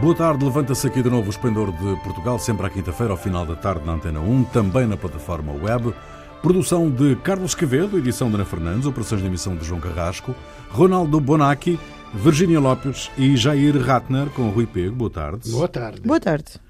Boa 0.00 0.14
tarde, 0.14 0.44
levanta-se 0.44 0.86
aqui 0.86 1.02
de 1.02 1.08
novo 1.08 1.28
o 1.28 1.30
Esplendor 1.30 1.72
de 1.72 2.02
Portugal, 2.02 2.38
sempre 2.38 2.66
à 2.66 2.70
quinta-feira, 2.70 3.14
ao 3.14 3.16
final 3.16 3.46
da 3.46 3.56
tarde, 3.56 3.84
na 3.86 3.94
Antena 3.94 4.20
1, 4.20 4.44
também 4.44 4.86
na 4.86 4.96
plataforma 4.96 5.52
web. 5.52 5.94
Produção 6.42 6.90
de 6.90 7.16
Carlos 7.16 7.54
Quevedo, 7.54 7.96
edição 7.96 8.28
de 8.28 8.34
Ana 8.34 8.44
Fernandes, 8.44 8.86
operações 8.86 9.22
de 9.22 9.26
emissão 9.26 9.56
de 9.56 9.64
João 9.64 9.80
Carrasco, 9.80 10.34
Ronaldo 10.68 11.18
Bonacci, 11.18 11.80
Virgínia 12.12 12.60
Lopes 12.60 13.10
e 13.16 13.36
Jair 13.36 13.74
Ratner, 13.80 14.28
com 14.30 14.50
Rui 14.50 14.66
Pego. 14.66 14.94
Boa 14.94 15.10
tarde. 15.10 15.50
Boa 15.50 15.68
tarde. 15.68 16.00
Boa 16.02 16.20
tarde. 16.20 16.60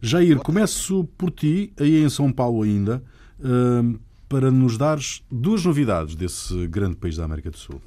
Jair, 0.00 0.38
começo 0.38 1.04
por 1.18 1.32
ti, 1.32 1.72
aí 1.78 2.04
em 2.04 2.08
São 2.08 2.32
Paulo 2.32 2.62
ainda, 2.62 3.02
hum, 3.42 3.98
para 4.28 4.50
nos 4.50 4.78
dares 4.78 5.24
duas 5.28 5.64
novidades 5.64 6.14
desse 6.14 6.68
grande 6.68 6.94
país 6.94 7.16
da 7.16 7.24
América 7.24 7.50
do 7.50 7.58
Sul. 7.58 7.82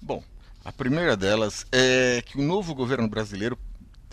Bom, 0.00 0.22
a 0.66 0.72
primeira 0.72 1.16
delas 1.16 1.64
é 1.70 2.20
que 2.26 2.36
o 2.36 2.42
novo 2.42 2.74
governo 2.74 3.06
brasileiro 3.06 3.56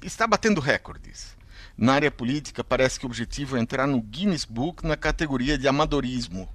está 0.04 0.28
batendo 0.28 0.62
recordes. 0.62 1.36
Na 1.76 1.94
área 1.94 2.12
política, 2.12 2.64
parece 2.64 3.00
que 3.00 3.08
o 3.08 3.10
objetivo 3.10 3.58
é 3.58 3.60
entrar 3.60 3.88
no 3.88 4.00
Guinness 4.00 4.46
Book 4.46 4.86
na 4.86 4.96
categoria 4.96 5.58
de 5.58 5.68
amadorismo. 5.68 6.48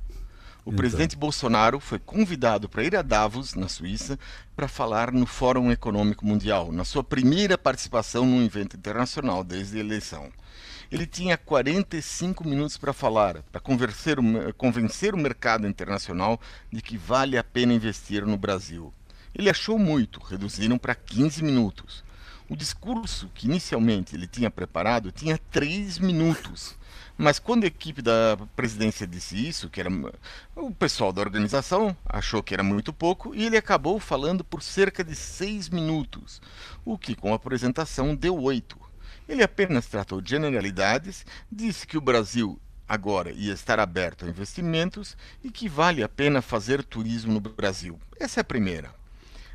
O 0.65 0.71
Então. 0.71 0.77
presidente 0.77 1.17
Bolsonaro 1.17 1.81
foi 1.81 1.99
convidado 1.99 2.69
para 2.69 2.85
ir 2.85 2.95
a 2.95 3.03
Davos, 3.03 3.57
na 3.57 3.67
Suíça, 3.67 4.17
para 4.55 4.69
falar 4.69 5.11
no 5.11 5.27
Fórum 5.27 5.73
Econômico 5.73 6.25
Mundial, 6.25 6.71
na 6.71 6.85
sua 6.85 7.03
primeira 7.03 7.59
participação 7.59 8.25
num 8.25 8.45
evento 8.45 8.77
internacional 8.77 9.43
desde 9.43 9.79
a 9.79 9.81
eleição. 9.81 10.31
Ele 10.93 11.07
tinha 11.07 11.37
45 11.37 12.47
minutos 12.47 12.77
para 12.77 12.93
falar, 12.93 13.43
para 13.51 13.61
convencer 13.61 14.21
o, 14.21 14.55
convencer 14.55 15.13
o 15.13 15.19
mercado 15.19 15.67
internacional 15.67 16.41
de 16.73 16.81
que 16.81 16.97
vale 16.97 17.37
a 17.37 17.43
pena 17.43 17.75
investir 17.75 18.25
no 18.25 18.37
Brasil. 18.37 18.95
Ele 19.35 19.51
achou 19.51 19.79
muito, 19.79 20.21
reduziram 20.21 20.79
para 20.79 20.95
15 20.95 21.43
minutos. 21.43 22.05
O 22.49 22.57
discurso 22.57 23.31
que 23.35 23.47
inicialmente 23.47 24.17
ele 24.17 24.27
tinha 24.27 24.51
preparado 24.51 25.13
tinha 25.13 25.39
3 25.51 25.99
minutos. 25.99 26.77
Mas 27.17 27.39
quando 27.39 27.65
a 27.65 27.67
equipe 27.67 28.01
da 28.01 28.39
presidência 28.55 29.07
disse 29.07 29.49
isso, 29.49 29.69
que 29.69 29.81
era 29.81 29.91
o 30.55 30.71
pessoal 30.73 31.13
da 31.13 31.21
organização 31.21 31.97
achou 32.07 32.43
que 32.43 32.55
era 32.55 32.63
muito 32.63 32.93
pouco 32.93 33.35
e 33.35 33.45
ele 33.45 33.57
acabou 33.57 33.99
falando 33.99 34.45
por 34.45 34.63
cerca 34.63 35.03
de 35.03 35.17
6 35.17 35.69
minutos, 35.69 36.41
o 36.85 36.97
que 36.97 37.17
com 37.17 37.33
a 37.33 37.37
apresentação 37.37 38.15
deu 38.15 38.41
8. 38.41 38.79
Ele 39.29 39.43
apenas 39.43 39.87
tratou 39.87 40.21
de 40.21 40.31
generalidades, 40.31 41.27
disse 41.51 41.87
que 41.87 41.99
o 41.99 42.01
Brasil 42.01 42.59
agora 42.89 43.31
ia 43.33 43.53
estar 43.53 43.79
aberto 43.79 44.25
a 44.25 44.29
investimentos 44.29 45.17
e 45.45 45.51
que 45.51 45.69
vale 45.69 46.03
a 46.03 46.09
pena 46.09 46.41
fazer 46.41 46.83
turismo 46.83 47.33
no 47.33 47.41
Brasil. 47.41 48.01
Essa 48.19 48.41
é 48.41 48.43
a 48.43 48.45
primeira. 48.45 48.98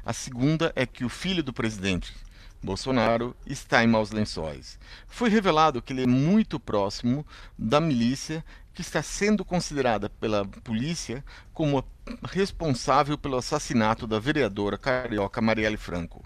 A 0.06 0.12
segunda 0.12 0.74
é 0.76 0.86
que 0.86 1.06
o 1.06 1.10
filho 1.10 1.42
do 1.42 1.54
presidente, 1.54 2.14
Bolsonaro, 2.62 3.36
está 3.46 3.84
em 3.84 3.88
maus 3.88 4.12
lençóis. 4.12 4.78
Foi 5.08 5.30
revelado 5.30 5.82
que 5.82 5.94
ele 5.94 6.04
é 6.04 6.08
muito 6.08 6.60
próximo 6.60 7.26
da 7.58 7.80
milícia 7.80 8.44
que 8.74 8.82
está 8.82 9.02
sendo 9.02 9.46
considerada 9.46 10.10
pela 10.10 10.46
polícia 10.46 11.24
como 11.54 11.86
responsável 12.24 13.18
pelo 13.18 13.38
assassinato 13.38 14.06
da 14.06 14.20
vereadora 14.20 14.78
carioca 14.78 15.40
Marielle 15.42 15.78
Franco. 15.78 16.24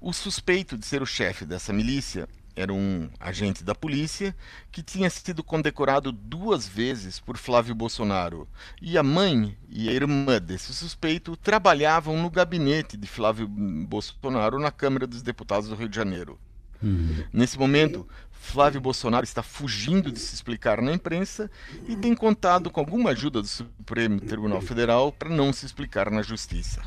O 0.00 0.12
suspeito 0.12 0.78
de 0.78 0.86
ser 0.86 1.02
o 1.02 1.06
chefe 1.06 1.44
dessa 1.44 1.72
milícia 1.72 2.28
era 2.56 2.72
um 2.72 3.08
agente 3.20 3.62
da 3.62 3.74
polícia 3.74 4.34
que 4.72 4.82
tinha 4.82 5.10
sido 5.10 5.44
condecorado 5.44 6.10
duas 6.10 6.66
vezes 6.66 7.20
por 7.20 7.36
Flávio 7.36 7.74
Bolsonaro. 7.74 8.48
E 8.80 8.96
a 8.96 9.02
mãe 9.02 9.56
e 9.68 9.90
a 9.90 9.92
irmã 9.92 10.40
desse 10.40 10.72
suspeito 10.72 11.36
trabalhavam 11.36 12.20
no 12.20 12.30
gabinete 12.30 12.96
de 12.96 13.06
Flávio 13.06 13.46
Bolsonaro 13.46 14.58
na 14.58 14.72
Câmara 14.72 15.06
dos 15.06 15.22
Deputados 15.22 15.68
do 15.68 15.76
Rio 15.76 15.88
de 15.88 15.96
Janeiro. 15.96 16.38
Nesse 17.32 17.58
momento, 17.58 18.06
Flávio 18.40 18.80
Bolsonaro 18.80 19.24
está 19.24 19.42
fugindo 19.42 20.10
de 20.10 20.18
se 20.18 20.34
explicar 20.34 20.80
na 20.80 20.92
imprensa 20.92 21.50
e 21.88 21.96
tem 21.96 22.14
contado 22.14 22.70
com 22.70 22.80
alguma 22.80 23.10
ajuda 23.10 23.42
do 23.42 23.48
Supremo 23.48 24.20
Tribunal 24.20 24.60
Federal 24.60 25.12
para 25.12 25.28
não 25.28 25.52
se 25.52 25.66
explicar 25.66 26.10
na 26.10 26.22
Justiça. 26.22 26.80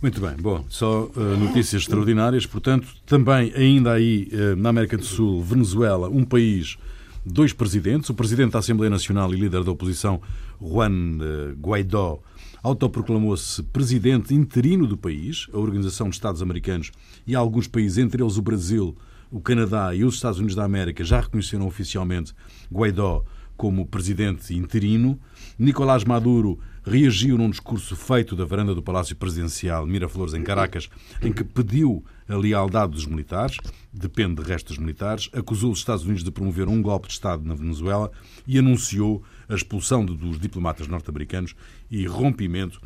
Muito 0.00 0.20
bem, 0.20 0.36
bom, 0.36 0.64
só 0.68 1.04
uh, 1.04 1.36
notícias 1.36 1.82
extraordinárias. 1.82 2.46
Portanto, 2.46 2.88
também 3.04 3.52
ainda 3.54 3.92
aí 3.92 4.30
uh, 4.32 4.56
na 4.56 4.68
América 4.70 4.96
do 4.96 5.04
Sul, 5.04 5.42
Venezuela, 5.42 6.08
um 6.08 6.24
país, 6.24 6.78
dois 7.24 7.52
presidentes. 7.52 8.08
O 8.08 8.14
presidente 8.14 8.52
da 8.52 8.60
Assembleia 8.60 8.90
Nacional 8.90 9.34
e 9.34 9.36
líder 9.36 9.64
da 9.64 9.72
oposição, 9.72 10.22
Juan 10.60 10.90
uh, 10.90 11.54
Guaidó, 11.60 12.20
autoproclamou-se 12.62 13.62
presidente 13.64 14.32
interino 14.32 14.86
do 14.86 14.96
país. 14.96 15.48
A 15.52 15.58
Organização 15.58 16.08
de 16.08 16.14
Estados 16.14 16.40
Americanos 16.40 16.92
e 17.26 17.34
alguns 17.34 17.66
países, 17.66 17.98
entre 17.98 18.22
eles 18.22 18.36
o 18.36 18.42
Brasil, 18.42 18.96
o 19.30 19.40
Canadá 19.40 19.94
e 19.94 20.04
os 20.04 20.14
Estados 20.14 20.38
Unidos 20.38 20.56
da 20.56 20.64
América, 20.64 21.04
já 21.04 21.20
reconheceram 21.20 21.66
oficialmente 21.66 22.32
Guaidó 22.72 23.24
como 23.56 23.84
presidente 23.84 24.54
interino. 24.54 25.18
Nicolás 25.58 26.04
Maduro 26.04 26.60
reagiu 26.84 27.36
num 27.36 27.50
discurso 27.50 27.96
feito 27.96 28.36
da 28.36 28.44
varanda 28.44 28.74
do 28.74 28.82
Palácio 28.82 29.16
Presidencial 29.16 29.84
Miraflores, 29.84 30.32
em 30.32 30.42
Caracas, 30.42 30.88
em 31.20 31.32
que 31.32 31.44
pediu 31.44 32.04
a 32.28 32.36
lealdade 32.36 32.92
dos 32.92 33.04
militares, 33.04 33.56
depende 33.92 34.42
de 34.42 34.48
restos 34.48 34.78
militares, 34.78 35.28
acusou 35.32 35.72
os 35.72 35.80
Estados 35.80 36.04
Unidos 36.04 36.22
de 36.22 36.30
promover 36.30 36.68
um 36.68 36.80
golpe 36.80 37.08
de 37.08 37.14
Estado 37.14 37.44
na 37.44 37.54
Venezuela 37.54 38.10
e 38.46 38.58
anunciou 38.58 39.22
a 39.48 39.54
expulsão 39.54 40.04
dos 40.04 40.38
diplomatas 40.38 40.86
norte-americanos 40.86 41.54
e 41.90 42.06
rompimento 42.06 42.80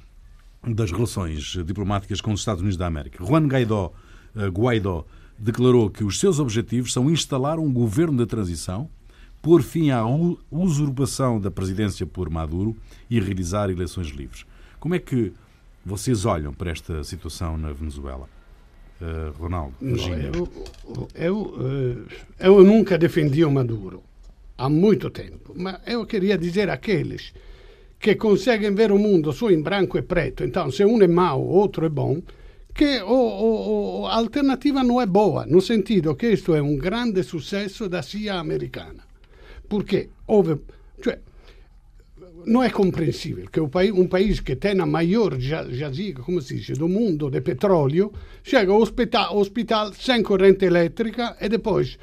das 0.66 0.90
relações 0.90 1.56
diplomáticas 1.66 2.20
com 2.20 2.32
os 2.32 2.40
Estados 2.40 2.62
Unidos 2.62 2.76
da 2.76 2.86
América. 2.86 3.24
Juan 3.24 3.46
Guaidó, 3.46 3.92
eh, 4.36 4.46
Guaidó 4.46 5.04
declarou 5.38 5.90
que 5.90 6.04
os 6.04 6.18
seus 6.20 6.38
objetivos 6.38 6.92
são 6.92 7.10
instalar 7.10 7.58
um 7.58 7.72
governo 7.72 8.16
de 8.18 8.26
transição, 8.26 8.88
pôr 9.40 9.62
fim 9.62 9.90
à 9.90 10.04
usurpação 10.50 11.40
da 11.40 11.50
presidência 11.50 12.06
por 12.06 12.30
Maduro 12.30 12.76
e 13.10 13.18
realizar 13.18 13.70
eleições 13.70 14.08
livres. 14.08 14.46
Como 14.78 14.94
é 14.94 14.98
que 14.98 15.32
vocês 15.84 16.24
olham 16.24 16.52
para 16.52 16.70
esta 16.70 17.02
situação 17.02 17.56
na 17.56 17.72
Venezuela? 17.72 18.28
Eh, 19.02 19.32
Ronaldo, 19.36 19.74
Virginia. 19.80 20.30
Eu, 20.32 21.08
eu, 21.12 21.54
eh, 22.38 22.46
eu 22.46 22.62
nunca 22.62 22.96
defendi 22.96 23.44
o 23.44 23.50
Maduro, 23.50 24.00
há 24.56 24.68
muito 24.68 25.10
tempo, 25.10 25.52
mas 25.56 25.80
eu 25.88 26.06
queria 26.06 26.38
dizer 26.38 26.70
àqueles 26.70 27.34
que 27.98 28.14
conseguem 28.14 28.72
ver 28.72 28.92
o 28.92 28.98
mundo 28.98 29.32
só 29.32 29.50
em 29.50 29.60
branco 29.60 29.98
e 29.98 30.02
preto, 30.02 30.44
então 30.44 30.70
se 30.70 30.84
um 30.84 31.02
é 31.02 31.08
mau, 31.08 31.42
outro 31.44 31.84
é 31.84 31.88
bom, 31.88 32.22
que 32.74 33.02
o, 33.02 33.12
o- 33.12 34.00
o- 34.02 34.06
a 34.06 34.14
alternativa 34.14 34.82
não 34.82 35.00
é 35.00 35.06
boa, 35.06 35.44
no 35.46 35.60
sentido 35.60 36.14
que 36.16 36.28
isto 36.32 36.54
é 36.54 36.62
um 36.62 36.76
grande 36.76 37.22
sucesso 37.22 37.88
da 37.88 38.02
CIA 38.02 38.38
americana. 38.40 39.04
Porque 39.68 40.08
houve, 40.26 40.58
cioè, 41.02 41.18
não 42.46 42.62
é 42.62 42.70
compreensível 42.70 43.46
que 43.50 43.60
o 43.60 43.68
pai- 43.68 43.92
um 43.92 44.06
país 44.08 44.40
que 44.40 44.56
tem 44.56 44.80
a 44.80 44.86
maior 44.86 45.38
ja- 45.38 45.68
jaziga, 45.70 46.22
como 46.22 46.40
se 46.40 46.56
diz, 46.56 46.76
do 46.78 46.88
mundo 46.88 47.30
de 47.30 47.40
petróleo, 47.40 48.12
chega 48.42 48.72
ao 48.72 48.80
hospital, 48.80 49.36
hospital 49.36 49.92
sem 49.94 50.22
corrente 50.22 50.64
elétrica 50.64 51.36
e 51.40 51.48
depois 51.48 51.98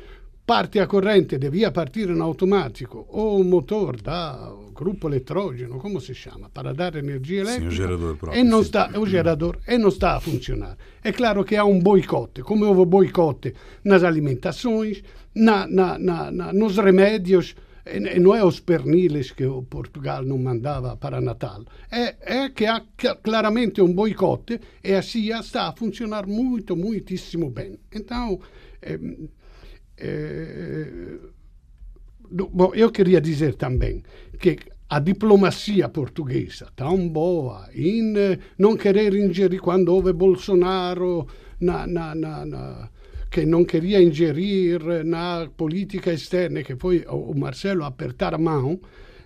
parte 0.45 0.79
a 0.79 0.87
corrente, 0.87 1.37
devia 1.37 1.71
partir 1.71 2.09
in 2.09 2.21
automatico, 2.21 3.05
o 3.11 3.43
motor 3.43 4.01
da 4.01 4.51
gruppo 4.79 5.07
elettrogeno, 5.07 5.77
come 5.77 5.99
si 5.99 6.13
chiama, 6.13 6.49
para 6.49 6.73
dar 6.73 6.95
energia 6.95 7.43
Sim, 7.43 7.49
o 7.49 7.49
elétrica. 7.49 7.75
gerador 7.75 8.15
próprio, 8.17 8.39
e 8.39 8.43
non 8.43 8.61
sim. 8.61 8.67
sta, 8.69 8.89
o 8.95 9.05
gerador, 9.05 9.59
e 9.65 9.77
non 9.77 9.91
sta 9.91 10.15
a 10.15 10.19
funzionare. 10.19 10.77
È 11.01 11.11
chiaro 11.11 11.43
che 11.43 11.57
ha 11.57 11.65
un 11.65 11.81
boicote, 11.81 12.41
come 12.41 12.65
houve 12.65 12.85
boicote 12.85 13.53
nas 13.83 14.03
alimentações, 14.03 15.01
na, 15.33 15.65
na, 15.67 15.97
na, 15.97 16.29
na, 16.31 16.51
nos 16.53 16.77
remédios, 16.77 17.53
e, 17.85 18.19
não 18.19 18.33
é 18.35 18.43
os 18.43 18.59
perniles 18.61 19.31
que 19.31 19.45
o 19.45 19.63
Portugal 19.63 20.23
não 20.23 20.37
mandava 20.37 20.95
para 20.95 21.19
Natal, 21.19 21.63
é, 21.91 22.15
é 22.21 22.49
que 22.49 22.65
há 22.65 22.81
cl- 22.97 23.17
claramente 23.21 23.81
um 23.81 23.93
boicote 23.93 24.59
e 24.83 24.93
a 24.93 25.01
CIA 25.01 25.39
está 25.39 25.67
a 25.67 25.73
funcionar 25.75 26.25
muito, 26.27 26.75
muitíssimo 26.75 27.49
bem. 27.49 27.77
Então, 27.91 28.39
do- 29.97 31.38
bom, 32.31 32.71
eu 32.73 32.91
queria 32.91 33.19
dizer 33.21 33.55
também 33.55 34.03
que 34.39 34.57
a 34.89 34.99
diplomacia 34.99 35.87
portuguesa, 35.89 36.67
tão 36.75 37.07
boa, 37.07 37.67
em 37.75 38.13
não 38.57 38.75
querer 38.75 39.13
ingerir, 39.13 39.61
quando 39.61 39.89
houve 39.89 40.13
Bolsonaro, 40.13 41.27
na, 41.59 41.85
na, 41.85 42.15
na, 42.15 42.45
na- 42.45 42.89
queria 43.67 44.01
ingerir 44.01 44.81
na 45.05 45.47
política 45.55 46.11
externa, 46.11 46.63
que 46.63 46.75
foi 46.75 47.05
o 47.07 47.33
Marcelo 47.35 47.83
apertar 47.83 48.33
a 48.33 48.37
mão, 48.39 48.79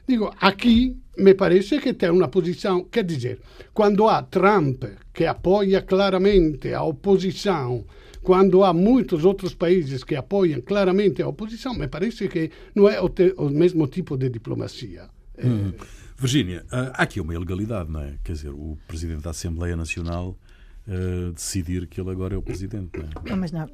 digo, 0.06 0.34
aqui 0.42 0.98
me 1.18 1.34
parece 1.34 1.80
que 1.80 1.94
tem 1.94 2.10
uma 2.10 2.28
posição, 2.28 2.84
quer 2.86 3.04
dizer, 3.06 3.40
quando 3.74 4.08
há 4.10 4.22
Trump 4.24 4.84
que 5.14 5.26
apoia 5.26 5.82
claramente 5.82 6.74
a 6.74 6.84
oposição, 6.84 7.86
quando 8.24 8.64
há 8.64 8.74
muitos 8.74 9.26
outros 9.26 9.54
países 9.54 10.04
que 10.04 10.16
apoiam 10.16 10.62
claramente 10.62 11.22
a 11.22 11.28
oposição, 11.28 11.74
me 11.74 11.88
parece 11.88 12.28
que 12.28 12.50
não 12.74 12.90
é 12.90 13.00
o, 13.02 13.10
te- 13.10 13.34
o 13.38 13.50
mesmo 13.50 13.86
tipo 13.88 14.18
de 14.18 14.30
diplomacia. 14.30 15.10
Hum. 15.44 15.74
Virgínia, 16.18 16.66
ah, 16.72 16.94
há 16.96 17.04
aqui 17.04 17.20
uma 17.20 17.34
ilegalidade, 17.34 17.92
não 17.92 18.02
é? 18.02 18.16
Quer 18.24 18.34
dizer, 18.34 18.50
o 18.52 18.78
Presidente 18.88 19.22
da 19.24 19.32
Assembleia 19.32 19.76
Nacional 19.76 20.38
ah, 20.88 21.32
decidir 21.34 21.86
que 21.88 22.00
ele 22.00 22.12
agora 22.12 22.34
é 22.34 22.38
o 22.38 22.42
Presidente, 22.42 22.98
não 22.98 23.06
é? 23.06 23.30
Não, 23.30 23.38
mas 23.38 23.52
não, 23.52 23.68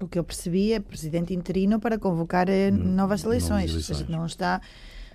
o 0.00 0.08
que 0.08 0.18
eu 0.18 0.24
percebi 0.24 0.72
é 0.72 0.80
presidente 0.80 1.32
interino 1.32 1.78
para 1.80 1.98
convocar 1.98 2.48
eh, 2.48 2.70
novas 2.70 3.24
eleições. 3.24 3.70
eleições. 3.70 3.90
Ou 3.90 3.96
seja, 3.96 4.06
não 4.10 4.26
está 4.26 4.60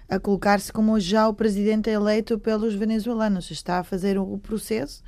a 0.08 0.20
colocar-se 0.20 0.72
como 0.72 1.00
já 1.00 1.28
o 1.28 1.34
presidente 1.34 1.90
eleito 1.90 2.40
pelos 2.40 2.74
venezuelanos. 2.74 3.52
Está 3.52 3.80
a 3.80 3.84
fazer 3.84 4.18
o 4.18 4.38
processo 4.38 5.04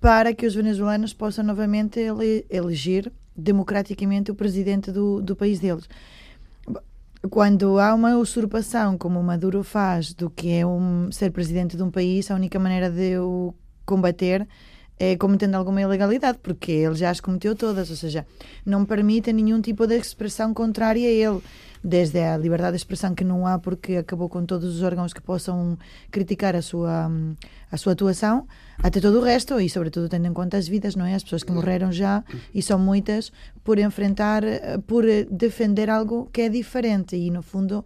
para 0.00 0.34
que 0.34 0.46
os 0.46 0.54
venezuelanos 0.54 1.12
possam 1.12 1.44
novamente 1.44 1.98
ele 1.98 2.44
eleger 2.50 3.12
democraticamente 3.36 4.30
o 4.30 4.34
presidente 4.34 4.90
do, 4.90 5.20
do 5.20 5.36
país 5.36 5.60
deles. 5.60 5.88
Quando 7.30 7.78
há 7.78 7.94
uma 7.94 8.16
usurpação, 8.16 8.96
como 8.96 9.18
o 9.18 9.24
Maduro 9.24 9.62
faz, 9.64 10.14
do 10.14 10.30
que 10.30 10.52
é 10.52 10.66
um, 10.66 11.10
ser 11.10 11.32
presidente 11.32 11.76
de 11.76 11.82
um 11.82 11.90
país, 11.90 12.30
a 12.30 12.34
única 12.34 12.58
maneira 12.58 12.88
de 12.88 13.18
o 13.18 13.54
combater 13.84 14.46
é 14.98 15.16
cometendo 15.16 15.54
alguma 15.56 15.80
ilegalidade, 15.82 16.38
porque 16.42 16.72
ele 16.72 16.94
já 16.94 17.10
as 17.10 17.20
cometeu 17.20 17.54
todas, 17.54 17.90
ou 17.90 17.96
seja, 17.96 18.26
não 18.64 18.84
permite 18.84 19.32
nenhum 19.32 19.60
tipo 19.60 19.86
de 19.86 19.96
expressão 19.96 20.54
contrária 20.54 21.06
a 21.06 21.10
ele, 21.10 21.42
desde 21.84 22.18
a 22.18 22.36
liberdade 22.36 22.72
de 22.72 22.78
expressão 22.78 23.14
que 23.14 23.22
não 23.22 23.46
há 23.46 23.58
porque 23.58 23.96
acabou 23.96 24.28
com 24.28 24.44
todos 24.44 24.74
os 24.74 24.82
órgãos 24.82 25.12
que 25.12 25.20
possam 25.20 25.78
criticar 26.10 26.56
a 26.56 26.62
sua, 26.62 27.10
a 27.70 27.76
sua 27.76 27.92
atuação, 27.92 28.46
até 28.82 29.00
todo 29.00 29.18
o 29.18 29.22
resto, 29.22 29.60
e 29.60 29.68
sobretudo 29.68 30.08
tendo 30.08 30.26
em 30.26 30.32
conta 30.32 30.56
as 30.56 30.66
vidas, 30.66 30.96
não 30.96 31.04
é? 31.04 31.14
As 31.14 31.22
pessoas 31.22 31.42
que 31.42 31.52
morreram 31.52 31.92
já, 31.92 32.24
e 32.54 32.62
são 32.62 32.78
muitas, 32.78 33.30
por 33.62 33.78
enfrentar, 33.78 34.42
por 34.86 35.04
defender 35.30 35.90
algo 35.90 36.28
que 36.32 36.40
é 36.40 36.48
diferente, 36.48 37.16
e 37.16 37.30
no 37.30 37.42
fundo 37.42 37.84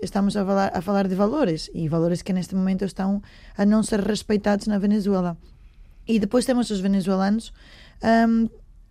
estamos 0.00 0.36
a 0.36 0.46
falar, 0.46 0.70
a 0.72 0.80
falar 0.80 1.08
de 1.08 1.14
valores, 1.14 1.68
e 1.74 1.88
valores 1.88 2.22
que 2.22 2.32
neste 2.32 2.54
momento 2.54 2.84
estão 2.84 3.20
a 3.58 3.66
não 3.66 3.82
ser 3.82 4.00
respeitados 4.00 4.66
na 4.68 4.78
Venezuela. 4.78 5.36
E 6.10 6.18
depois 6.18 6.44
temos 6.44 6.68
os 6.70 6.80
venezuelanos 6.80 7.52
um, 8.02 8.48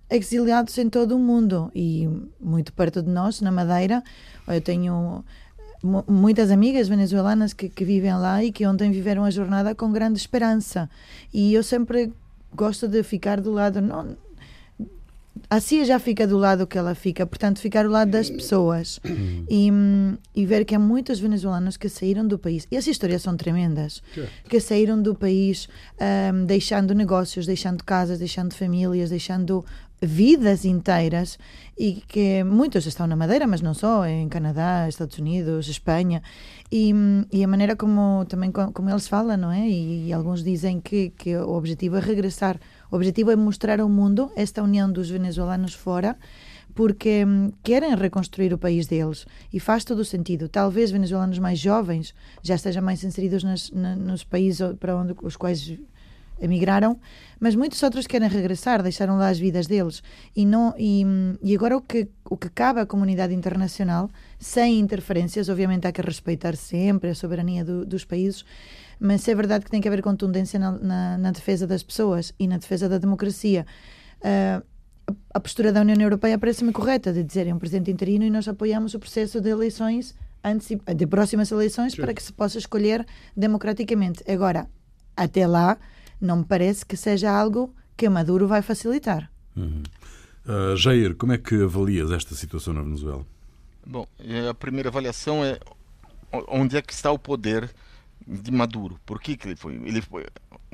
exiliados 0.09 0.77
em 0.77 0.89
todo 0.89 1.17
o 1.17 1.19
mundo 1.19 1.69
e 1.75 2.07
muito 2.39 2.71
perto 2.71 3.03
de 3.03 3.09
nós, 3.09 3.41
na 3.41 3.51
Madeira. 3.51 4.01
Eu 4.47 4.61
tenho 4.61 5.25
muitas 6.07 6.49
amigas 6.49 6.87
venezuelanas 6.87 7.51
que, 7.51 7.67
que 7.67 7.83
vivem 7.83 8.13
lá 8.15 8.41
e 8.41 8.53
que 8.53 8.65
ontem 8.65 8.89
viveram 8.89 9.25
a 9.25 9.31
jornada 9.31 9.75
com 9.75 9.91
grande 9.91 10.17
esperança. 10.17 10.89
E 11.33 11.53
eu 11.53 11.61
sempre 11.61 12.13
gosto 12.55 12.87
de 12.87 13.03
ficar 13.03 13.41
do 13.41 13.51
lado. 13.51 13.81
Não, 13.81 14.15
a 15.49 15.59
CIA 15.59 15.85
já 15.85 15.99
fica 15.99 16.27
do 16.27 16.37
lado 16.37 16.67
que 16.67 16.77
ela 16.77 16.93
fica, 16.93 17.25
portanto, 17.25 17.59
ficar 17.59 17.83
do 17.83 17.89
lado 17.89 18.11
das 18.11 18.29
pessoas 18.29 18.99
e, 19.49 19.69
e, 20.35 20.45
ver 20.45 20.65
que 20.65 20.75
há 20.75 20.79
muitos 20.79 21.19
venezuelanos 21.19 21.77
que 21.77 21.89
saíram 21.89 22.27
do 22.27 22.37
país. 22.37 22.67
E 22.71 22.77
as 22.77 22.85
histórias 22.87 23.21
são 23.21 23.35
tremendas. 23.35 24.01
Que 24.47 24.59
saíram 24.59 25.01
do 25.01 25.15
país 25.15 25.67
um, 26.33 26.45
deixando 26.45 26.93
negócios, 26.93 27.45
deixando 27.45 27.83
casas, 27.83 28.19
deixando 28.19 28.53
famílias, 28.53 29.09
deixando 29.09 29.65
vidas 30.01 30.63
inteiras 30.65 31.37
e 31.77 32.03
que 32.07 32.43
muitos 32.43 32.85
estão 32.85 33.05
na 33.05 33.15
Madeira, 33.15 33.45
mas 33.45 33.61
não 33.61 33.73
só, 33.73 34.05
em 34.05 34.29
Canadá, 34.29 34.87
Estados 34.87 35.17
Unidos, 35.17 35.67
Espanha 35.67 36.21
e, 36.71 36.93
e 37.31 37.43
a 37.43 37.47
maneira 37.47 37.75
como 37.75 38.25
também 38.25 38.51
como 38.51 38.89
eles 38.89 39.07
falam, 39.07 39.35
não 39.35 39.51
é? 39.51 39.67
E, 39.67 40.07
e 40.07 40.13
alguns 40.13 40.43
dizem 40.43 40.79
que, 40.79 41.09
que 41.09 41.35
o 41.35 41.51
objetivo 41.51 41.97
é 41.97 41.99
regressar 41.99 42.59
o 42.91 42.95
objetivo 42.95 43.31
é 43.31 43.35
mostrar 43.35 43.79
ao 43.79 43.89
mundo 43.89 44.31
esta 44.35 44.63
união 44.63 44.91
dos 44.91 45.09
venezuelanos 45.09 45.73
fora, 45.73 46.17
porque 46.73 47.25
hum, 47.25 47.51
querem 47.61 47.95
reconstruir 47.95 48.53
o 48.53 48.57
país 48.57 48.87
deles 48.87 49.25
e 49.51 49.59
faz 49.59 49.83
todo 49.83 49.99
o 49.99 50.05
sentido. 50.05 50.47
Talvez 50.47 50.91
venezuelanos 50.91 51.39
mais 51.39 51.59
jovens 51.59 52.13
já 52.41 52.55
estejam 52.55 52.81
mais 52.81 53.03
inseridos 53.03 53.43
nas, 53.43 53.71
na, 53.71 53.95
nos 53.95 54.23
países 54.23 54.61
para 54.79 54.95
onde 54.95 55.13
os 55.21 55.35
quais 55.35 55.77
emigraram, 56.41 56.99
mas 57.39 57.55
muitos 57.55 57.81
outros 57.83 58.07
querem 58.07 58.29
regressar, 58.29 58.81
deixaram 58.81 59.17
lá 59.17 59.29
as 59.29 59.37
vidas 59.37 59.67
deles. 59.67 60.01
E, 60.35 60.45
não, 60.45 60.73
e, 60.77 61.05
hum, 61.05 61.35
e 61.43 61.55
agora 61.55 61.77
o 61.77 61.81
que, 61.81 62.07
o 62.29 62.37
que 62.37 62.49
cabe 62.49 62.79
à 62.79 62.85
comunidade 62.85 63.33
internacional, 63.33 64.09
sem 64.39 64.79
interferências, 64.79 65.49
obviamente 65.49 65.85
há 65.87 65.91
que 65.91 66.01
respeitar 66.01 66.55
sempre 66.55 67.09
a 67.09 67.15
soberania 67.15 67.63
do, 67.63 67.85
dos 67.85 68.05
países, 68.05 68.45
mas 68.99 69.27
é 69.27 69.35
verdade 69.35 69.65
que 69.65 69.71
tem 69.71 69.79
que 69.79 69.87
haver 69.87 70.01
contundência 70.01 70.59
na, 70.59 70.71
na, 70.71 71.17
na 71.17 71.31
defesa 71.31 71.65
das 71.65 71.81
pessoas 71.81 72.33
e 72.37 72.47
na 72.47 72.57
defesa 72.57 72.89
da 72.89 72.97
democracia. 72.97 73.65
Uh, 74.19 74.63
a 75.33 75.39
postura 75.39 75.71
da 75.71 75.81
União 75.81 75.99
Europeia 75.99 76.37
parece-me 76.37 76.71
correta, 76.71 77.11
de 77.13 77.23
dizer 77.23 77.47
é 77.47 77.53
um 77.53 77.59
presidente 77.59 77.89
interino 77.89 78.25
e 78.25 78.29
nós 78.29 78.47
apoiamos 78.47 78.93
o 78.93 78.99
processo 78.99 79.41
de 79.41 79.49
eleições 79.49 80.15
antes 80.43 80.69
de 80.95 81.07
próximas 81.07 81.51
eleições 81.51 81.93
Sim. 81.93 82.01
para 82.01 82.13
que 82.13 82.21
se 82.21 82.31
possa 82.31 82.57
escolher 82.57 83.05
democraticamente. 83.35 84.23
Agora, 84.29 84.67
até 85.15 85.47
lá, 85.47 85.77
não 86.19 86.37
me 86.37 86.45
parece 86.45 86.85
que 86.85 86.95
seja 86.95 87.31
algo 87.31 87.73
que 87.97 88.07
Maduro 88.07 88.47
vai 88.47 88.61
facilitar. 88.61 89.31
Uhum. 89.55 89.83
Uh, 90.45 90.75
Jair, 90.77 91.15
como 91.15 91.33
é 91.33 91.37
que 91.37 91.63
avalias 91.63 92.11
esta 92.11 92.35
situação 92.35 92.73
na 92.73 92.81
Venezuela? 92.81 93.25
Bom, 93.85 94.05
a 94.49 94.53
primeira 94.53 94.89
avaliação 94.89 95.43
é 95.43 95.59
onde 96.47 96.77
é 96.77 96.81
que 96.81 96.93
está 96.93 97.11
o 97.11 97.19
poder 97.19 97.69
de 98.29 98.51
Maduro. 98.51 98.99
Por 99.05 99.19
que, 99.19 99.35
que 99.35 99.47
ele 99.47 99.55
foi? 99.55 99.73
Ele 99.75 100.01
foi 100.01 100.25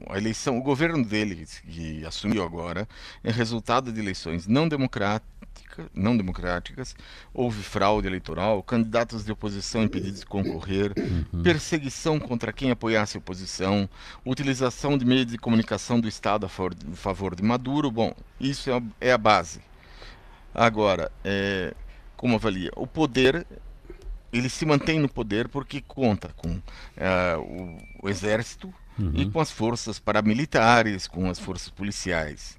a 0.07 0.17
eleição, 0.17 0.57
o 0.57 0.61
governo 0.61 1.05
dele 1.05 1.47
que 1.67 2.05
assumiu 2.05 2.43
agora 2.43 2.87
é 3.23 3.31
resultado 3.31 3.93
de 3.93 3.99
eleições 3.99 4.45
não 4.45 4.67
democráticas, 4.67 5.87
não 5.93 6.17
democráticas, 6.17 6.95
houve 7.33 7.63
fraude 7.63 8.07
eleitoral, 8.07 8.61
candidatos 8.61 9.23
de 9.23 9.31
oposição 9.31 9.83
impedidos 9.83 10.21
de 10.21 10.25
concorrer, 10.25 10.93
uhum. 10.97 11.41
perseguição 11.43 12.19
contra 12.19 12.51
quem 12.51 12.71
apoiasse 12.71 13.17
a 13.17 13.19
oposição, 13.19 13.89
utilização 14.25 14.97
de 14.97 15.05
meios 15.05 15.27
de 15.27 15.37
comunicação 15.37 15.99
do 15.99 16.07
Estado 16.07 16.45
a 16.45 16.49
favor, 16.49 17.35
de 17.35 17.43
Maduro. 17.43 17.89
Bom, 17.89 18.13
isso 18.39 18.69
é 18.69 18.77
a, 18.77 18.81
é 19.01 19.11
a 19.11 19.17
base. 19.17 19.61
Agora, 20.53 21.11
é, 21.23 21.73
como 22.15 22.35
avalia? 22.35 22.71
O 22.75 22.87
poder 22.87 23.45
ele 24.37 24.49
se 24.49 24.65
mantém 24.65 24.99
no 24.99 25.09
poder 25.09 25.47
porque 25.47 25.81
conta 25.81 26.29
com 26.35 26.59
é, 26.97 27.35
o, 27.37 27.77
o, 28.03 28.09
exército 28.09 28.73
uhum. 28.99 29.11
e 29.13 29.29
com 29.29 29.39
as 29.39 29.51
forças 29.51 29.99
paramilitares, 29.99 31.07
com 31.07 31.29
as 31.29 31.39
forças 31.39 31.69
policiais. 31.69 32.57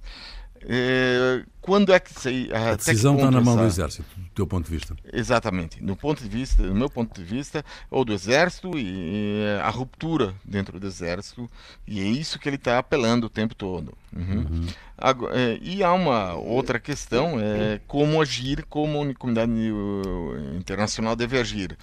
É, 0.68 1.44
quando 1.60 1.92
é 1.92 2.00
que 2.00 2.12
se, 2.12 2.50
a, 2.52 2.74
decisão 2.74 3.14
está 3.14 3.30
na 3.30 3.40
mão 3.40 3.54
essa... 3.54 3.62
do 3.62 3.68
exército, 3.68 4.04
do 4.16 4.30
teu 4.34 4.46
ponto 4.48 4.64
de 4.64 4.70
vista? 4.76 4.96
Exatamente, 5.12 5.80
no 5.80 5.94
ponto 5.94 6.20
de 6.20 6.28
vista, 6.28 6.60
do 6.60 6.74
meu 6.74 6.90
ponto 6.90 7.14
de 7.14 7.24
vista, 7.24 7.64
ou 7.88 8.04
do 8.04 8.12
exército 8.12 8.76
e, 8.76 8.82
e 8.84 9.60
a 9.62 9.70
ruptura 9.70 10.34
dentro 10.44 10.80
do 10.80 10.86
exército 10.86 11.48
e 11.86 12.00
é 12.00 12.04
isso 12.04 12.38
que 12.40 12.48
ele 12.48 12.56
está 12.56 12.80
apelando 12.80 13.28
o 13.28 13.30
tempo 13.30 13.54
todo. 13.54 13.96
Uhum. 14.12 14.38
Uhum. 14.38 14.66
Agora, 14.98 15.38
é, 15.38 15.56
e 15.62 15.84
há 15.84 15.92
uma 15.92 16.34
outra 16.34 16.80
questão, 16.80 17.38
é 17.38 17.80
como 17.86 18.20
agir, 18.20 18.64
como 18.64 19.08
a 19.08 19.14
comunidade 19.14 19.52
internacional 20.56 21.14
deve 21.14 21.38
agir. 21.38 21.78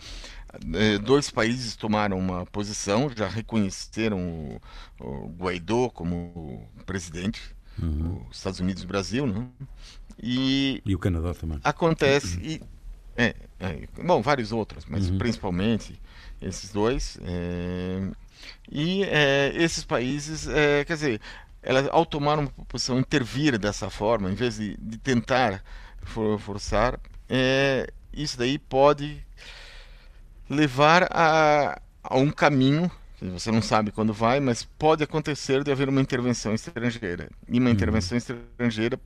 Dois 1.04 1.32
países 1.32 1.75
tomaram 1.75 2.20
uma 2.20 2.46
posição, 2.48 3.10
já 3.16 3.28
reconheceram 3.28 4.20
o, 4.20 4.62
o 5.00 5.28
Guaidó 5.38 5.90
como 5.90 6.68
presidente 6.86 7.42
uhum. 7.82 8.22
os 8.30 8.38
Estados 8.38 8.60
Unidos 8.60 8.84
e 8.84 8.86
o 8.86 8.88
Brasil, 8.88 9.27
né? 9.27 9.48
E, 10.22 10.82
e 10.86 10.96
o 10.96 11.00
Canadá 11.00 11.34
também. 11.34 11.60
Acontece, 11.63 12.39
e, 12.42 12.62
é, 13.15 13.36
é, 13.60 13.88
bom, 14.03 14.22
vários 14.22 14.51
outros, 14.51 14.86
mas 14.88 15.10
uhum. 15.10 15.18
principalmente 15.18 16.00
esses 16.42 16.72
dois. 16.72 17.18
É, 17.24 18.10
e 18.72 19.03
é, 19.03 19.51
esses 19.56 19.84
países, 19.84 20.48
é, 20.48 20.84
quer 20.86 20.94
dizer, 20.94 21.22
ela, 21.62 21.89
ao 21.92 22.06
tomar 22.06 22.39
uma 22.39 22.50
posição, 22.68 23.00
intervir 23.00 23.58
dessa 23.58 23.89
forma, 23.89 24.30
em 24.30 24.36
vez 24.36 24.58
de, 24.58 24.75
de 24.77 24.98
tentar 24.98 25.63
for, 26.01 26.39
forçar, 26.39 27.00
é, 27.30 27.89
isso 28.12 28.38
daí 28.38 28.60
pode 28.60 29.24
levar 30.50 31.08
a, 31.10 31.82
a 32.03 32.18
um 32.18 32.30
caminho 32.30 32.92
você 33.32 33.51
não 33.51 33.62
sabe 33.62 33.92
quando 33.92 34.13
vai, 34.13 34.39
mas 34.39 34.63
pode 34.63 35.03
acontecer 35.03 35.63
de 35.63 35.72
haver 35.72 35.89
uma 35.89 36.01
intervenção 36.01 36.53
estrangeira. 36.53 37.30
E 37.48 37.60
uma 37.60 37.68
uhum. 37.68 37.74
intervenção 37.74 38.18
estrangeira, 38.18 39.00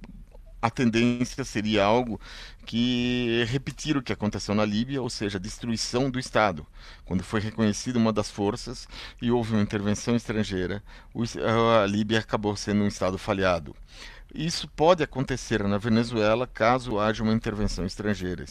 a 0.61 0.69
tendência 0.69 1.43
seria 1.43 1.83
algo 1.83 2.19
que 2.65 3.45
repetir 3.47 3.95
o 3.95 4.01
que 4.01 4.11
aconteceu 4.11 4.55
na 4.55 4.65
Líbia, 4.65 5.01
ou 5.01 5.09
seja, 5.09 5.37
a 5.37 5.41
destruição 5.41 6.09
do 6.09 6.19
Estado. 6.19 6.65
Quando 7.05 7.23
foi 7.23 7.39
reconhecida 7.39 7.99
uma 7.99 8.11
das 8.11 8.29
forças 8.29 8.87
e 9.21 9.31
houve 9.31 9.53
uma 9.53 9.61
intervenção 9.61 10.15
estrangeira, 10.15 10.83
a 11.83 11.85
Líbia 11.85 12.19
acabou 12.19 12.55
sendo 12.55 12.83
um 12.83 12.87
Estado 12.87 13.17
falhado. 13.17 13.75
Isso 14.37 14.67
pode 14.75 15.01
acontecer 15.01 15.63
na 15.63 15.79
Venezuela 15.79 16.45
caso 16.45 16.99
haja 16.99 17.23
uma 17.23 17.33
intervenção 17.33 17.87
estrangeira. 17.87 18.45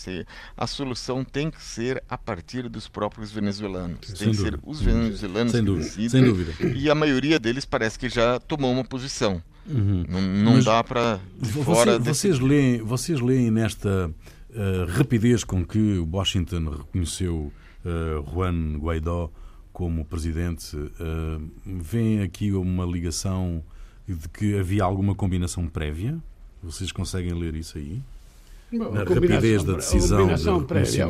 A 0.56 0.66
solução 0.66 1.22
tem 1.22 1.48
que 1.48 1.62
ser 1.62 2.02
a 2.08 2.18
partir 2.18 2.68
dos 2.68 2.88
próprios 2.88 3.30
venezuelanos. 3.30 3.98
Sem 4.02 4.16
tem 4.16 4.30
dúvida. 4.32 4.58
que 4.58 4.64
ser 4.64 4.68
os 4.68 4.80
venezuelanos 4.82 5.52
Sem 5.52 5.60
que 5.60 5.66
dúvida. 5.66 5.84
decidem. 5.84 6.08
Sem 6.08 6.24
dúvida. 6.24 6.52
E 6.76 6.90
a 6.90 6.94
maioria 6.94 7.38
deles 7.38 7.64
parece 7.64 7.96
que 7.96 8.08
já 8.08 8.40
tomou 8.40 8.72
uma 8.72 8.84
posição. 8.84 9.40
Uhum. 9.64 10.04
Não, 10.08 10.20
não 10.20 10.60
dá 10.60 10.82
para. 10.82 11.20
Você, 11.38 11.98
vocês, 11.98 12.40
leem, 12.40 12.82
vocês 12.82 13.20
leem 13.20 13.50
nesta 13.52 14.08
uh, 14.08 14.90
rapidez 14.90 15.44
com 15.44 15.64
que 15.64 15.98
Washington 15.98 16.70
reconheceu 16.70 17.52
uh, 17.84 18.30
Juan 18.32 18.76
Guaidó 18.78 19.30
como 19.72 20.04
presidente, 20.04 20.74
uh, 20.76 21.50
vem 21.64 22.22
aqui 22.22 22.50
uma 22.52 22.84
ligação 22.84 23.62
de 24.06 24.28
que 24.28 24.58
havia 24.58 24.84
alguma 24.84 25.14
combinação 25.14 25.66
prévia? 25.66 26.16
Vocês 26.62 26.92
conseguem 26.92 27.34
ler 27.34 27.54
isso 27.54 27.78
aí? 27.78 28.00
na 28.70 29.04
rapidez 29.04 29.62
da 29.62 29.74
decisão 29.74 30.60
de 30.60 30.66
prévia. 30.66 31.06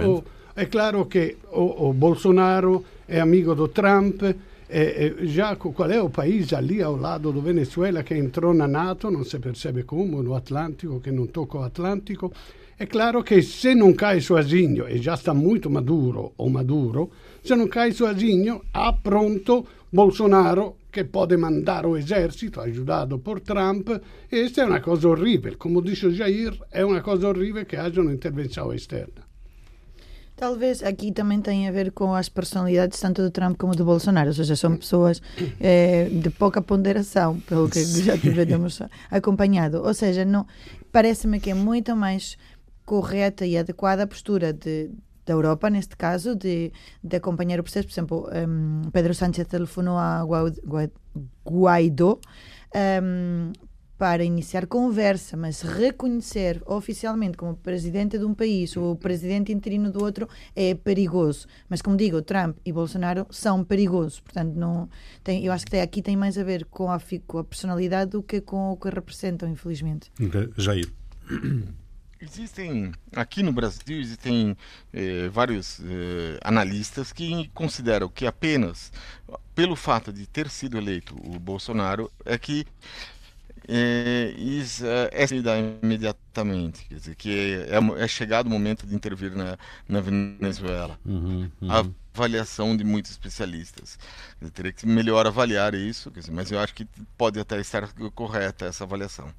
é 0.55 0.67
claro 0.67 1.07
que 1.07 1.37
o, 1.51 1.89
o 1.89 1.93
Bolsonaro 1.93 2.85
é 3.09 3.21
amigo 3.21 3.55
do 3.55 3.69
Trump, 3.69 4.23
e, 4.23 5.15
e 5.21 5.27
già 5.27 5.57
qual 5.57 5.91
è 5.91 6.03
il 6.03 6.11
paese 6.11 6.61
lì 6.61 6.81
ao 6.81 6.97
lado 6.97 7.31
do 7.31 7.41
Venezuela 7.41 8.03
che 8.03 8.15
entrò 8.15 8.53
na 8.53 8.67
NATO, 8.67 9.11
non 9.11 9.25
si 9.25 9.39
percebe 9.39 9.85
come, 9.85 10.21
no 10.23 10.35
Atlântico, 10.35 10.99
che 10.99 11.11
non 11.11 11.31
tocca 11.31 11.59
l'Atlantico. 11.59 12.33
È 12.75 12.87
chiaro 12.87 13.23
che 13.23 13.41
se 13.43 13.75
non 13.75 13.95
cai 13.95 14.21
sozinho, 14.21 14.87
e 14.87 14.99
già 14.99 15.17
sta 15.17 15.33
molto 15.33 15.71
maduro 15.71 16.33
o 16.37 16.49
maduro, 16.49 17.11
se 17.41 17.55
non 17.55 17.69
cai 17.69 17.93
sozinho, 17.93 18.65
ha 18.73 18.93
pronto 19.01 19.67
Bolsonaro 19.89 20.77
che 20.97 21.05
può 21.05 21.27
mandare 21.37 21.91
l'esercito, 21.91 22.61
aiutato 22.61 23.19
per 23.19 23.43
Trump, 23.43 23.89
e 24.29 24.41
questa 24.41 24.63
è 24.63 24.65
una 24.65 24.81
cosa 24.81 25.09
orribile. 25.09 25.59
Come 25.59 25.83
dice 25.83 26.09
Jair, 26.09 26.57
è 26.71 26.81
una 26.81 27.03
cosa 27.03 27.29
orribile 27.29 27.67
che 27.67 27.77
haja 27.77 28.01
una 28.01 28.13
intervenção 28.13 28.73
externa. 28.73 29.25
Talvez 30.37 30.83
aqui 30.83 31.13
também 31.13 31.41
tenha 31.41 31.69
a 31.71 31.73
ver 31.73 31.93
com 31.93 32.15
as 32.15 32.29
personalidades 32.29 33.01
tanto 33.01 33.23
do 33.23 33.31
Trump 33.31 33.57
como 33.59 33.75
do 33.75 33.85
Bolsonaro, 33.85 34.29
ou 34.29 34.35
seja, 34.35 34.55
são 34.55 34.77
pessoas 34.77 35.21
é, 35.59 36.09
de 36.11 36.31
pouca 36.31 36.61
ponderação, 36.61 37.41
pelo 37.41 37.69
que 37.69 37.83
já 37.83 38.19
tivemos 38.19 38.81
acompanhado. 39.11 39.83
Ou 39.83 39.95
seja, 39.95 40.25
não 40.25 40.47
parece-me 40.93 41.41
que 41.41 41.51
é 41.51 41.55
muito 41.55 41.95
mais 41.97 42.37
correta 42.85 43.47
e 43.47 43.57
adequada 43.57 44.03
a 44.03 44.07
postura 44.07 44.53
de, 44.53 44.91
da 45.27 45.33
Europa, 45.33 45.69
neste 45.69 45.97
caso, 45.97 46.35
de, 46.35 46.73
de 47.03 47.17
acompanhar 47.17 47.59
o 47.59 47.63
processo. 47.63 47.89
Por 47.89 47.93
exemplo, 47.93 48.31
um, 48.49 48.83
Pedro 48.91 49.13
Sánchez 49.13 49.47
telefonou 49.49 49.99
a 49.99 50.25
Guaidó 51.45 52.19
um, 53.03 53.53
para 53.99 54.23
iniciar 54.23 54.67
conversa, 54.67 55.37
mas 55.37 55.63
reconhecer 55.63 56.63
oficialmente 56.67 57.37
como 57.37 57.57
presidente 57.57 58.19
de 58.19 58.25
um 58.25 58.35
país 58.35 58.77
ou 58.77 58.95
presidente 58.95 59.53
interino 59.53 59.91
do 59.91 60.05
outro 60.05 60.29
é 60.55 60.75
perigoso. 60.75 61.47
Mas 61.69 61.81
como 61.81 61.97
digo, 61.97 62.21
Trump 62.23 62.59
e 62.65 62.73
Bolsonaro 62.73 63.27
são 63.31 63.65
perigosos. 63.65 64.21
Portanto, 64.21 64.55
não 64.55 64.89
tem, 65.25 65.45
eu 65.45 65.53
acho 65.53 65.65
que 65.67 65.77
aqui 65.79 66.03
tem 66.03 66.17
mais 66.17 66.37
a 66.39 66.45
ver 66.45 66.67
com 66.67 66.91
a, 66.91 67.01
com 67.27 67.39
a 67.39 67.45
personalidade 67.45 68.13
do 68.13 68.23
que 68.23 68.41
com 68.41 68.73
o 68.73 68.77
que 68.77 68.91
representam, 68.91 69.49
infelizmente. 69.49 70.13
Okay. 70.21 70.51
Jair. 70.57 70.89
Existem, 72.21 72.93
aqui 73.15 73.43
no 73.43 73.53
Brasil, 73.53 74.01
existem 74.01 74.57
eh, 74.93 75.29
vários 75.29 75.81
eh, 75.81 76.39
analistas 76.43 77.13
que 77.13 77.49
consideram 77.49 78.09
que 78.09 78.27
apenas 78.27 78.91
pelo 79.55 79.77
fato 79.77 80.13
de 80.13 80.27
ter 80.27 80.49
sido 80.49 80.79
eleito 80.79 81.15
o 81.15 81.39
Bolsonaro 81.39 82.11
é 82.25 82.39
que 82.39 82.67
é, 83.69 84.33
isso 84.37 84.85
é 84.87 85.27
imediatamente, 85.83 86.85
quer 86.85 86.95
dizer, 86.95 87.15
que 87.17 87.31
é, 87.31 87.77
é, 87.77 88.05
é, 88.05 88.09
chegado 88.09 88.47
o 88.47 88.51
momento 88.51 88.87
de 88.87 88.95
intervir 88.95 89.35
na, 89.35 89.59
na 89.89 90.01
Venezuela. 90.01 90.99
Uhum, 91.05 91.51
uhum. 91.61 91.71
A 91.71 91.85
avaliação 92.15 92.77
de 92.77 92.85
muitos 92.85 93.11
especialistas. 93.11 93.99
Dizer, 94.39 94.53
teria 94.53 94.73
que 94.73 94.87
melhor 94.87 95.27
avaliar 95.27 95.75
isso, 95.75 96.11
dizer, 96.11 96.31
mas 96.31 96.53
eu 96.53 96.61
acho 96.61 96.75
que 96.75 96.87
pode 97.19 97.41
até 97.41 97.61
estar 97.61 97.93
correta 98.15 98.67
essa 98.67 98.85
avaliação. 98.85 99.33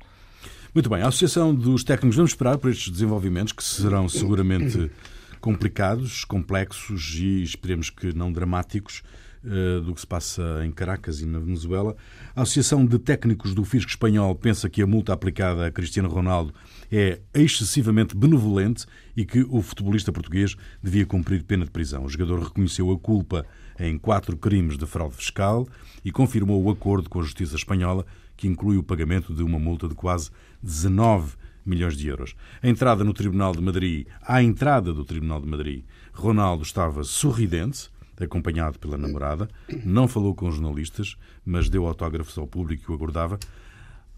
Muito 0.74 0.89
bem, 0.89 1.01
a 1.01 1.07
Associação 1.07 1.55
dos 1.55 1.83
Técnicos, 1.83 2.17
vamos 2.17 2.31
esperar 2.31 2.57
por 2.57 2.69
estes 2.69 2.91
desenvolvimentos 2.91 3.53
que 3.53 3.63
serão 3.63 4.07
seguramente 4.09 4.91
complicados, 5.39 6.25
complexos 6.25 7.15
e 7.15 7.41
esperemos 7.41 7.89
que 7.89 8.13
não 8.13 8.31
dramáticos 8.31 9.01
uh, 9.43 9.81
do 9.81 9.93
que 9.93 10.01
se 10.01 10.07
passa 10.07 10.43
em 10.65 10.71
Caracas 10.71 11.21
e 11.21 11.25
na 11.25 11.39
Venezuela. 11.39 11.95
A 12.36 12.41
Associação 12.41 12.86
de 12.86 13.00
Técnicos 13.00 13.55
do 13.55 13.63
Fisco 13.63 13.89
Espanhol 13.89 14.36
pensa 14.36 14.69
que 14.69 14.81
a 14.81 14.88
multa 14.88 15.13
aplicada 15.13 15.65
a 15.65 15.71
Cristiano 15.71 16.09
Ronaldo 16.09 16.53
é 16.91 17.19
excessivamente 17.33 18.15
benevolente 18.15 18.86
e 19.15 19.25
que 19.25 19.45
o 19.50 19.62
futebolista 19.62 20.12
português 20.12 20.55
devia 20.83 21.05
cumprir 21.05 21.43
pena 21.43 21.65
de 21.65 21.71
prisão. 21.71 22.03
O 22.03 22.09
jogador 22.09 22.39
reconheceu 22.41 22.91
a 22.91 23.00
culpa 23.00 23.45
em 23.79 23.97
quatro 23.97 24.36
crimes 24.38 24.77
de 24.77 24.86
fraude 24.86 25.15
fiscal 25.15 25.67
e 26.03 26.12
confirmou 26.12 26.62
o 26.62 26.69
acordo 26.69 27.09
com 27.09 27.19
a 27.19 27.24
Justiça 27.24 27.55
Espanhola, 27.55 28.05
que 28.38 28.48
inclui 28.48 28.77
o 28.77 28.84
pagamento 28.84 29.34
de 29.34 29.44
uma 29.44 29.60
multa 29.60 29.88
de 29.88 29.96
quase 29.96 30.29
19 30.62 31.36
milhões 31.65 31.98
de 31.98 32.08
euros. 32.08 32.36
A 32.62 32.70
entrada 32.70 33.03
no 33.03 33.13
Tribunal 33.13 33.51
de 33.51 33.62
Madrid, 33.62 34.08
à 34.22 34.41
entrada 34.41 34.94
do 34.94 35.03
Tribunal 35.03 35.41
de 35.41 35.48
Madrid, 35.48 35.84
Ronaldo 36.13 36.63
estava 36.63 37.03
sorridente, 37.03 37.91
acompanhado 38.20 38.79
pela 38.79 38.98
namorada, 38.98 39.48
não 39.84 40.08
falou 40.08 40.34
com 40.34 40.50
jornalistas, 40.50 41.17
mas 41.46 41.70
deu 41.70 41.86
autógrafos 41.86 42.38
ao 42.38 42.48
público 42.48 42.86
que 42.86 42.91
o 42.91 42.96
aguardava. 42.96 43.38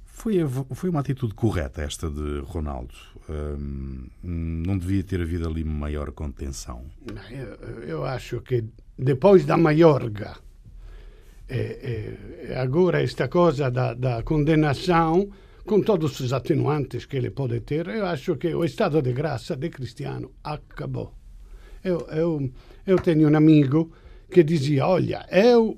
Foi, 0.05 0.35
foi 0.73 0.89
uma 0.89 0.99
atitude 0.99 1.33
correta 1.33 1.81
esta 1.81 2.09
de 2.09 2.39
Ronaldo. 2.39 2.93
Hum, 3.29 4.07
não 4.21 4.77
devia 4.77 5.03
ter 5.03 5.21
havido 5.21 5.47
ali 5.47 5.63
maior 5.63 6.11
contenção. 6.11 6.85
Eu, 7.29 7.83
eu 7.83 8.05
acho 8.05 8.41
que 8.41 8.65
depois 8.97 9.45
da 9.45 9.55
Maiorga, 9.55 10.37
e, 11.55 12.49
e 12.49 12.53
agora 12.53 13.01
esta 13.01 13.27
coisa 13.27 13.69
da, 13.69 13.93
da 13.93 14.23
condenação, 14.23 15.29
com 15.65 15.81
todos 15.81 16.19
os 16.19 16.33
atenuantes 16.33 17.05
que 17.05 17.17
ele 17.17 17.31
pode 17.31 17.59
ter, 17.61 17.87
eu 17.87 18.05
acho 18.05 18.35
que 18.37 18.53
o 18.53 18.63
estado 18.63 19.01
de 19.01 19.13
graça 19.13 19.55
de 19.55 19.69
Cristiano 19.69 20.31
acabou. 20.43 21.13
Eu, 21.83 22.07
eu, 22.11 22.49
eu 22.85 22.97
tenho 22.97 23.29
um 23.29 23.35
amigo 23.35 23.91
que 24.29 24.43
dizia: 24.43 24.85
Olha, 24.87 25.25
eu 25.31 25.77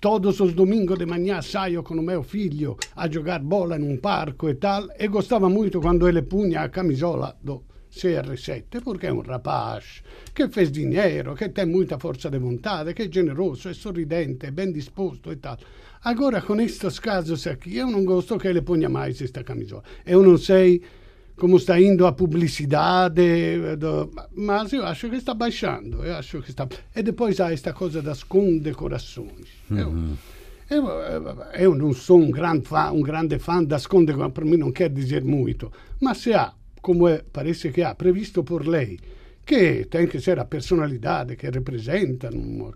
todos 0.00 0.40
os 0.40 0.52
domingos 0.52 0.98
de 0.98 1.06
manhã 1.06 1.40
saio 1.40 1.82
com 1.82 1.94
o 1.94 2.02
meu 2.02 2.22
filho 2.22 2.76
a 2.94 3.08
jogar 3.08 3.40
bola 3.40 3.78
num 3.78 3.96
parco 3.96 4.48
e 4.48 4.54
tal, 4.54 4.88
e 4.98 5.08
gostava 5.08 5.48
muito 5.48 5.80
quando 5.80 6.08
ele 6.08 6.22
punha 6.22 6.62
a 6.62 6.68
camisola 6.68 7.36
do 7.42 7.64
CR7, 7.90 8.80
porque 8.82 9.06
é 9.06 9.12
um 9.12 9.20
rapaz 9.20 10.02
que 10.34 10.48
fez 10.48 10.70
dinheiro, 10.70 11.34
que 11.34 11.48
tem 11.48 11.66
muita 11.66 11.98
força 11.98 12.30
de 12.30 12.38
vontade, 12.38 12.94
que 12.94 13.02
é 13.02 13.12
generoso, 13.12 13.68
é 13.68 13.74
sorridente, 13.74 14.46
é 14.46 14.50
bem 14.50 14.72
disposto 14.72 15.32
e 15.32 15.36
tal. 15.36 15.58
Agora, 16.02 16.40
com 16.40 16.58
estes 16.60 16.98
casos 16.98 17.46
aqui, 17.46 17.76
eu 17.76 17.90
não 17.90 18.04
gosto 18.04 18.38
que 18.38 18.48
ele 18.48 18.62
ponha 18.62 18.88
mais 18.88 19.20
esta 19.20 19.44
camisola. 19.44 19.82
Eu 20.06 20.22
não 20.22 20.38
sei 20.38 20.80
como 21.36 21.56
está 21.56 21.80
indo 21.80 22.06
a 22.06 22.12
publicidade, 22.12 23.76
do, 23.78 24.10
mas 24.34 24.72
eu 24.72 24.84
acho 24.86 25.08
que 25.08 25.16
está 25.16 25.34
baixando. 25.34 26.04
Eu 26.04 26.16
acho 26.16 26.40
que 26.42 26.50
está... 26.50 26.68
E 26.94 27.02
depois 27.02 27.40
há 27.40 27.52
esta 27.52 27.72
coisa 27.72 28.00
das 28.00 28.22
condecorações. 28.22 29.48
Uhum. 29.70 30.16
Eu, 30.70 30.86
eu, 30.86 31.42
eu, 31.54 31.74
não 31.74 31.92
sou 31.92 32.20
um 32.20 32.30
grande, 32.30 32.68
fã, 32.68 32.92
um 32.92 33.02
grande 33.02 33.38
fã 33.38 33.64
das 33.64 33.86
condecorações, 33.86 34.34
para 34.34 34.44
mim 34.44 34.56
não 34.56 34.70
quer 34.70 34.88
dizer 34.88 35.24
muito, 35.24 35.72
mas 36.00 36.18
se 36.18 36.32
há, 36.32 36.52
como 36.80 37.06
parece 37.32 37.70
que 37.70 37.82
há, 37.82 37.94
previsto 37.94 38.42
por 38.42 38.66
lei, 38.66 38.98
que 39.44 39.86
tem 39.86 40.06
que 40.06 40.20
ser 40.20 40.38
a 40.38 40.44
personalidade 40.44 41.36
que 41.36 41.50
representa 41.50 42.30
uma, 42.30 42.72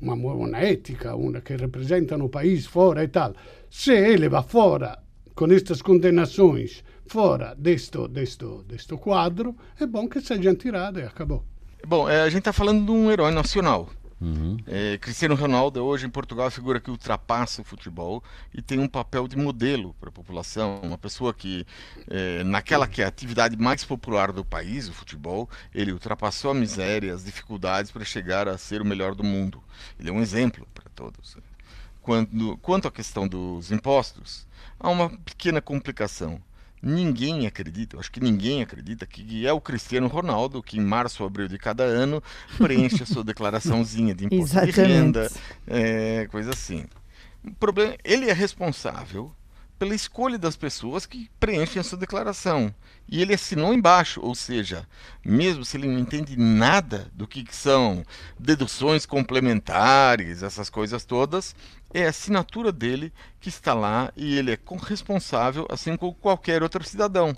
uma, 0.00 0.34
uma, 0.34 0.58
ética, 0.58 1.14
uma 1.16 1.40
que 1.40 1.56
representa 1.56 2.16
no 2.16 2.28
país 2.28 2.66
fora 2.66 3.02
e 3.02 3.08
tal, 3.08 3.34
se 3.70 3.92
ele 3.92 4.28
vai 4.28 4.42
fora 4.42 4.98
com 5.34 5.46
estas 5.52 5.82
condenações 5.82 6.84
fora 7.06 7.54
deste, 7.58 8.06
deste, 8.08 8.46
deste 8.66 8.96
quadro, 8.96 9.56
é 9.80 9.86
bom 9.86 10.08
que 10.08 10.20
seja 10.20 10.54
tirado 10.54 11.00
e 11.00 11.02
acabou. 11.02 11.44
Bom, 11.86 12.08
é, 12.08 12.22
a 12.22 12.28
gente 12.28 12.40
está 12.40 12.52
falando 12.52 12.86
de 12.86 12.92
um 12.92 13.10
herói 13.10 13.32
nacional. 13.32 13.88
Uhum. 14.22 14.56
É, 14.68 14.98
Cristiano 14.98 15.34
Ronaldo 15.34 15.82
hoje 15.84 16.06
em 16.06 16.10
Portugal 16.10 16.44
é 16.44 16.48
a 16.48 16.50
figura 16.50 16.78
que 16.78 16.88
ultrapassa 16.88 17.60
o 17.60 17.64
futebol 17.64 18.22
e 18.54 18.62
tem 18.62 18.78
um 18.78 18.86
papel 18.86 19.26
de 19.26 19.36
modelo 19.36 19.94
para 19.98 20.10
a 20.10 20.12
população, 20.12 20.80
uma 20.80 20.96
pessoa 20.96 21.34
que 21.34 21.66
é, 22.08 22.44
naquela 22.44 22.86
que 22.86 23.02
é 23.02 23.04
a 23.04 23.08
atividade 23.08 23.56
mais 23.56 23.84
popular 23.84 24.30
do 24.30 24.44
país, 24.44 24.88
o 24.88 24.92
futebol, 24.92 25.50
ele 25.74 25.92
ultrapassou 25.92 26.52
a 26.52 26.54
miséria, 26.54 27.12
as 27.12 27.24
dificuldades 27.24 27.90
para 27.90 28.04
chegar 28.04 28.46
a 28.46 28.56
ser 28.56 28.80
o 28.80 28.84
melhor 28.84 29.16
do 29.16 29.24
mundo. 29.24 29.60
Ele 29.98 30.08
é 30.08 30.12
um 30.12 30.20
exemplo 30.20 30.68
para 30.72 30.88
todos. 30.94 31.36
Quanto 32.62 32.86
à 32.86 32.92
questão 32.92 33.26
dos 33.26 33.72
impostos, 33.72 34.46
há 34.78 34.88
uma 34.88 35.10
pequena 35.10 35.60
complicação 35.60 36.40
ninguém 36.82 37.46
acredita, 37.46 37.96
eu 37.96 38.00
acho 38.00 38.10
que 38.10 38.20
ninguém 38.20 38.62
acredita 38.62 39.06
que 39.06 39.46
é 39.46 39.52
o 39.52 39.60
Cristiano 39.60 40.08
Ronaldo 40.08 40.62
que 40.62 40.78
em 40.78 40.82
março 40.82 41.22
ou 41.22 41.28
abril 41.28 41.46
de 41.46 41.56
cada 41.56 41.84
ano 41.84 42.22
preenche 42.58 43.02
a 43.02 43.06
sua 43.06 43.22
declaraçãozinha 43.22 44.14
de 44.14 44.26
imposto 44.26 44.60
de 44.64 44.70
renda, 44.72 45.30
é, 45.66 46.26
coisa 46.30 46.50
assim. 46.50 46.84
O 47.44 47.54
problema, 47.54 47.96
ele 48.04 48.28
é 48.28 48.32
responsável 48.32 49.32
pela 49.82 49.96
escolha 49.96 50.38
das 50.38 50.54
pessoas 50.54 51.06
que 51.06 51.28
preenchem 51.40 51.80
a 51.80 51.82
sua 51.82 51.98
declaração. 51.98 52.72
E 53.08 53.20
ele 53.20 53.34
assinou 53.34 53.74
embaixo, 53.74 54.20
ou 54.22 54.32
seja, 54.32 54.86
mesmo 55.24 55.64
se 55.64 55.76
ele 55.76 55.88
não 55.88 55.98
entende 55.98 56.36
nada 56.38 57.10
do 57.12 57.26
que 57.26 57.44
são 57.50 58.04
deduções 58.38 59.04
complementares, 59.04 60.44
essas 60.44 60.70
coisas 60.70 61.04
todas, 61.04 61.52
é 61.92 62.06
a 62.06 62.10
assinatura 62.10 62.70
dele 62.70 63.12
que 63.40 63.48
está 63.48 63.74
lá 63.74 64.12
e 64.14 64.38
ele 64.38 64.52
é 64.52 64.58
responsável, 64.84 65.66
assim 65.68 65.96
como 65.96 66.14
qualquer 66.14 66.62
outro 66.62 66.84
cidadão. 66.84 67.36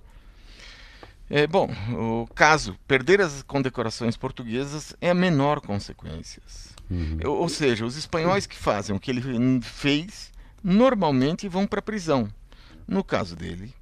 É, 1.31 1.47
bom, 1.47 1.71
o 1.95 2.27
caso, 2.35 2.77
perder 2.87 3.23
as 3.23 3.43
condecorações 3.43 4.19
portuguesas 4.19 4.95
é 5.01 5.09
a 5.09 5.15
menor 5.15 5.63
consequência. 5.63 6.43
Uhum. 6.91 7.21
Ou 7.25 7.49
seja, 7.49 7.87
os 7.87 7.97
espanhóis 7.97 8.47
que 8.47 8.55
fazem 8.55 8.95
o 8.95 9.01
que 9.01 9.11
ele 9.11 9.63
fez 9.63 10.34
normalmente 10.65 11.47
vão 11.47 11.67
para 11.67 11.81
a 11.81 11.83
prisão. 11.83 12.27
No 12.89 13.05
caso 13.05 13.37
dele, 13.37 13.73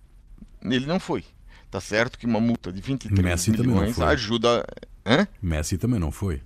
ele 0.62 0.86
não 0.86 0.98
foi. 0.98 1.24
Tá 1.70 1.80
certo 1.80 2.18
que 2.18 2.26
uma 2.26 2.40
multa 2.40 2.72
de 2.72 2.80
23 2.80 3.24
Messi 3.24 3.50
milhões 3.52 3.98
ajuda. 3.98 4.66
Hã? 5.06 5.26
Messi 5.40 5.78
também 5.78 5.98
não 5.98 6.10
foi. 6.10 6.42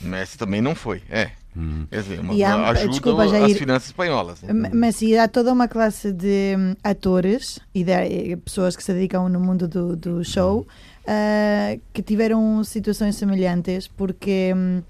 Messi 0.00 0.36
também 0.36 0.60
não 0.60 0.74
foi, 0.74 1.02
é. 1.08 1.30
Hum. 1.56 1.86
Quer 1.90 2.02
dizer, 2.02 2.20
uma, 2.20 2.34
há, 2.34 2.70
ajuda 2.70 2.90
desculpa, 2.90 3.28
Jair, 3.28 3.44
as 3.44 3.58
finanças 3.58 3.88
espanholas. 3.88 4.40
Mas 4.72 5.00
há 5.18 5.26
toda 5.26 5.52
uma 5.52 5.66
classe 5.66 6.12
de 6.12 6.54
hum, 6.56 6.74
atores 6.84 7.58
e 7.74 7.82
de 7.82 7.90
eh, 7.90 8.36
pessoas 8.36 8.76
que 8.76 8.84
se 8.84 8.92
dedicam 8.92 9.28
no 9.28 9.40
mundo 9.40 9.66
do, 9.66 9.96
do 9.96 10.22
show 10.22 10.66
uh, 11.08 11.80
que 11.92 12.02
tiveram 12.02 12.62
situações 12.62 13.16
semelhantes 13.16 13.88
porque 13.88 14.52
um, 14.54 14.82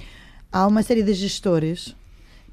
há 0.52 0.66
uma 0.66 0.82
série 0.82 1.02
de 1.02 1.14
gestores 1.14 1.96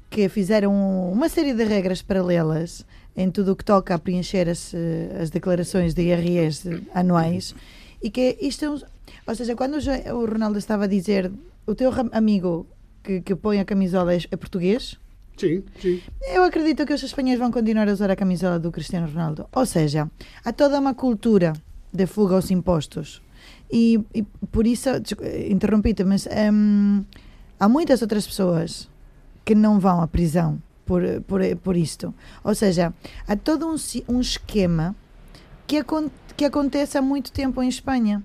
que 0.08 0.28
fizeram 0.28 0.72
uma 1.12 1.28
série 1.28 1.54
de 1.54 1.64
regras 1.64 2.02
paralelas 2.02 2.86
em 3.16 3.30
tudo 3.30 3.52
o 3.52 3.56
que 3.56 3.64
toca 3.64 3.94
a 3.94 3.98
preencher 3.98 4.48
as, 4.48 4.72
eh, 4.74 5.18
as 5.20 5.30
declarações 5.30 5.94
de 5.94 6.02
IRS 6.02 6.68
anuais 6.94 7.54
e 8.02 8.10
que 8.10 8.36
isto 8.40 8.64
é 8.64 8.70
um, 8.70 8.78
ou 9.26 9.34
seja, 9.34 9.56
quando 9.56 9.76
o 9.76 10.26
Ronaldo 10.26 10.58
estava 10.58 10.84
a 10.84 10.86
dizer 10.86 11.32
o 11.66 11.74
teu 11.74 11.90
amigo 12.12 12.66
que, 13.02 13.20
que 13.20 13.34
põe 13.34 13.58
a 13.60 13.64
camisola 13.64 14.14
é, 14.14 14.18
é 14.30 14.36
português? 14.36 14.98
Sim, 15.36 15.62
sim. 15.80 16.00
Eu 16.22 16.44
acredito 16.44 16.86
que 16.86 16.94
os 16.94 17.02
espanhóis 17.02 17.38
vão 17.38 17.50
continuar 17.50 17.88
a 17.88 17.92
usar 17.92 18.10
a 18.10 18.16
camisola 18.16 18.58
do 18.58 18.72
Cristiano 18.72 19.06
Ronaldo. 19.06 19.46
Ou 19.52 19.66
seja, 19.66 20.10
há 20.44 20.52
toda 20.52 20.80
uma 20.80 20.94
cultura 20.94 21.52
de 21.92 22.06
fuga 22.06 22.36
aos 22.36 22.50
impostos. 22.50 23.22
E, 23.70 24.00
e 24.14 24.22
por 24.22 24.66
isso, 24.66 24.88
interrompi-te, 25.50 26.04
mas 26.04 26.26
hum, 26.52 27.04
há 27.60 27.68
muitas 27.68 28.00
outras 28.00 28.26
pessoas 28.26 28.88
que 29.46 29.54
não 29.54 29.78
vão 29.78 30.02
à 30.02 30.08
prisão 30.08 30.60
por, 30.84 31.02
por, 31.22 31.40
por 31.62 31.76
isto. 31.76 32.12
Ou 32.42 32.52
seja, 32.52 32.92
há 33.28 33.36
todo 33.36 33.64
um, 33.66 33.76
um 34.08 34.20
esquema 34.20 34.94
que, 35.68 35.76
que 36.36 36.44
acontece 36.44 36.98
há 36.98 37.02
muito 37.02 37.30
tempo 37.30 37.62
em 37.62 37.68
Espanha. 37.68 38.22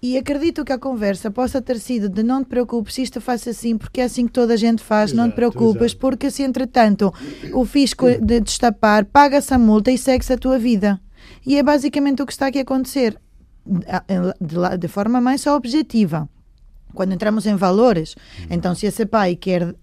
E 0.00 0.16
acredito 0.16 0.64
que 0.64 0.72
a 0.72 0.78
conversa 0.78 1.30
possa 1.30 1.60
ter 1.60 1.80
sido 1.80 2.08
de 2.08 2.22
não 2.22 2.44
te 2.44 2.48
preocupes, 2.48 2.98
isto 2.98 3.20
faça 3.20 3.50
assim, 3.50 3.76
porque 3.76 4.00
é 4.00 4.04
assim 4.04 4.26
que 4.26 4.32
toda 4.32 4.54
a 4.54 4.56
gente 4.56 4.80
faz, 4.80 5.10
exato, 5.10 5.16
não 5.16 5.30
te 5.30 5.34
preocupes, 5.34 5.82
exato. 5.82 6.00
porque 6.00 6.30
se 6.30 6.44
entretanto 6.44 7.12
o 7.52 7.64
fisco 7.64 8.06
de 8.20 8.40
destapar 8.40 9.06
paga-se 9.06 9.52
a 9.52 9.58
multa 9.58 9.90
e 9.90 9.98
segue-se 9.98 10.34
a 10.34 10.38
tua 10.38 10.58
vida. 10.58 11.00
E 11.44 11.56
é 11.56 11.62
basicamente 11.62 12.22
o 12.22 12.26
que 12.26 12.32
está 12.32 12.46
aqui 12.46 12.58
a 12.58 12.62
acontecer, 12.62 13.18
de, 13.66 14.78
de 14.78 14.88
forma 14.88 15.20
mais 15.20 15.44
objetiva. 15.46 16.28
Quando 16.94 17.12
entramos 17.12 17.46
em 17.46 17.54
valores, 17.54 18.14
uhum. 18.14 18.46
então 18.50 18.74
se 18.74 18.86
esse 18.86 19.04
pai 19.04 19.36
quer 19.36 19.74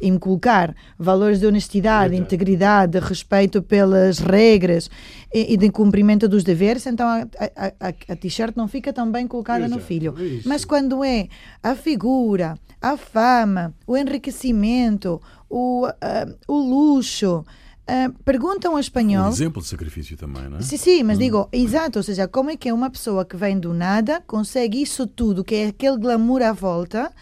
inculcar 0.00 0.74
valores 0.98 1.38
de 1.38 1.46
honestidade, 1.46 2.14
de 2.14 2.20
integridade, 2.20 2.92
de 2.92 3.06
respeito 3.06 3.62
pelas 3.62 4.18
regras 4.18 4.90
e, 5.32 5.52
e, 5.52 5.56
de 5.56 5.70
cumprimento 5.70 6.28
dos 6.28 6.42
deveres, 6.42 6.86
então 6.86 7.06
a, 7.06 7.20
a, 7.20 7.88
a, 7.88 7.88
a 7.88 8.16
t-shirt 8.16 8.56
não 8.56 8.66
fica 8.66 8.92
tão 8.92 9.10
bem 9.10 9.26
colocada 9.26 9.66
Exato. 9.66 9.80
no 9.80 9.80
filho. 9.80 10.14
Isso. 10.18 10.48
Mas 10.48 10.64
quando 10.64 11.04
é 11.04 11.28
a 11.62 11.74
figura, 11.74 12.58
a 12.80 12.96
fama, 12.96 13.74
o 13.86 13.96
enriquecimento, 13.96 15.20
o, 15.48 15.86
uh, 15.86 16.36
o 16.48 16.58
luxo, 16.58 17.44
Uh, 17.90 18.12
perguntam 18.24 18.74
ao 18.74 18.78
espanhol. 18.78 19.26
Um 19.26 19.30
exemplo 19.30 19.60
de 19.60 19.66
sacrifício 19.66 20.16
também, 20.16 20.48
não 20.48 20.58
é? 20.58 20.62
Sim, 20.62 20.76
sim, 20.76 21.02
mas 21.02 21.16
hum. 21.16 21.20
digo, 21.20 21.48
exato, 21.50 21.98
ou 21.98 22.02
seja, 22.04 22.28
como 22.28 22.48
é 22.50 22.56
que 22.56 22.70
uma 22.70 22.88
pessoa 22.88 23.24
que 23.24 23.36
vem 23.36 23.58
do 23.58 23.74
nada 23.74 24.22
consegue 24.28 24.80
isso 24.80 25.08
tudo, 25.08 25.42
que 25.42 25.56
é 25.56 25.66
aquele 25.68 25.98
glamour 25.98 26.40
à 26.40 26.52
volta, 26.52 27.12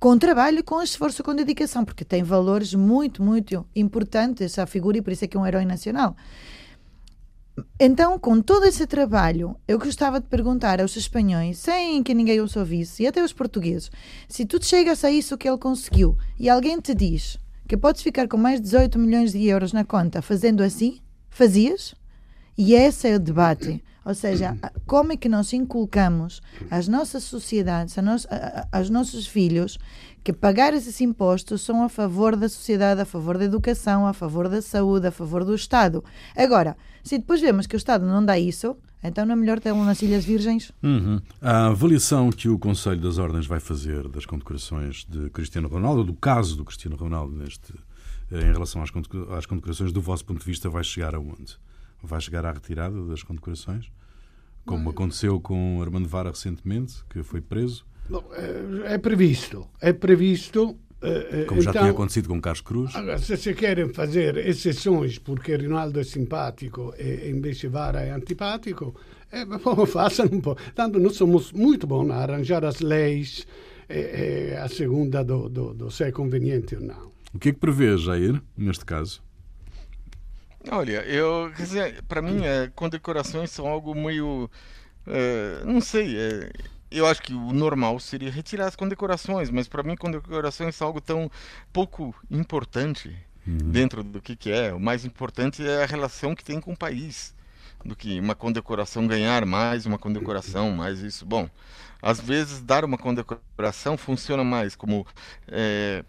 com 0.00 0.18
trabalho, 0.18 0.64
com 0.64 0.82
esforço, 0.82 1.22
com 1.22 1.36
dedicação, 1.36 1.84
porque 1.84 2.04
tem 2.04 2.24
valores 2.24 2.74
muito, 2.74 3.22
muito 3.22 3.64
importantes 3.76 4.58
a 4.58 4.66
figura 4.66 4.98
e 4.98 5.02
por 5.02 5.12
isso 5.12 5.24
é 5.24 5.28
que 5.28 5.36
é 5.36 5.40
um 5.40 5.46
herói 5.46 5.64
nacional. 5.64 6.16
Então, 7.78 8.18
com 8.18 8.40
todo 8.40 8.64
esse 8.64 8.86
trabalho, 8.88 9.56
eu 9.68 9.78
gostava 9.78 10.20
de 10.20 10.26
perguntar 10.26 10.80
aos 10.80 10.96
espanhóis, 10.96 11.58
sem 11.58 12.02
que 12.02 12.14
ninguém 12.14 12.40
os 12.40 12.56
ouvisse, 12.56 13.04
e 13.04 13.06
até 13.06 13.20
aos 13.20 13.32
portugueses, 13.32 13.90
se 14.28 14.44
tu 14.44 14.64
chegas 14.64 15.04
a 15.04 15.10
isso 15.10 15.38
que 15.38 15.48
ele 15.48 15.58
conseguiu 15.58 16.16
e 16.38 16.48
alguém 16.48 16.80
te 16.80 16.92
diz 16.92 17.38
que 17.68 17.76
podes 17.76 18.02
ficar 18.02 18.26
com 18.26 18.38
mais 18.38 18.58
de 18.58 18.64
18 18.64 18.98
milhões 18.98 19.32
de 19.32 19.46
euros 19.46 19.74
na 19.74 19.84
conta 19.84 20.22
fazendo 20.22 20.62
assim? 20.62 21.00
Fazias? 21.28 21.94
E 22.56 22.74
esse 22.74 23.06
é 23.06 23.14
o 23.14 23.20
debate. 23.20 23.84
Ou 24.04 24.14
seja, 24.14 24.56
como 24.86 25.12
é 25.12 25.18
que 25.18 25.28
nós 25.28 25.52
inculcamos 25.52 26.40
às 26.70 26.88
nossas 26.88 27.24
sociedades, 27.24 27.98
a, 27.98 28.02
a, 28.02 28.78
aos 28.78 28.88
nossos 28.88 29.26
filhos, 29.26 29.78
que 30.24 30.32
pagar 30.32 30.72
esses 30.72 30.98
impostos 31.02 31.60
são 31.60 31.82
a 31.82 31.90
favor 31.90 32.34
da 32.34 32.48
sociedade, 32.48 33.02
a 33.02 33.04
favor 33.04 33.36
da 33.36 33.44
educação, 33.44 34.06
a 34.06 34.14
favor 34.14 34.48
da 34.48 34.62
saúde, 34.62 35.06
a 35.06 35.12
favor 35.12 35.44
do 35.44 35.54
Estado. 35.54 36.02
Agora, 36.34 36.74
se 37.04 37.18
depois 37.18 37.42
vemos 37.42 37.66
que 37.66 37.76
o 37.76 37.78
Estado 37.78 38.06
não 38.06 38.24
dá 38.24 38.38
isso, 38.38 38.78
então 39.02 39.24
não 39.24 39.34
é 39.34 39.36
melhor 39.36 39.60
ter 39.60 39.72
um 39.72 39.84
nas 39.84 40.02
Ilhas 40.02 40.24
Virgens? 40.24 40.72
Uhum. 40.82 41.20
A 41.40 41.66
avaliação 41.68 42.30
que 42.30 42.48
o 42.48 42.58
Conselho 42.58 43.00
das 43.00 43.18
Ordens 43.18 43.46
vai 43.46 43.60
fazer 43.60 44.08
das 44.08 44.26
condecorações 44.26 45.06
de 45.08 45.30
Cristiano 45.30 45.68
Ronaldo, 45.68 46.04
do 46.04 46.14
caso 46.14 46.56
do 46.56 46.64
Cristiano 46.64 46.96
Ronaldo 46.96 47.34
neste, 47.34 47.72
eh, 48.32 48.40
em 48.40 48.52
relação 48.52 48.82
às 48.82 49.46
condecorações, 49.46 49.92
do 49.92 50.00
vosso 50.00 50.24
ponto 50.24 50.40
de 50.40 50.46
vista, 50.46 50.68
vai 50.68 50.82
chegar 50.82 51.14
aonde? 51.14 51.56
Vai 52.02 52.20
chegar 52.20 52.44
à 52.44 52.52
retirada 52.52 53.04
das 53.06 53.22
condecorações? 53.22 53.90
Como 54.64 54.90
aconteceu 54.90 55.40
com 55.40 55.80
Armando 55.80 56.06
Vara 56.06 56.28
recentemente, 56.28 57.02
que 57.08 57.22
foi 57.22 57.40
preso? 57.40 57.86
Não, 58.08 58.22
é, 58.32 58.94
é 58.94 58.98
previsto. 58.98 59.66
É 59.80 59.94
previsto 59.94 60.78
Como 61.46 61.62
já 61.62 61.70
então, 61.70 61.82
tinha 61.82 61.92
acontecido 61.92 62.28
com 62.28 62.40
Carlos 62.40 62.60
Cruz. 62.60 62.96
Agora, 62.96 63.18
se 63.18 63.36
se 63.36 63.54
querem 63.54 63.88
fazer 63.92 64.36
exceções 64.36 65.18
porque 65.18 65.56
Rinaldo 65.56 66.00
é 66.00 66.04
simpático 66.04 66.92
e 66.98 67.30
invece 67.30 67.68
Vara 67.68 68.00
é 68.00 68.10
antipático, 68.10 68.94
eh, 69.30 69.46
façam 69.86 70.26
um 70.26 70.40
pouco. 70.40 70.60
Tanto 70.74 70.98
nós 70.98 71.16
somos 71.16 71.52
muito 71.52 71.86
bons 71.86 72.10
a 72.10 72.16
arranjar 72.16 72.64
as 72.64 72.80
leis 72.80 73.46
eh, 73.88 74.58
a 74.60 74.68
segunda 74.68 75.22
do, 75.22 75.48
do, 75.48 75.72
do 75.72 75.90
se 75.90 76.04
é 76.04 76.12
conveniente 76.12 76.74
ou 76.74 76.82
não. 76.82 77.12
O 77.32 77.38
que 77.38 77.50
é 77.50 77.52
que 77.52 77.58
prevê, 77.58 77.96
Jair, 77.96 78.42
neste 78.56 78.84
caso? 78.84 79.22
Olha, 80.70 81.04
eu, 81.06 81.50
para 82.06 82.20
mim, 82.20 82.44
é, 82.44 82.70
condecorações 82.74 83.50
são 83.50 83.66
algo 83.66 83.94
meio. 83.94 84.50
É, 85.06 85.62
não 85.64 85.80
sei. 85.80 86.16
É, 86.18 86.50
eu 86.90 87.06
acho 87.06 87.22
que 87.22 87.34
o 87.34 87.52
normal 87.52 87.98
seria 88.00 88.30
retirar 88.30 88.66
as 88.66 88.76
condecorações, 88.76 89.50
mas 89.50 89.68
para 89.68 89.82
mim 89.82 89.96
condecorações 89.96 90.74
são 90.74 90.86
algo 90.86 91.00
tão 91.00 91.30
pouco 91.72 92.14
importante 92.30 93.14
uhum. 93.46 93.70
dentro 93.70 94.02
do 94.02 94.20
que, 94.20 94.34
que 94.34 94.50
é. 94.50 94.72
O 94.72 94.80
mais 94.80 95.04
importante 95.04 95.66
é 95.66 95.82
a 95.82 95.86
relação 95.86 96.34
que 96.34 96.44
tem 96.44 96.60
com 96.60 96.72
o 96.72 96.76
país, 96.76 97.34
do 97.84 97.94
que 97.94 98.18
uma 98.18 98.34
condecoração 98.34 99.06
ganhar 99.06 99.44
mais, 99.44 99.86
uma 99.86 99.98
condecoração 99.98 100.70
mais 100.70 101.00
isso. 101.00 101.26
Bom, 101.26 101.48
às 102.00 102.20
vezes 102.20 102.60
dar 102.60 102.84
uma 102.84 102.98
condecoração 102.98 103.96
funciona 103.96 104.44
mais 104.44 104.74
como 104.74 105.06
é, 105.48 106.04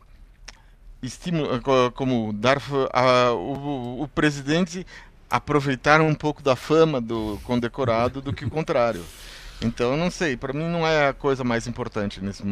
estímulo, 1.02 1.62
como 1.94 2.34
dar 2.34 2.62
a, 2.94 3.32
o, 3.34 4.04
o 4.04 4.08
presidente 4.08 4.86
aproveitar 5.30 6.02
um 6.02 6.16
pouco 6.16 6.42
da 6.42 6.56
fama 6.56 7.00
do 7.00 7.40
condecorado 7.44 8.22
do 8.22 8.34
que 8.34 8.46
o 8.46 8.50
contrário. 8.50 9.04
Então, 9.62 9.98
não 9.98 10.10
sei, 10.10 10.38
para 10.38 10.54
mim 10.54 10.64
não 10.64 10.88
é 10.88 11.10
a 11.10 11.14
coisa 11.14 11.44
mais 11.44 11.68
importante 11.68 12.24
nesse 12.24 12.44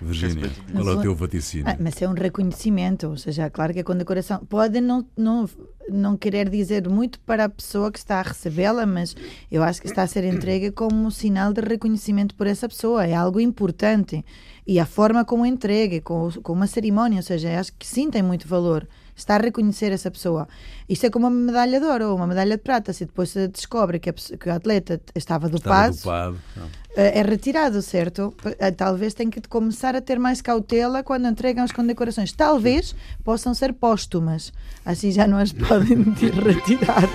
Virgínia, 0.00 0.50
qual 0.72 0.88
é 0.88 0.92
o 0.92 1.00
teu 1.00 1.14
vaticínio? 1.14 1.66
Ah, 1.68 1.76
mas 1.80 2.00
é 2.02 2.08
um 2.08 2.12
reconhecimento, 2.12 3.08
ou 3.08 3.16
seja, 3.16 3.48
claro 3.48 3.72
que 3.72 3.80
a 3.80 3.84
condecoração 3.84 4.44
pode 4.44 4.78
não, 4.80 5.06
não, 5.16 5.48
não 5.88 6.16
querer 6.18 6.50
dizer 6.50 6.86
muito 6.88 7.18
para 7.20 7.44
a 7.44 7.48
pessoa 7.48 7.90
que 7.90 7.98
está 7.98 8.18
a 8.18 8.22
recebê-la, 8.22 8.84
mas 8.84 9.16
eu 9.50 9.62
acho 9.62 9.80
que 9.80 9.86
está 9.86 10.02
a 10.02 10.06
ser 10.06 10.24
entregue 10.24 10.70
como 10.70 11.06
um 11.06 11.10
sinal 11.10 11.52
de 11.52 11.62
reconhecimento 11.62 12.34
por 12.34 12.46
essa 12.46 12.68
pessoa, 12.68 13.06
é 13.06 13.14
algo 13.14 13.40
importante. 13.40 14.22
E 14.66 14.78
a 14.78 14.84
forma 14.84 15.24
como 15.24 15.46
é 15.46 15.48
entregue, 15.48 16.00
com, 16.02 16.30
com 16.42 16.52
uma 16.52 16.66
cerimónia, 16.66 17.18
ou 17.18 17.22
seja, 17.22 17.58
acho 17.58 17.72
que 17.72 17.86
sim 17.86 18.10
tem 18.10 18.22
muito 18.22 18.46
valor 18.46 18.86
está 19.16 19.36
a 19.36 19.38
reconhecer 19.38 19.92
essa 19.92 20.10
pessoa. 20.10 20.48
Isto 20.88 21.06
é 21.06 21.10
como 21.10 21.26
uma 21.26 21.34
medalha 21.34 21.80
de 21.80 21.86
ouro 21.86 22.10
ou 22.10 22.16
uma 22.16 22.26
medalha 22.26 22.56
de 22.56 22.62
prata. 22.62 22.92
Se 22.92 23.04
depois 23.04 23.30
se 23.30 23.48
descobre 23.48 23.98
que, 23.98 24.10
a, 24.10 24.12
que 24.12 24.48
o 24.48 24.52
atleta 24.52 25.00
estava 25.14 25.48
dopado, 25.48 25.94
estava 25.94 26.32
dopado 26.32 26.70
eh, 26.96 27.20
é 27.20 27.22
retirado, 27.22 27.80
certo? 27.82 28.34
Eh, 28.58 28.70
talvez 28.70 29.14
tenha 29.14 29.30
que 29.30 29.40
começar 29.48 29.96
a 29.96 30.00
ter 30.00 30.18
mais 30.18 30.40
cautela 30.40 31.02
quando 31.02 31.26
entregam 31.26 31.64
as 31.64 31.72
condecorações. 31.72 32.32
Talvez 32.32 32.94
possam 33.22 33.54
ser 33.54 33.72
póstumas. 33.72 34.52
Assim 34.84 35.10
já 35.10 35.26
não 35.26 35.38
as 35.38 35.52
podem 35.54 36.02
retirar. 36.02 37.08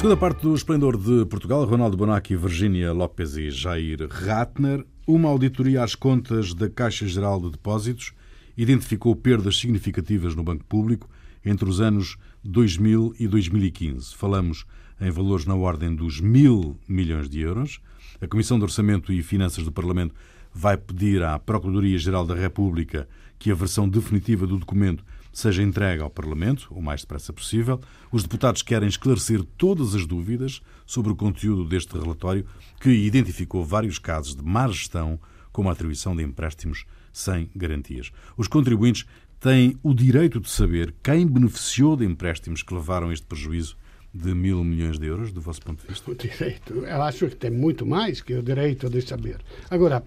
Segunda 0.00 0.16
parte 0.16 0.40
do 0.40 0.54
Esplendor 0.54 0.96
de 0.96 1.26
Portugal, 1.26 1.62
Ronaldo 1.66 1.94
Bonacci, 1.94 2.34
Virgínia 2.34 2.90
Lopes 2.90 3.36
e 3.36 3.50
Jair 3.50 4.08
Ratner. 4.10 4.82
Uma 5.06 5.28
auditoria 5.28 5.82
às 5.82 5.94
contas 5.94 6.52
da 6.52 6.68
Caixa 6.68 7.06
Geral 7.06 7.40
de 7.40 7.50
Depósitos 7.52 8.12
identificou 8.56 9.16
perdas 9.16 9.58
significativas 9.58 10.34
no 10.34 10.44
Banco 10.44 10.64
Público 10.64 11.08
entre 11.44 11.68
os 11.68 11.80
anos 11.80 12.16
2000 12.44 13.14
e 13.18 13.26
2015. 13.26 14.14
Falamos 14.14 14.66
em 15.00 15.10
valores 15.10 15.46
na 15.46 15.54
ordem 15.54 15.94
dos 15.94 16.20
mil 16.20 16.78
milhões 16.86 17.28
de 17.28 17.40
euros. 17.40 17.80
A 18.20 18.28
Comissão 18.28 18.58
de 18.58 18.64
Orçamento 18.64 19.10
e 19.12 19.22
Finanças 19.22 19.64
do 19.64 19.72
Parlamento 19.72 20.14
vai 20.52 20.76
pedir 20.76 21.22
à 21.22 21.38
Procuradoria-Geral 21.38 22.26
da 22.26 22.34
República 22.34 23.08
que 23.38 23.50
a 23.50 23.54
versão 23.54 23.88
definitiva 23.88 24.46
do 24.46 24.58
documento 24.58 25.02
seja 25.32 25.62
entregue 25.62 26.02
ao 26.02 26.10
Parlamento 26.10 26.68
o 26.70 26.82
mais 26.82 27.00
depressa 27.00 27.32
possível. 27.32 27.80
Os 28.12 28.22
deputados 28.22 28.60
querem 28.60 28.88
esclarecer 28.88 29.42
todas 29.56 29.94
as 29.94 30.06
dúvidas 30.06 30.60
sobre 30.90 31.12
o 31.12 31.14
conteúdo 31.14 31.64
deste 31.64 31.96
relatório, 31.96 32.44
que 32.80 32.90
identificou 32.90 33.64
vários 33.64 33.96
casos 33.96 34.34
de 34.34 34.42
má 34.42 34.66
gestão, 34.66 35.20
como 35.52 35.68
a 35.68 35.72
atribuição 35.72 36.16
de 36.16 36.24
empréstimos 36.24 36.84
sem 37.12 37.48
garantias. 37.54 38.10
Os 38.36 38.48
contribuintes 38.48 39.06
têm 39.38 39.78
o 39.84 39.94
direito 39.94 40.40
de 40.40 40.50
saber 40.50 40.92
quem 41.00 41.28
beneficiou 41.28 41.96
de 41.96 42.04
empréstimos 42.04 42.64
que 42.64 42.74
levaram 42.74 43.12
este 43.12 43.24
prejuízo 43.24 43.76
de 44.12 44.34
mil 44.34 44.64
milhões 44.64 44.98
de 44.98 45.06
euros, 45.06 45.32
do 45.32 45.40
vosso 45.40 45.62
ponto 45.62 45.80
de 45.80 45.86
vista? 45.86 46.10
O 46.10 46.14
direito, 46.16 46.74
eu 46.84 47.02
acho 47.02 47.28
que 47.28 47.36
tem 47.36 47.52
muito 47.52 47.86
mais 47.86 48.20
que 48.20 48.34
o 48.34 48.42
direito 48.42 48.90
de 48.90 49.00
saber. 49.00 49.38
Agora, 49.70 50.02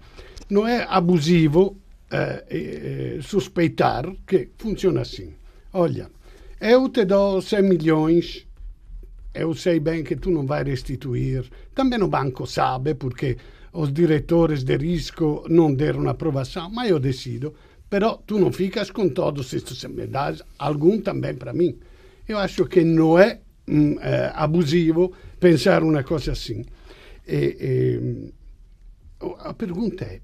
não 0.50 0.68
é 0.68 0.86
abusivo 0.86 1.78
eh, 2.10 2.44
eh, 2.50 3.18
suspeitar 3.22 4.04
que 4.26 4.50
funciona 4.58 5.00
assim. 5.00 5.32
Olha, 5.72 6.10
eu 6.60 6.90
te 6.90 7.06
dou 7.06 7.40
100 7.40 7.62
milhões, 7.62 8.46
eu 9.34 9.54
sei 9.54 9.80
bem 9.80 10.04
que 10.04 10.16
tu 10.16 10.30
não 10.30 10.46
vai 10.46 10.62
restituir. 10.62 11.50
Também 11.74 12.02
o 12.02 12.08
banco 12.08 12.46
sabe, 12.46 12.94
porque 12.94 13.36
os 13.72 13.92
diretores 13.92 14.62
de 14.62 14.76
risco 14.76 15.44
não 15.48 15.74
deram 15.74 16.08
aprovação, 16.08 16.70
mas 16.70 16.90
eu 16.90 17.00
decido. 17.00 17.54
Però 17.90 18.22
tu 18.26 18.38
não 18.38 18.52
ficas 18.52 18.90
com 18.90 19.08
todos 19.08 19.52
estes, 19.52 19.84
me 19.84 20.06
dás 20.06 20.42
algum 20.58 21.00
também 21.00 21.34
para 21.34 21.52
mim. 21.52 21.78
Eu 22.26 22.38
acho 22.38 22.66
que 22.66 22.82
não 22.82 23.18
é 23.18 23.40
mm, 23.68 23.98
eh, 24.00 24.32
abusivo 24.34 25.12
pensar 25.38 25.82
uma 25.82 26.02
coisa 26.02 26.32
assim. 26.32 26.64
E, 27.26 27.56
e, 27.60 28.32
a 29.38 29.54
pergunta 29.54 30.04
è 30.04 30.20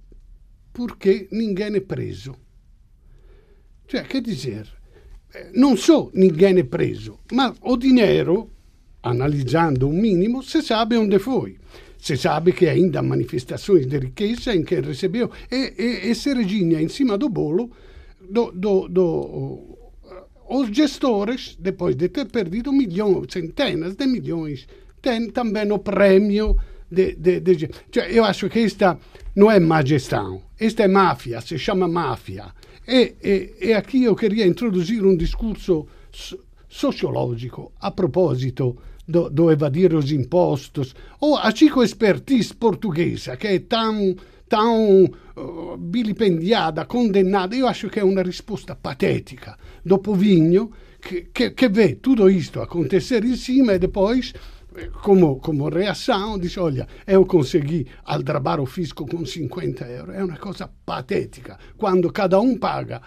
perché 0.72 1.28
ninguém 1.30 1.74
è 1.76 1.80
preso? 1.80 2.38
Cioè, 3.86 4.02
che 4.02 4.20
dizer, 4.20 4.68
non 5.54 5.76
so 5.76 6.10
ninguém 6.14 6.58
è 6.58 6.64
preso, 6.64 7.20
ma 7.32 7.52
o 7.60 7.76
dinheiro, 7.76 8.50
analizzando 9.00 9.86
un 9.86 9.98
minimo, 9.98 10.42
se 10.42 10.62
sabe 10.62 10.96
onde 10.96 11.18
foi. 11.18 11.56
Se 11.96 12.16
sabe 12.16 12.52
che 12.52 12.68
ainda 12.68 13.02
manifestações 13.02 13.86
de 13.86 13.98
riqueza 13.98 14.54
em 14.54 14.64
quem 14.64 14.80
recebeu. 14.80 15.30
E, 15.50 15.74
e, 15.78 16.10
e 16.10 16.14
se 16.14 16.32
reginha 16.32 16.80
em 16.80 16.88
cima 16.88 17.18
do 17.18 17.28
bolo 17.28 17.70
do, 18.20 18.50
do, 18.52 18.88
do, 18.88 19.78
os 20.48 20.68
gestores, 20.70 21.56
depois 21.58 21.96
de 21.96 22.08
ter 22.08 22.26
perdido 22.26 22.72
milhões, 22.72 23.32
centenas 23.32 23.94
de 23.94 24.06
milhões, 24.06 24.66
têm 25.00 25.30
também 25.30 25.70
o 25.70 25.78
prêmio 25.78 26.56
de, 26.90 27.14
de, 27.14 27.40
de, 27.40 27.70
cioè, 27.90 28.08
io 28.10 28.24
acho 28.24 28.48
che 28.48 28.60
questa 28.60 28.98
non 29.34 29.50
è 29.50 29.58
má 29.60 29.80
esta 29.80 30.82
é 30.82 30.88
máfia, 30.88 31.40
se 31.40 31.56
chama 31.56 31.86
máfia. 31.86 32.52
E, 32.86 33.14
e, 33.22 33.54
e 33.60 33.72
aqui 33.72 34.02
eu 34.02 34.16
queria 34.16 34.44
introduzir 34.44 35.04
um 35.04 35.16
discurso 35.16 35.86
sociológico 36.70 37.72
a 37.80 37.90
propósito 37.90 38.76
do, 39.06 39.28
do 39.28 39.50
evadere 39.50 39.96
os 39.96 40.12
impostos, 40.12 40.94
ou 41.18 41.37
a 41.37 41.50
expertise 41.83 42.54
portuguesa, 42.54 43.37
che 43.37 43.48
è 43.48 43.66
tão, 43.66 44.14
tão 44.48 45.04
uh, 45.04 45.76
vilipendiata, 45.76 46.87
condannata. 46.87 47.56
Acho 47.66 47.88
che 47.88 48.00
è 48.00 48.02
una 48.02 48.22
risposta 48.22 48.76
patetica 48.76 49.59
do 49.83 49.98
povinho 49.98 50.70
che, 51.00 51.28
che, 51.33 51.54
che 51.54 51.68
vê 51.68 51.98
tudo 51.98 52.28
isto 52.28 52.61
acontecer 52.61 53.24
em 53.24 53.35
cima 53.35 53.72
e 53.72 53.78
depois 53.78 54.33
como, 55.02 55.40
como 55.40 55.68
reação, 55.68 56.38
diz: 56.38 56.56
Olha, 56.56 56.87
eu 57.04 57.26
consegui 57.26 57.88
aldrabar 58.04 58.61
o 58.61 58.66
fisco 58.66 59.04
com 59.06 59.24
50 59.24 59.85
euros. 59.87 60.14
É 60.14 60.22
uma 60.22 60.37
coisa 60.37 60.70
patética. 60.87 61.59
Quando 61.76 62.12
cada 62.12 62.38
um 62.38 62.56
paga 62.56 63.02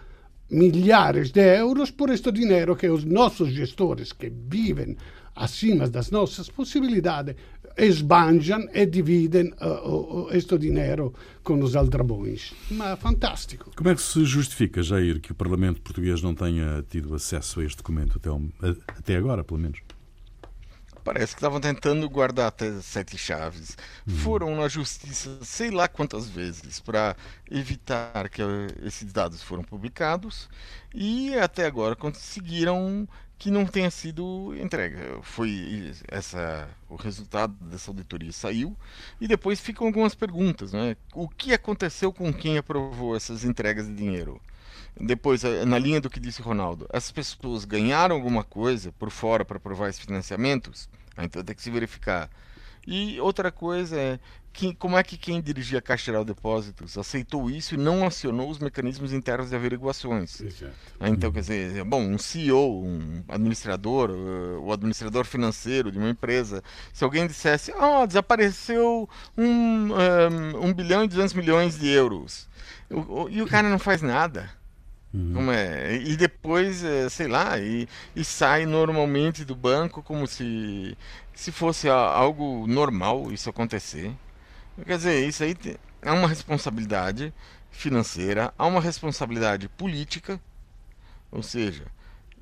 milhares 0.54 1.32
de 1.32 1.58
euros 1.58 1.92
por 1.92 2.10
este 2.10 2.32
dinheiro 2.32 2.76
que 2.76 2.90
os 2.90 3.04
nossos 3.04 3.50
gestores, 3.50 4.14
que 4.14 4.30
vivem 4.30 4.96
acima 5.36 5.90
das 5.90 6.12
nossas 6.12 6.48
possibilidades, 6.50 7.36
esbanjam 7.76 8.68
e 8.74 8.86
dividem 8.86 9.52
uh, 9.60 10.28
uh, 10.28 10.28
este 10.32 10.58
dinheiro 10.60 11.14
com 11.44 11.60
os 11.60 11.76
aldrabões. 11.76 12.54
Mas 12.70 13.00
fantástico. 13.00 13.72
Como 13.76 13.90
é 13.90 13.96
que 13.96 14.02
se 14.02 14.24
justifica, 14.26 14.84
Jair, 14.84 15.20
que 15.20 15.32
o 15.32 15.36
Parlamento 15.36 15.82
português 15.82 16.22
não 16.22 16.36
tenha 16.36 16.84
tido 16.88 17.16
acesso 17.16 17.60
a 17.60 17.66
este 17.66 17.78
documento 17.78 18.18
até, 18.18 18.30
até 18.90 19.16
agora, 19.16 19.44
pelo 19.44 19.60
menos? 19.60 19.80
Parece 21.04 21.34
que 21.34 21.40
estavam 21.40 21.60
tentando 21.60 22.10
guardar 22.10 22.48
até 22.48 22.72
sete 22.82 23.18
chaves. 23.18 23.78
Uhum. 24.08 24.16
Foram 24.16 24.56
na 24.56 24.68
justiça 24.68 25.40
sei 25.44 25.70
lá 25.70 25.88
quantas 25.88 26.30
vezes 26.30 26.80
para 26.80 27.16
evitar 27.52 28.30
que 28.30 28.42
esses 28.84 29.12
dados 29.12 29.44
foram 29.44 29.64
publicados 29.64 30.50
e 30.94 31.36
até 31.36 31.66
agora 31.66 31.96
conseguiram 31.96 33.08
que 33.38 33.52
não 33.52 33.66
tenha 33.66 33.92
sido 33.92 34.56
entregue. 34.56 34.96
Foi 35.22 35.92
essa 36.08 36.70
o 36.88 36.96
resultado 36.96 37.54
dessa 37.66 37.92
auditoria 37.92 38.32
saiu 38.32 38.78
e 39.20 39.28
depois 39.28 39.60
ficam 39.60 39.88
algumas 39.88 40.16
perguntas, 40.16 40.72
né? 40.72 40.96
O 41.14 41.28
que 41.28 41.54
aconteceu 41.54 42.14
com 42.14 42.32
quem 42.34 42.58
aprovou 42.58 43.16
essas 43.16 43.44
entregas 43.44 43.86
de 43.86 43.96
dinheiro? 43.96 44.40
Depois, 45.00 45.44
eh, 45.44 45.66
na 45.66 45.80
linha 45.80 46.00
do 46.00 46.10
que 46.10 46.20
disse 46.20 46.42
Ronaldo, 46.42 46.88
as 46.92 47.12
pessoas 47.12 47.66
ganharam 47.66 48.16
alguma 48.16 48.44
coisa 48.44 48.92
por 48.92 49.10
fora 49.10 49.44
para 49.44 49.58
aprovar 49.58 49.90
esses 49.90 50.04
financiamentos? 50.04 50.88
Ah, 51.18 51.26
então 51.26 51.44
tem 51.44 51.56
que 51.56 51.62
se 51.62 51.72
verificar. 51.72 52.30
E 52.86 53.20
outra 53.20 53.52
coisa 53.52 53.98
é 53.98 54.20
que, 54.52 54.76
como 54.76 54.98
é 54.98 55.04
que 55.04 55.18
quem 55.18 55.42
dirigia 55.42 55.80
a 55.80 55.82
Caixa 55.82 56.06
Geral 56.06 56.24
de 56.24 56.34
Depósitos 56.34 56.98
aceitou 56.98 57.50
isso 57.50 57.74
e 57.74 57.78
não 57.78 58.06
acionou 58.06 58.50
os 58.50 58.60
mecanismos 58.60 59.12
internos 59.12 59.50
de 59.50 59.56
averiguações? 59.56 60.40
Exato. 60.42 60.74
Ah, 61.00 61.10
então, 61.10 61.32
quer 61.32 61.40
dizer, 61.40 61.84
bom, 61.86 62.02
um 62.02 62.18
CEO, 62.18 62.84
um 62.84 63.24
administrador, 63.30 64.12
uh, 64.12 64.60
o 64.62 64.72
administrador 64.72 65.26
financeiro 65.26 65.92
de 65.92 65.98
uma 65.98 66.10
empresa, 66.10 66.62
se 66.94 67.04
alguém 67.04 67.26
dissesse, 67.26 67.72
ah, 67.72 68.02
oh, 68.02 68.08
desapareceu 68.08 69.10
um, 69.36 69.44
um, 69.44 70.66
um 70.66 70.74
bilhão 70.74 71.04
e 71.04 71.08
duzentos 71.08 71.34
milhões 71.34 71.80
de 71.80 71.90
euros, 71.90 72.48
e 73.32 73.42
o 73.42 73.48
cara 73.48 73.70
não 73.70 73.80
faz 73.80 74.02
nada. 74.02 74.50
Uhum. 75.14 75.52
É? 75.52 75.96
E 75.98 76.18
depois, 76.18 76.84
é, 76.84 77.08
sei 77.08 77.28
lá, 77.28 77.60
e, 77.60 77.88
e 78.16 78.24
sai 78.24 78.66
normalmente 78.66 79.46
do 79.46 79.56
banco 79.56 80.02
como 80.02 80.26
se, 80.26 80.98
se 81.34 81.52
fosse 81.52 81.88
algo 81.88 82.66
normal 82.68 83.32
isso 83.32 83.50
acontecer. 83.50 84.12
Quer 84.86 84.98
dizer, 84.98 85.28
isso 85.28 85.44
aí 85.44 85.56
é 86.02 86.12
uma 86.12 86.28
responsabilidade 86.28 87.32
financeira, 87.70 88.54
há 88.58 88.66
uma 88.66 88.82
responsabilidade 88.82 89.70
política, 89.70 90.40
ou 91.32 91.44
seja, 91.44 91.86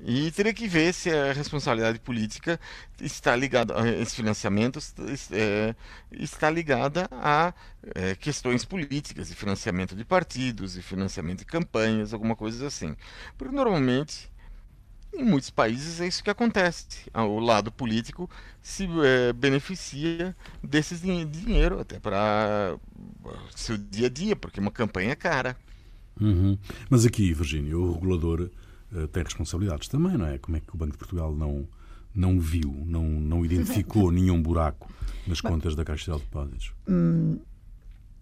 e 0.04 0.30
teria 0.32 0.52
que 0.52 0.66
ver 0.66 0.92
se 0.92 1.10
a 1.10 1.32
responsabilidade 1.32 2.00
política 2.00 2.58
está 3.00 3.36
ligada 3.36 3.80
a 3.80 3.88
esses 3.88 4.14
financiamentos 4.14 4.92
é, 5.30 5.74
está 6.10 6.50
ligada 6.50 7.08
a 7.12 7.54
é, 7.94 8.16
questões 8.16 8.64
políticas 8.64 9.30
e 9.30 9.34
financiamento 9.34 9.94
de 9.94 10.04
partidos 10.04 10.76
e 10.76 10.82
financiamento 10.82 11.40
de 11.40 11.44
campanhas, 11.44 12.12
alguma 12.12 12.34
coisa 12.34 12.66
assim. 12.66 12.96
Porque 13.38 13.54
normalmente 13.54 14.28
em 15.14 15.24
muitos 15.24 15.50
países 15.50 16.00
é 16.00 16.06
isso 16.06 16.24
que 16.24 16.30
acontece. 16.30 16.86
O 17.14 17.38
lado 17.38 17.70
político 17.70 18.28
se 18.62 18.88
beneficia 19.36 20.34
desses 20.62 21.02
din 21.02 21.28
dinheiro 21.28 21.78
até 21.78 22.00
para 22.00 22.76
seu 23.54 23.76
dia 23.76 24.06
a 24.06 24.10
dia, 24.10 24.34
porque 24.34 24.58
uma 24.58 24.70
campanha 24.70 25.12
é 25.12 25.14
cara. 25.14 25.56
Uhum. 26.20 26.58
Mas 26.88 27.04
aqui, 27.04 27.32
Virgínia, 27.32 27.76
o 27.76 27.92
regulador 27.92 28.42
eh, 28.42 28.61
tem 29.12 29.22
responsabilidades 29.22 29.88
também, 29.88 30.16
não 30.16 30.26
é? 30.26 30.38
Como 30.38 30.56
é 30.56 30.60
que 30.60 30.74
o 30.74 30.76
Banco 30.76 30.92
de 30.92 30.98
Portugal 30.98 31.34
não, 31.34 31.66
não 32.14 32.38
viu, 32.38 32.74
não, 32.86 33.04
não 33.04 33.44
identificou 33.44 34.10
nenhum 34.12 34.42
buraco 34.42 34.90
nas 35.26 35.40
contas 35.40 35.74
da 35.74 35.84
Caixa 35.84 36.12
de 36.12 36.18
Depósitos? 36.18 36.72
Hum, 36.88 37.38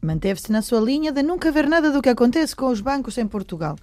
Manteve-se 0.02 0.50
na 0.50 0.62
sua 0.62 0.80
linha 0.80 1.12
de 1.12 1.22
nunca 1.22 1.52
ver 1.52 1.68
nada 1.68 1.90
do 1.90 2.00
que 2.00 2.08
acontece 2.08 2.56
com 2.56 2.68
os 2.68 2.80
bancos 2.80 3.18
em 3.18 3.26
Portugal. 3.26 3.76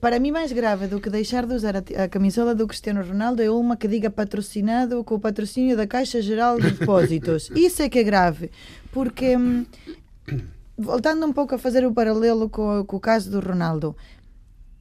Para 0.00 0.20
mim, 0.20 0.30
mais 0.30 0.52
grave 0.52 0.86
do 0.86 1.00
que 1.00 1.10
deixar 1.10 1.46
de 1.46 1.54
usar 1.54 1.76
a, 1.76 2.04
a 2.04 2.08
camisola 2.08 2.54
do 2.54 2.66
Cristiano 2.66 3.02
Ronaldo 3.02 3.42
é 3.42 3.50
uma 3.50 3.76
que 3.76 3.88
diga 3.88 4.10
patrocinado 4.10 5.02
com 5.02 5.16
o 5.16 5.20
patrocínio 5.20 5.76
da 5.76 5.86
Caixa 5.86 6.22
Geral 6.22 6.60
de 6.60 6.70
Depósitos. 6.70 7.50
Isso 7.56 7.82
é 7.82 7.88
que 7.88 7.98
é 7.98 8.04
grave, 8.04 8.50
porque 8.92 9.36
hum, 9.36 9.64
voltando 10.76 11.26
um 11.26 11.32
pouco 11.32 11.54
a 11.54 11.58
fazer 11.58 11.84
o 11.84 11.92
paralelo 11.92 12.48
com, 12.48 12.84
com, 12.84 12.96
o 12.96 13.00
caso 13.00 13.30
do 13.30 13.40
Ronaldo, 13.40 13.96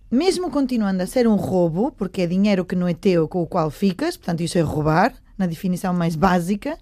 mesmo 0.09 0.49
continuando 0.49 1.03
a 1.03 1.07
ser 1.07 1.27
um 1.27 1.35
roubo, 1.35 1.91
porque 1.91 2.21
é 2.21 2.27
dinheiro 2.27 2.65
que 2.65 2.75
não 2.75 2.87
é 2.87 2.93
teu 2.93 3.27
com 3.27 3.41
o 3.41 3.47
qual 3.47 3.69
ficas, 3.69 4.15
portanto, 4.17 4.41
isso 4.41 4.57
é 4.57 4.61
roubar, 4.61 5.13
na 5.37 5.45
definição 5.45 5.93
mais 5.93 6.15
básica, 6.15 6.77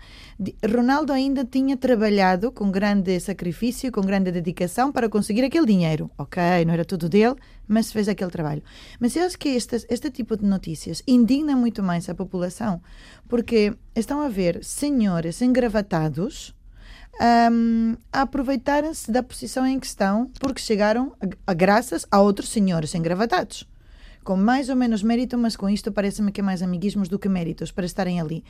Ronaldo 0.66 1.12
ainda 1.12 1.44
tinha 1.44 1.76
trabalhado 1.76 2.52
com 2.52 2.72
grande 2.72 3.20
sacrifício, 3.20 3.92
com 3.92 4.02
grande 4.02 4.32
dedicação 4.32 4.92
para 4.92 5.10
conseguir 5.10 5.44
aquele 5.44 5.66
dinheiro. 5.66 6.10
Ok, 6.18 6.42
não 6.66 6.74
era 6.74 6.86
tudo 6.86 7.10
dele, 7.10 7.36
mas 7.68 7.92
fez 7.92 8.08
aquele 8.08 8.32
trabalho. 8.32 8.64
Mas 9.00 9.16
eu 9.16 9.26
acho 9.26 9.38
que 9.38 9.50
este, 9.50 9.86
este 9.90 10.10
tipo 10.10 10.38
de 10.38 10.46
notícias 10.46 11.04
indigna 11.06 11.56
muito 11.56 11.84
mais 11.84 12.08
a 12.08 12.16
população, 12.16 12.82
porque 13.28 13.74
estão 13.94 14.22
a 14.22 14.30
ver 14.30 14.64
senhores 14.64 15.42
engravatados 15.42 16.56
um, 17.52 17.96
a 18.12 18.22
aproveitarem-se 18.22 19.12
da 19.12 19.24
posição 19.24 19.66
em 19.66 19.80
que 19.80 19.86
estão 19.86 20.30
porque 20.40 20.62
chegaram 20.62 21.14
a, 21.22 21.52
a 21.52 21.54
graças 21.54 22.06
a 22.12 22.20
outros 22.20 22.50
senhores 22.50 22.94
engravatados. 22.94 23.68
Com 24.26 24.36
mais 24.36 24.70
ou 24.70 24.76
menos 24.76 25.04
mérito, 25.04 25.38
mas 25.38 25.56
com 25.56 25.70
isto 25.70 25.92
parece-me 25.92 26.32
que 26.32 26.42
é 26.42 26.44
mais 26.44 26.64
amiguismos 26.64 27.08
do 27.08 27.20
que 27.20 27.30
méritos 27.30 27.72
para 27.72 27.86
estarem 27.86 28.20
ali. 28.20 28.44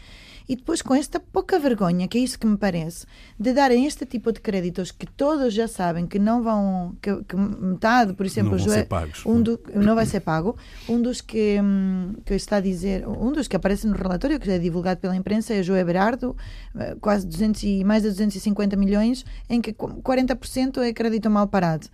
E 0.48 0.56
depois 0.56 0.82
com 0.82 0.96
esta 0.96 1.20
pouca 1.20 1.60
vergonha, 1.60 2.08
que 2.08 2.18
é 2.18 2.22
isso 2.22 2.40
que 2.40 2.48
me 2.48 2.56
parece, 2.56 3.06
de 3.38 3.52
darem 3.52 3.86
este 3.86 4.06
tipo 4.06 4.32
de 4.32 4.40
créditos 4.40 4.92
que 4.92 5.06
todos 5.06 5.54
já 5.54 5.68
sabem 5.68 6.08
que 6.08 6.18
não 6.18 6.42
vão, 6.42 6.96
que, 7.02 7.14
que 7.24 7.36
metade, 7.36 8.14
por 8.14 8.26
exemplo, 8.26 8.52
não, 8.52 8.60
ser 8.60 8.86
pagos, 8.86 9.26
um 9.26 9.42
do, 9.42 9.60
não 9.76 9.96
vai 9.96 10.06
ser 10.06 10.22
pago, 10.22 10.56
um 10.88 11.02
dos 11.02 11.20
que, 11.20 11.60
hum, 11.62 12.14
que 12.24 12.36
está 12.36 12.58
a 12.58 12.62
dizer, 12.62 13.06
um 13.06 13.34
dos 13.34 13.48
que 13.48 13.56
aparece 13.58 13.86
no 13.86 13.96
relatório, 13.96 14.40
que 14.40 14.50
é 14.50 14.58
divulgado 14.58 15.02
pela 15.02 15.16
imprensa, 15.16 15.54
é 15.54 15.62
Joé 15.62 15.84
Berardo, 15.84 16.38
eh, 16.78 16.96
quase 17.02 17.28
200 17.28 17.64
e, 17.64 17.84
mais 17.84 18.04
de 18.04 18.10
250 18.10 18.78
milhões, 18.78 19.26
em 19.50 19.60
que 19.60 19.74
40% 19.74 20.82
é 20.82 20.94
crédito 20.94 21.30
mal 21.30 21.48
parado. 21.48 21.88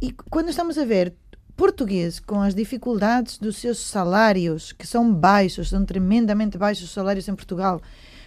E 0.00 0.12
quando 0.30 0.50
estamos 0.50 0.78
a 0.78 0.84
ver 0.84 1.14
português, 1.56 2.20
com 2.20 2.40
as 2.40 2.54
dificuldades 2.54 3.38
dos 3.38 3.56
seus 3.56 3.78
salários, 3.78 4.72
que 4.72 4.86
são 4.86 5.12
baixos, 5.12 5.70
são 5.70 5.84
tremendamente 5.84 6.58
baixos 6.58 6.84
os 6.84 6.90
salários 6.90 7.26
em 7.28 7.34
Portugal, 7.34 7.80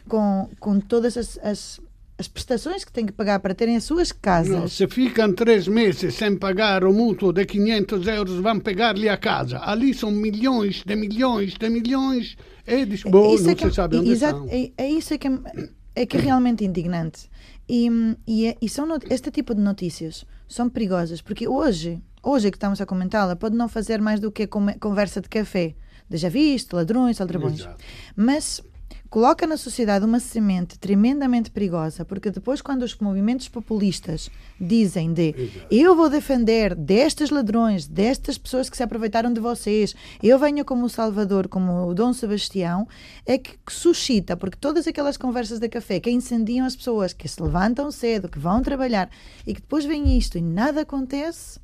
com, 0.08 0.50
com 0.60 0.80
todas 0.80 1.16
as, 1.16 1.40
as, 1.44 1.80
as 2.18 2.28
prestações 2.28 2.84
que 2.84 2.92
têm 2.92 3.06
que 3.06 3.12
pagar 3.12 3.40
para 3.40 3.54
terem 3.54 3.76
as 3.76 3.84
suas 3.84 4.12
casas. 4.12 4.52
Não, 4.52 4.68
se 4.68 4.88
ficam 4.88 5.32
três 5.32 5.68
meses 5.68 6.16
sem 6.16 6.36
pagar 6.36 6.84
o 6.84 6.92
mútuo 6.92 7.32
de 7.32 7.46
500 7.46 8.08
euros, 8.08 8.40
vão 8.40 8.60
pegar-lhe 8.60 9.08
a 9.08 9.18
casa. 9.18 9.60
Ali 9.60 9.94
são 9.94 10.12
milhões 10.12 10.84
de 10.84 10.96
milhões 10.96 11.54
de 11.54 11.70
milhões. 11.70 12.36
E 12.66 12.86
diz, 12.86 13.04
bom, 13.04 13.38
não 13.38 13.52
é 13.52 13.56
que, 13.56 13.70
se 13.70 13.76
sabe 13.76 13.98
onde 13.98 14.10
exato, 14.10 14.48
É, 14.50 14.72
é 14.76 14.90
isso 14.90 15.18
que 15.18 15.28
é, 15.28 15.32
é 15.96 16.06
que 16.06 16.18
é 16.18 16.20
realmente 16.20 16.66
indignante. 16.66 17.30
E, 17.68 17.88
e, 18.26 18.48
é, 18.48 18.58
e 18.60 18.68
são 18.68 18.88
este 19.10 19.30
tipo 19.30 19.54
de 19.54 19.62
notícias 19.62 20.26
são 20.50 20.68
perigosas, 20.68 21.22
porque 21.22 21.48
hoje 21.48 22.02
hoje 22.22 22.52
que 22.52 22.58
estamos 22.58 22.80
a 22.82 22.86
comentá-la, 22.86 23.36
pode 23.36 23.56
não 23.56 23.68
fazer 23.68 24.02
mais 24.02 24.20
do 24.20 24.32
que 24.32 24.48
conversa 24.48 25.22
de 25.22 25.30
café, 25.30 25.76
de 26.10 26.18
já 26.18 26.30
viste, 26.30 26.74
ladrões, 26.74 27.22
aldrabões. 27.22 27.68
Mas 28.16 28.62
coloca 29.10 29.48
na 29.48 29.58
sociedade 29.58 30.06
uma 30.06 30.20
semente 30.20 30.78
tremendamente 30.78 31.50
perigosa, 31.50 32.06
porque 32.06 32.30
depois, 32.30 32.62
quando 32.62 32.84
os 32.84 32.96
movimentos 32.98 33.50
populistas 33.50 34.30
dizem 34.60 35.12
de 35.12 35.36
Exato. 35.36 35.68
eu 35.72 35.96
vou 35.96 36.10
defender 36.10 36.76
destes 36.76 37.32
ladrões, 37.32 37.88
destas 37.88 38.38
pessoas 38.38 38.70
que 38.70 38.78
se 38.78 38.84
aproveitaram 38.84 39.34
de 39.34 39.40
vocês, 39.40 39.96
eu 40.22 40.38
venho 40.38 40.64
como 40.64 40.86
o 40.86 40.90
Salvador, 40.90 41.48
como 41.48 41.88
o 41.88 41.94
Dom 41.94 42.14
Sebastião, 42.14 42.88
é 43.26 43.38
que 43.38 43.58
suscita, 43.68 44.38
porque 44.38 44.58
todas 44.58 44.88
aquelas 44.88 45.18
conversas 45.18 45.60
de 45.60 45.68
café 45.68 46.00
que 46.00 46.12
incendiam 46.12 46.66
as 46.66 46.76
pessoas, 46.76 47.12
que 47.12 47.28
se 47.28 47.42
levantam 47.42 47.92
cedo, 47.92 48.30
que 48.30 48.40
vão 48.40 48.62
trabalhar 48.62 49.10
e 49.46 49.56
que 49.56 49.62
depois 49.62 49.86
vem 49.86 50.18
isto 50.18 50.38
e 50.38 50.42
nada 50.42 50.82
acontece 50.82 51.60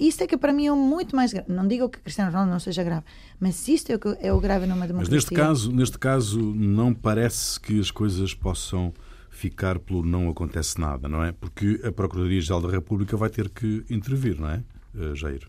isso 0.00 0.22
é 0.22 0.26
que 0.26 0.36
para 0.36 0.52
mim 0.52 0.66
é 0.66 0.72
muito 0.72 1.14
mais 1.14 1.32
grave. 1.32 1.52
Não 1.52 1.68
digo 1.68 1.88
que 1.88 2.00
Cristiano 2.00 2.30
Ronaldo 2.30 2.50
não 2.50 2.58
seja 2.58 2.82
grave, 2.82 3.04
mas 3.38 3.68
isto 3.68 3.90
é 3.92 3.96
o, 3.96 3.98
que 3.98 4.16
é 4.20 4.32
o 4.32 4.40
grave 4.40 4.66
numa 4.66 4.86
democracia. 4.86 5.14
Mas 5.14 5.24
neste 5.24 5.34
caso, 5.34 5.72
neste 5.72 5.98
caso 5.98 6.40
não 6.40 6.94
parece 6.94 7.60
que 7.60 7.78
as 7.78 7.90
coisas 7.90 8.34
possam 8.34 8.92
ficar 9.30 9.78
pelo 9.78 10.02
não 10.02 10.28
acontece 10.28 10.80
nada, 10.80 11.08
não 11.08 11.22
é? 11.22 11.32
Porque 11.32 11.80
a 11.84 11.92
Procuradoria-Geral 11.92 12.60
da 12.62 12.70
República 12.70 13.16
vai 13.16 13.30
ter 13.30 13.48
que 13.48 13.84
intervir, 13.88 14.38
não 14.38 14.50
é, 14.50 14.62
eh, 14.98 15.14
Jair? 15.14 15.48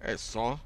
É 0.00 0.16
só 0.16 0.58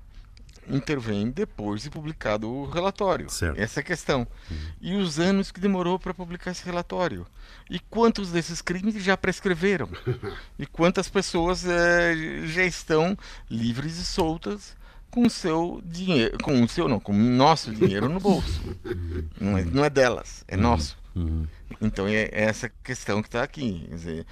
intervém 0.69 1.31
depois 1.31 1.83
de 1.83 1.91
publicado 1.91 2.49
o 2.51 2.69
relatório. 2.69 3.29
Certo. 3.31 3.59
Essa 3.59 3.81
é 3.81 3.83
a 3.83 3.85
questão. 3.85 4.27
Uhum. 4.51 4.57
E 4.81 4.95
os 4.97 5.19
anos 5.19 5.51
que 5.51 5.61
demorou 5.61 5.99
para 5.99 6.15
publicar 6.15 6.51
esse 6.51 6.65
relatório. 6.65 7.27
E 7.69 7.79
quantos 7.79 8.31
desses 8.31 8.61
crimes 8.61 9.03
já 9.03 9.17
prescreveram? 9.17 9.89
e 10.59 10.67
quantas 10.67 11.09
pessoas 11.09 11.65
é, 11.67 12.15
já 12.47 12.65
estão 12.65 13.17
livres 13.51 13.99
e 13.99 14.05
soltas 14.05 14.77
com 15.11 15.27
o 15.27 15.31
seu 15.31 15.81
dinheiro, 15.85 16.37
com 16.43 16.61
o 16.61 16.69
seu 16.69 16.89
não, 16.89 16.99
com 16.99 17.13
o 17.13 17.17
nosso 17.17 17.73
dinheiro 17.73 18.09
no 18.09 18.19
bolso. 18.19 18.61
não, 19.41 19.57
é, 19.57 19.65
não 19.65 19.85
é 19.85 19.91
delas, 19.91 20.45
é 20.49 20.57
uhum. 20.57 20.63
nosso. 20.63 20.99
Uhum. 21.15 21.47
Então 21.81 22.09
é, 22.09 22.23
é 22.33 22.45
essa 22.45 22.69
questão 22.83 23.23
que 23.23 23.29
está 23.29 23.43
aqui. 23.43 23.87
Quer 23.89 23.95
dizer, 23.95 24.27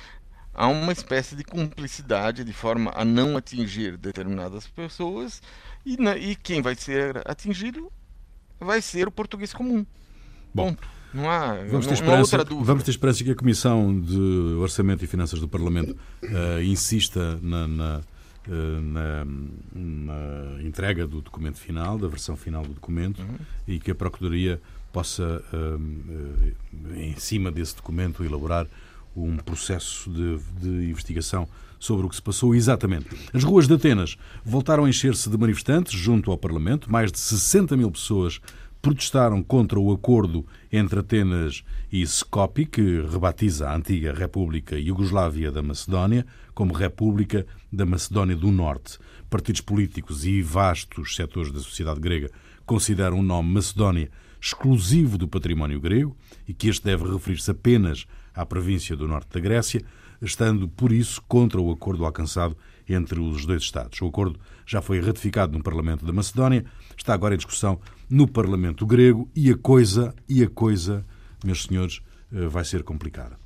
há 0.52 0.66
uma 0.66 0.92
espécie 0.92 1.36
de 1.36 1.44
cumplicidade 1.44 2.44
de 2.44 2.52
forma 2.52 2.92
a 2.94 3.04
não 3.04 3.36
atingir 3.36 3.96
determinadas 3.96 4.66
pessoas 4.66 5.40
e, 5.84 5.96
e 6.30 6.36
quem 6.36 6.62
vai 6.62 6.74
ser 6.74 7.22
atingido 7.28 7.90
vai 8.58 8.80
ser 8.80 9.08
o 9.08 9.10
português 9.10 9.52
comum. 9.52 9.84
Bom, 10.54 10.76
não 11.12 11.28
há, 11.28 11.54
vamos, 11.68 11.86
ter 11.86 12.02
não, 12.02 12.20
outra 12.20 12.44
dúvida. 12.44 12.66
vamos 12.66 12.84
ter 12.84 12.90
esperança 12.90 13.22
que 13.22 13.30
a 13.30 13.34
Comissão 13.34 14.00
de 14.00 14.56
Orçamento 14.60 15.04
e 15.04 15.06
Finanças 15.06 15.40
do 15.40 15.48
Parlamento 15.48 15.96
uh, 16.22 16.62
insista 16.62 17.38
na, 17.42 17.66
na, 17.66 18.00
uh, 18.48 18.80
na, 18.80 19.24
na, 19.74 20.62
entrega 20.62 21.06
do 21.06 21.20
documento 21.20 21.58
final, 21.58 21.98
da 21.98 22.08
versão 22.08 22.36
final 22.36 22.62
do 22.62 22.74
documento, 22.74 23.20
uhum. 23.20 23.36
e 23.68 23.78
que 23.78 23.90
a 23.90 23.94
Procuradoria 23.94 24.60
possa, 24.92 25.42
uh, 25.52 26.94
em 26.96 27.16
cima 27.16 27.50
desse 27.50 27.76
documento, 27.76 28.24
elaborar 28.24 28.66
um 29.14 29.36
processo 29.36 30.10
de, 30.10 30.38
de 30.60 30.90
investigação 30.90 31.46
sobre 31.82 32.06
o 32.06 32.08
que 32.08 32.14
se 32.14 32.22
passou 32.22 32.54
exatamente. 32.54 33.08
As 33.34 33.42
ruas 33.42 33.66
de 33.66 33.74
Atenas 33.74 34.16
voltaram 34.44 34.84
a 34.84 34.88
encher-se 34.88 35.28
de 35.28 35.36
manifestantes 35.36 35.98
junto 35.98 36.30
ao 36.30 36.38
Parlamento. 36.38 36.90
Mais 36.90 37.10
de 37.10 37.18
60 37.18 37.76
mil 37.76 37.90
pessoas 37.90 38.40
protestaram 38.80 39.42
contra 39.42 39.80
o 39.80 39.92
acordo 39.92 40.46
entre 40.70 41.00
Atenas 41.00 41.64
e 41.90 42.02
Skopje, 42.02 42.66
que 42.66 43.00
rebatiza 43.00 43.68
a 43.68 43.74
antiga 43.74 44.12
República 44.12 44.78
Iugoslávia 44.78 45.50
da 45.50 45.60
Macedónia 45.60 46.24
como 46.54 46.72
República 46.72 47.44
da 47.72 47.84
Macedónia 47.84 48.36
do 48.36 48.52
Norte. 48.52 48.98
Partidos 49.28 49.60
políticos 49.60 50.24
e 50.24 50.40
vastos 50.40 51.16
setores 51.16 51.50
da 51.50 51.58
sociedade 51.58 51.98
grega 51.98 52.30
consideram 52.64 53.18
o 53.18 53.22
nome 53.22 53.54
Macedónia 53.54 54.08
exclusivo 54.40 55.18
do 55.18 55.26
património 55.26 55.80
grego 55.80 56.16
e 56.46 56.54
que 56.54 56.68
este 56.68 56.84
deve 56.84 57.10
referir-se 57.10 57.50
apenas 57.50 58.06
à 58.32 58.46
província 58.46 58.96
do 58.96 59.08
norte 59.08 59.32
da 59.32 59.40
Grécia 59.40 59.84
estando, 60.22 60.68
por 60.68 60.92
isso, 60.92 61.20
contra 61.26 61.60
o 61.60 61.70
acordo 61.70 62.04
alcançado 62.04 62.56
entre 62.88 63.20
os 63.20 63.44
dois 63.44 63.62
Estados. 63.62 64.00
O 64.00 64.06
acordo 64.06 64.38
já 64.66 64.80
foi 64.80 65.00
ratificado 65.00 65.56
no 65.56 65.62
Parlamento 65.62 66.04
da 66.04 66.12
Macedónia, 66.12 66.64
está 66.96 67.14
agora 67.14 67.34
em 67.34 67.38
discussão 67.38 67.80
no 68.08 68.28
Parlamento 68.28 68.86
grego 68.86 69.28
e 69.34 69.50
a 69.50 69.56
coisa, 69.56 70.14
e 70.28 70.42
a 70.42 70.48
coisa, 70.48 71.04
meus 71.44 71.64
senhores, 71.64 72.00
eh, 72.32 72.46
vai 72.46 72.64
ser 72.64 72.82
complicada. 72.82 73.36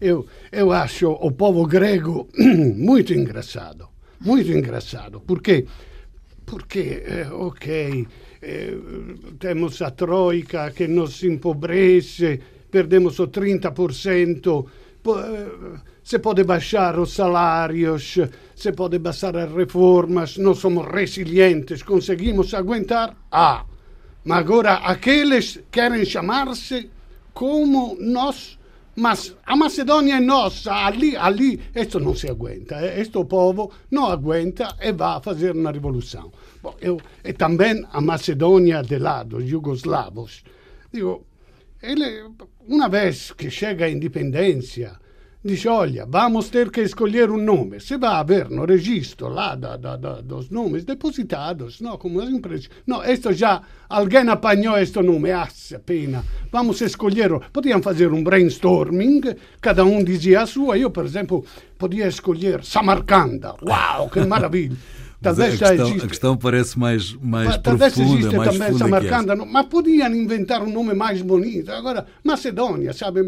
Eu, 0.00 0.26
eu 0.52 0.70
acho 0.70 1.10
o 1.10 1.30
povo 1.32 1.66
grego 1.66 2.28
muito 2.38 3.14
engraçado, 3.14 3.88
muito 4.20 4.50
engraçado, 4.50 5.20
porque, 5.20 5.66
porque 6.44 7.02
eh, 7.06 7.28
ok, 7.30 8.06
eh, 8.42 8.76
temos 9.38 9.80
a 9.80 9.90
troika 9.90 10.70
que 10.72 10.86
nos 10.86 11.22
empobrece, 11.22 12.40
perdemos 12.70 13.18
o 13.18 13.28
30%, 13.28 14.66
se 16.02 16.18
pode 16.18 16.44
baixar 16.44 16.98
os 16.98 17.12
salários, 17.12 18.18
se 18.54 18.72
pode 18.72 18.98
baixar 18.98 19.36
as 19.36 19.52
reformas, 19.52 20.36
nós 20.36 20.58
somos 20.58 20.86
resilientes, 20.86 21.82
conseguimos 21.82 22.54
aguentar. 22.54 23.16
Ah, 23.30 23.64
mas 24.24 24.38
agora 24.38 24.74
aqueles 24.74 25.60
querem 25.70 26.04
chamar-se 26.04 26.90
como 27.32 27.96
nós. 28.00 28.58
Mas 28.96 29.36
a 29.46 29.54
Macedônia 29.54 30.16
é 30.16 30.20
nossa, 30.20 30.72
ali, 30.74 31.16
ali, 31.16 31.60
isto 31.72 32.00
não 32.00 32.16
se 32.16 32.28
aguenta, 32.28 32.84
este 32.98 33.24
povo 33.26 33.70
não 33.88 34.06
aguenta 34.06 34.74
e 34.80 34.90
vai 34.92 35.20
fazer 35.22 35.52
uma 35.54 35.70
revolução. 35.70 36.32
Bom, 36.60 36.74
eu, 36.80 37.00
e 37.24 37.32
também 37.32 37.86
a 37.92 38.00
Macedônia 38.00 38.82
de 38.82 38.98
lado, 38.98 39.36
os 39.36 39.48
jugoslavos. 39.48 40.42
Digo, 40.92 41.27
ele, 41.82 42.24
uma 42.66 42.88
vez 42.88 43.30
que 43.32 43.50
chega 43.50 43.84
a 43.84 43.90
independência, 43.90 44.92
diz: 45.44 45.64
Olha, 45.66 46.04
vamos 46.06 46.48
ter 46.48 46.70
que 46.70 46.80
escolher 46.80 47.30
um 47.30 47.36
nome. 47.36 47.80
Se 47.80 47.96
vai 47.96 48.16
haver 48.16 48.50
no 48.50 48.64
registro 48.64 49.28
lá 49.28 49.54
da, 49.54 49.76
da, 49.76 49.96
da, 49.96 50.20
dos 50.20 50.50
nomes 50.50 50.84
depositados, 50.84 51.80
não, 51.80 51.96
como 51.96 52.20
as 52.20 52.28
empresas. 52.28 52.68
Não, 52.86 53.04
isto 53.04 53.32
já, 53.32 53.62
alguém 53.88 54.28
apanhou 54.28 54.76
este 54.76 55.00
nome, 55.00 55.30
ah, 55.30 55.48
pena. 55.86 56.24
Vamos 56.50 56.80
escolher. 56.80 57.30
Podiam 57.52 57.80
fazer 57.80 58.12
um 58.12 58.24
brainstorming, 58.24 59.20
cada 59.60 59.84
um 59.84 60.02
dizia 60.02 60.42
a 60.42 60.46
sua. 60.46 60.76
Eu, 60.76 60.90
por 60.90 61.04
exemplo, 61.04 61.44
podia 61.78 62.08
escolher 62.08 62.64
Samarcanda. 62.64 63.54
Uau, 63.62 64.10
que 64.10 64.20
maravilha! 64.24 64.97
Talvez 65.20 65.60
a, 65.60 65.68
questão, 65.68 65.88
a 65.88 66.06
questão 66.06 66.36
parece 66.36 66.78
mais, 66.78 67.12
mais 67.20 67.58
Talvez 67.58 67.92
profunda, 67.94 68.32
mais 68.32 68.56
também 68.56 68.78
Samarcanda, 68.78 69.34
mas 69.34 69.66
podiam 69.66 70.14
inventar 70.14 70.62
um 70.62 70.70
nome 70.70 70.94
mais 70.94 71.20
bonito. 71.22 71.72
Agora, 71.72 72.06
Macedônia, 72.22 72.92
sabe? 72.92 73.22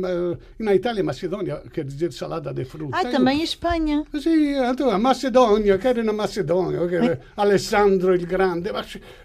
Na 0.58 0.74
Itália, 0.74 1.02
Macedônia 1.02 1.60
quer 1.72 1.84
dizer 1.84 2.12
salada 2.12 2.54
de 2.54 2.64
fruta. 2.64 2.96
Ah, 2.96 3.04
também 3.04 3.42
Espanha. 3.42 4.04
Sim, 4.20 4.54
então, 4.70 4.88
a 4.88 4.98
Macedônia, 4.98 5.78
quero 5.78 6.04
na 6.04 6.12
Macedônia, 6.12 6.86
quero 6.86 7.18
Alessandro 7.36 8.14
il 8.14 8.24
Grande. 8.24 8.70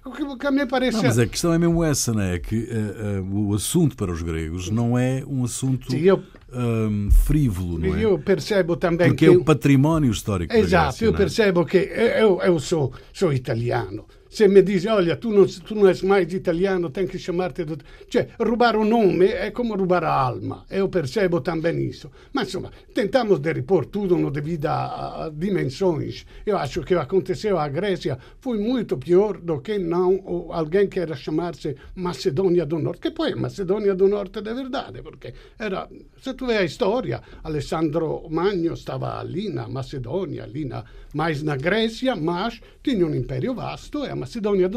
O 0.03 0.11
que, 0.11 0.35
que 0.35 0.51
mim 0.51 0.65
parece... 0.65 0.97
Não, 0.97 1.03
mas 1.03 1.19
a 1.19 1.27
questão 1.27 1.53
é 1.53 1.59
mesmo 1.59 1.83
essa, 1.83 2.13
não 2.13 2.21
é? 2.21 2.39
Que 2.39 2.55
uh, 2.55 3.21
uh, 3.21 3.49
o 3.49 3.53
assunto 3.53 3.95
para 3.95 4.11
os 4.11 4.23
gregos 4.23 4.71
não 4.71 4.97
é 4.97 5.23
um 5.27 5.43
assunto... 5.43 5.91
Sim, 5.91 5.99
eu 5.99 6.23
um, 6.53 7.09
frívolo, 7.11 7.79
não 7.79 7.95
é? 7.95 8.05
Eu 8.05 8.19
percebo 8.19 8.75
também 8.77 9.09
Porque 9.09 9.27
que... 9.27 9.33
é 9.33 9.37
o 9.37 9.43
património 9.43 10.11
histórico 10.11 10.55
Exato, 10.55 10.85
Grécia, 10.85 11.05
eu 11.05 11.13
é? 11.13 11.17
percebo 11.17 11.65
que 11.65 11.77
eu, 11.77 12.39
eu 12.39 12.41
eu 12.41 12.59
sou, 12.59 12.93
sou 13.11 13.33
italiano 13.33 14.05
se 14.35 14.49
mi 14.49 14.61
dici, 14.61 14.85
olha, 14.87 15.15
tu 15.15 15.31
non, 15.31 15.47
tu 15.63 15.75
non 15.75 15.95
sei 15.95 16.09
mai 16.09 16.27
italiano, 16.29 16.91
tem 16.91 17.07
che 17.07 17.17
chiamarti... 17.17 17.63
Cioè, 18.09 18.31
rubare 18.39 18.75
un 18.75 18.89
nome 18.89 19.39
è 19.39 19.51
come 19.51 19.77
rubare 19.77 20.07
alma, 20.07 20.65
e 20.67 20.75
io 20.75 20.89
percebo 20.89 21.41
também 21.41 21.79
isso. 21.79 22.11
Ma 22.33 22.41
insomma, 22.41 22.69
tentamos 22.91 23.39
de 23.39 23.53
repor 23.53 23.85
tudo 23.85 24.17
no 24.17 24.29
devido 24.29 24.65
a, 24.67 25.23
a 25.23 25.29
dimensões. 25.29 26.25
Eu 26.43 26.57
acho 26.57 26.81
que 26.81 26.95
aconteceu 26.95 27.57
à 27.57 27.69
Grécia 27.69 28.17
foi 28.39 28.57
muito 28.57 28.97
pior 28.97 29.39
do 29.39 29.61
que 29.61 29.77
não 29.77 30.21
alguém 30.51 30.89
que 30.89 30.99
era 30.99 31.15
chamar-se 31.15 31.73
Macedônia 31.95 32.65
do 32.65 32.77
Norte, 32.77 32.99
que 32.99 33.11
poi 33.11 33.31
è 33.31 33.35
Macedônia 33.35 33.95
do 33.95 34.09
Norte 34.09 34.41
de 34.41 34.53
verdade, 34.53 35.01
porque 35.01 35.33
era, 35.57 35.87
se 36.19 36.33
tu 36.33 36.45
vê 36.45 36.57
a 36.57 36.63
história, 36.63 37.21
Alessandro 37.43 38.27
Magno 38.29 38.75
stava 38.75 39.23
lì 39.23 39.47
na 39.47 39.69
Macedônia, 39.69 40.45
lì 40.45 40.65
na, 40.65 40.83
mais 41.15 41.41
na 41.41 41.55
Grécia, 41.55 42.13
mas 42.13 42.59
tinha 42.83 43.07
um 43.07 43.15
império 43.15 43.55
vasto 43.55 44.05
e 44.05 44.09
a 44.09 44.15
Macedônia. 44.15 44.69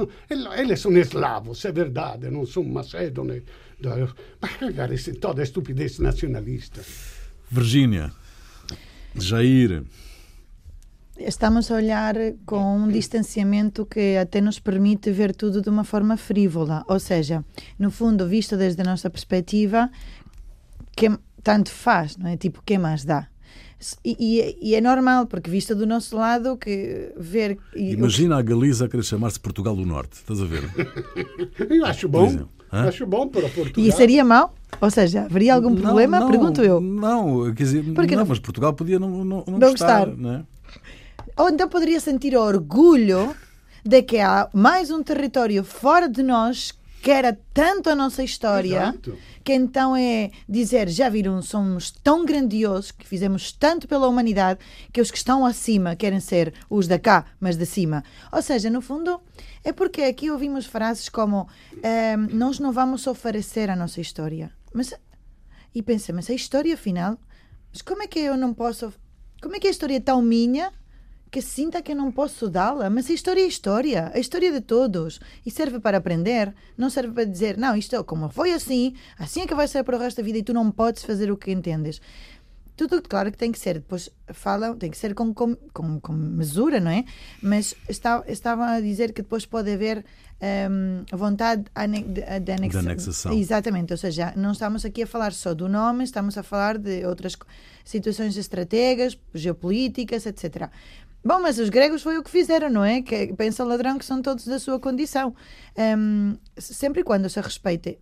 Eles 0.57 0.81
são 0.81 0.97
eslavos, 0.97 1.65
é 1.65 1.73
verdade, 1.73 2.31
não 2.31 2.47
são 2.47 2.63
macedônios. 2.63 3.43
Mas, 4.41 5.09
é 5.09 5.13
toda 5.15 5.43
a 5.43 5.45
estupidez 5.45 5.99
nacionalista. 5.99 6.81
Virgínia, 7.51 8.13
Jair. 9.17 9.83
Estamos 11.19 11.73
a 11.73 11.75
olhar 11.75 12.15
com 12.47 12.77
um 12.77 12.89
distanciamento 12.89 13.85
que 13.85 14.17
até 14.17 14.41
nos 14.41 14.61
permite 14.61 15.11
ver 15.11 15.35
tudo 15.35 15.61
de 15.61 15.69
uma 15.69 15.83
forma 15.83 16.17
frívola. 16.17 16.85
Ou 16.87 17.01
seja, 17.01 17.45
no 17.77 17.91
fundo, 17.91 18.29
visto 18.29 18.57
desde 18.57 18.81
a 18.83 18.85
nossa 18.85 19.11
perspectiva, 19.11 19.91
que 20.97 21.11
tanto 21.43 21.73
faz, 21.73 22.17
não 22.17 22.31
é? 22.31 22.37
Tipo, 22.37 22.63
que 22.65 22.79
mais 22.79 23.05
dá? 23.05 23.27
E, 24.05 24.17
e, 24.19 24.71
e, 24.71 24.75
é 24.75 24.81
normal, 24.81 25.27
porque 25.27 25.49
vista 25.49 25.73
do 25.75 25.87
nosso 25.87 26.17
lado, 26.17 26.57
que 26.57 27.13
ver. 27.17 27.59
Imagina 27.77 28.35
que... 28.37 28.41
a 28.41 28.43
Galiza 28.43 28.87
a 28.87 28.89
querer 28.89 29.05
chamar-se 29.05 29.39
Portugal 29.39 29.77
do 29.77 29.87
Norte, 29.87 30.15
estás 30.15 30.43
a 30.43 30.45
ver? 30.45 30.65
eu 31.71 31.87
acho 31.87 32.09
bom. 32.09 32.47
Acho 32.71 33.07
bom 33.07 33.29
para 33.29 33.49
Portugal. 33.49 33.89
E 33.89 33.93
seria 33.93 34.25
mau? 34.25 34.53
Ou 34.81 34.91
seja, 34.91 35.23
haveria 35.23 35.55
algum 35.55 35.75
problema? 35.75 36.19
Não, 36.19 36.27
não, 36.27 36.33
Pergunto 36.33 36.63
eu. 36.63 36.81
Não, 36.81 37.55
quer 37.55 37.63
dizer, 37.63 37.85
porque 37.95 38.15
não, 38.15 38.27
mas 38.27 38.39
Portugal 38.39 38.75
podia 38.75 38.99
não, 38.99 39.09
não, 39.09 39.25
não, 39.25 39.45
não 39.47 39.71
gostar. 39.71 40.07
gostar. 40.07 40.17
Não 40.17 40.33
é? 40.33 40.45
Ou 41.37 41.49
então 41.49 41.69
poderia 41.69 42.01
sentir 42.01 42.37
orgulho 42.37 43.35
de 43.85 44.03
que 44.03 44.19
há 44.19 44.49
mais 44.53 44.91
um 44.91 45.03
território 45.03 45.63
fora 45.65 46.09
de 46.09 46.23
nós 46.23 46.73
que 47.03 47.11
era 47.11 47.39
tanto 47.55 47.91
a 47.91 47.95
nossa 47.95 48.23
história 48.23 48.77
Exato. 48.77 49.17
que 49.45 49.53
então 49.53 49.95
é 49.97 50.31
dizer, 50.49 50.89
já 50.89 51.09
viram, 51.09 51.41
somos 51.41 51.91
tão 51.91 52.25
grandiosos 52.25 52.91
que 52.91 53.07
fizemos 53.07 53.53
tanto 53.53 53.87
pela 53.87 54.09
humanidade 54.09 54.61
que 54.93 55.01
os 55.01 55.11
que 55.11 55.17
estão 55.17 55.47
acima 55.47 55.95
querem 55.95 56.21
ser 56.21 56.53
os 56.69 56.87
da 56.89 56.99
cá, 56.99 57.25
mas 57.39 57.57
de 57.57 57.67
cima. 57.67 58.03
Ou 58.33 58.43
seja, 58.43 58.69
no 58.69 58.81
fundo, 58.81 59.21
é 59.65 59.73
porque 59.73 60.03
aqui 60.03 60.31
ouvimos 60.31 60.67
frases 60.67 61.09
como 61.09 61.49
ehm, 61.83 62.29
nós 62.33 62.59
não 62.59 62.73
vamos 62.73 63.07
oferecer 63.07 63.71
a 63.71 63.77
nossa 63.77 64.01
história. 64.01 64.51
Mas, 64.73 64.93
e 65.75 65.83
pensa, 65.83 66.13
mas 66.13 66.29
a 66.29 66.35
história 66.35 66.77
final, 66.77 67.19
mas 67.73 67.83
como 67.83 68.03
é 68.03 68.07
que 68.07 68.19
eu 68.19 68.37
não 68.37 68.53
posso. 68.53 68.93
Como 69.41 69.55
é 69.55 69.61
que 69.61 69.69
a 69.69 69.71
história 69.71 69.97
é 69.97 70.01
tão 70.01 70.21
minha 70.21 70.73
que 71.31 71.43
sinta 71.43 71.83
que 71.83 71.95
não 71.95 72.11
posso 72.11 72.49
dá-la, 72.49 72.89
mas 72.89 73.11
a 73.11 73.13
história 73.13 73.41
é 73.41 73.47
história, 73.47 74.11
a 74.15 74.19
história 74.19 74.51
de 74.53 74.61
todos 74.61 75.21
e 75.45 75.51
serve 75.51 75.79
para 75.79 75.99
aprender, 75.99 76.55
não 76.77 76.89
serve 76.91 77.13
para 77.13 77.25
dizer, 77.25 77.57
não, 77.57 77.77
isto 77.77 77.95
é 77.95 78.03
como 78.03 78.29
foi 78.29 78.53
assim, 78.53 78.95
assim 79.19 79.43
é 79.43 79.47
que 79.47 79.55
vai 79.55 79.69
ser 79.69 79.85
para 79.85 79.97
o 79.97 80.01
resto 80.01 80.19
da 80.19 80.23
vida 80.23 80.39
e 80.39 80.43
tu 80.43 80.55
não 80.55 80.71
podes 80.71 81.05
fazer 81.05 81.31
o 81.31 81.37
que 81.37 81.51
entendes. 81.51 82.01
Tudo 82.77 83.03
claro 83.03 83.33
que 83.33 83.37
tem 83.37 83.51
que 83.51 83.59
ser, 83.59 83.75
depois 83.75 84.09
falam, 84.29 84.77
tem 84.77 84.89
que 84.89 84.97
ser 84.97 85.13
com, 85.13 85.35
com, 85.35 85.57
com, 85.75 85.99
com 85.99 86.13
mesura, 86.13 86.79
não 86.79 86.93
é? 86.93 87.05
Mas 87.43 87.75
está, 87.89 88.23
estava 88.29 88.67
a 88.67 88.81
dizer 88.81 89.13
que 89.13 89.21
depois 89.21 89.45
pode 89.45 89.73
haver 89.73 90.05
um, 90.71 91.05
vontade 91.17 91.65
de, 91.65 92.41
de, 92.41 92.53
anexa, 92.53 92.81
de 92.81 92.87
anexação. 92.87 93.33
Exatamente, 93.33 93.93
ou 93.93 93.97
seja, 93.97 94.33
não 94.37 94.53
estamos 94.53 94.85
aqui 94.85 95.03
a 95.03 95.07
falar 95.09 95.33
só 95.33 95.55
do 95.55 95.69
nome, 95.69 96.05
estamos 96.05 96.39
a 96.39 96.45
falar 96.45 96.79
de 96.79 97.05
outras 97.05 97.37
situações 97.85 98.37
estratégias, 98.37 99.19
geopolíticas, 99.35 100.25
etc. 100.27 100.71
Bom, 101.25 101.41
mas 101.41 101.59
os 101.59 101.69
gregos 101.69 102.03
foi 102.03 102.17
o 102.17 102.23
que 102.23 102.31
fizeram, 102.31 102.71
não 102.71 102.85
é? 102.85 103.03
Que 103.03 103.33
pensa 103.35 103.65
o 103.65 103.69
ladrão 103.69 103.99
que 103.99 104.05
são 104.05 104.23
todos 104.23 104.47
da 104.47 104.59
sua 104.59 104.79
condição. 104.79 105.35
Um, 105.77 106.37
sempre 106.57 107.01
e 107.01 107.05
quando 107.05 107.29
se 107.29 107.41
respeite 107.41 107.99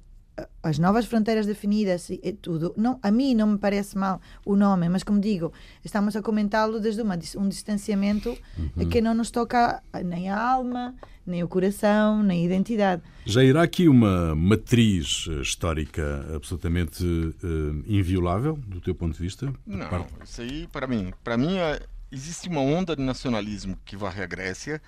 as 0.63 0.79
novas 0.79 1.07
fronteiras 1.07 1.47
definidas 1.47 2.11
e 2.11 2.33
tudo, 2.33 2.75
não, 2.77 2.99
a 3.03 3.11
mim 3.11 3.35
não 3.35 3.47
me 3.47 3.59
parece 3.59 3.97
mal 3.97 4.21
o 4.45 4.55
nome, 4.55 4.89
mas 4.89 5.03
como 5.03 5.19
digo, 5.19 5.53
estamos 5.85 6.15
a 6.15 6.23
comentá-lo 6.23 6.79
desde 6.79 7.01
uma, 7.01 7.19
um 7.37 7.49
distanciamento 7.49 8.37
uhum. 8.59 8.89
que 8.89 9.01
não 9.01 9.15
nos 9.15 9.31
toca 9.31 9.83
nem 10.05 10.29
a 10.29 10.39
alma, 10.39 10.95
nem 11.27 11.43
o 11.43 11.49
coração, 11.49 12.23
nem 12.23 12.43
a 12.43 12.45
identidade. 12.45 13.03
Já 13.25 13.43
irá 13.43 13.63
aqui 13.63 13.89
uma 13.89 14.35
matriz 14.35 15.27
histórica 15.41 16.27
absolutamente 16.35 17.05
uh, 17.05 17.83
inviolável, 17.87 18.59
do 18.67 18.81
teu 18.81 18.95
ponto 18.95 19.15
de 19.15 19.23
vista? 19.23 19.51
Não, 19.67 19.89
parte... 19.89 20.13
isso 20.23 20.43
aí, 20.43 20.69
para 20.71 20.87
mim, 20.87 21.13
para 21.25 21.37
mim 21.39 21.57
é 21.57 21.81
existe 22.11 22.49
uma 22.49 22.61
onda 22.61 22.95
de 22.95 23.03
nacionalismo 23.03 23.79
que 23.85 23.97
varre 23.97 24.23
a 24.23 24.27
Grécia 24.27 24.81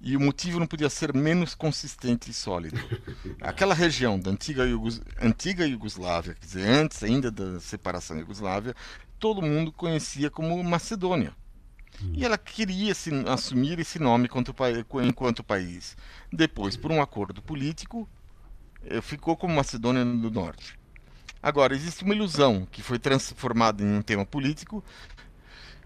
e 0.00 0.16
o 0.16 0.20
motivo 0.20 0.58
não 0.58 0.66
podia 0.66 0.90
ser 0.90 1.14
menos 1.14 1.54
consistente 1.54 2.30
e 2.30 2.34
sólido. 2.34 2.78
Aquela 3.40 3.74
região 3.74 4.18
da 4.18 4.30
antiga, 4.30 4.64
antiga 5.20 5.66
Iugoslávia, 5.66 6.34
quer 6.34 6.46
dizer, 6.46 6.68
antes 6.68 7.02
ainda 7.02 7.30
da 7.30 7.60
separação 7.60 8.16
da 8.16 8.20
Iugoslávia, 8.20 8.74
todo 9.18 9.40
mundo 9.40 9.72
conhecia 9.72 10.30
como 10.30 10.62
Macedônia. 10.62 11.32
E 12.12 12.24
ela 12.24 12.36
queria 12.36 12.94
se, 12.94 13.10
assumir 13.26 13.78
esse 13.78 13.98
nome 13.98 14.26
enquanto, 14.26 14.54
enquanto 15.02 15.42
país. 15.42 15.96
Depois, 16.30 16.76
por 16.76 16.92
um 16.92 17.00
acordo 17.00 17.40
político, 17.40 18.06
eh, 18.84 19.00
ficou 19.00 19.34
como 19.34 19.54
Macedônia 19.54 20.04
do 20.04 20.30
Norte. 20.30 20.78
Agora, 21.42 21.74
existe 21.74 22.04
uma 22.04 22.14
ilusão 22.14 22.66
que 22.70 22.82
foi 22.82 22.98
transformada 22.98 23.82
em 23.82 23.86
um 23.86 24.02
tema 24.02 24.26
político 24.26 24.84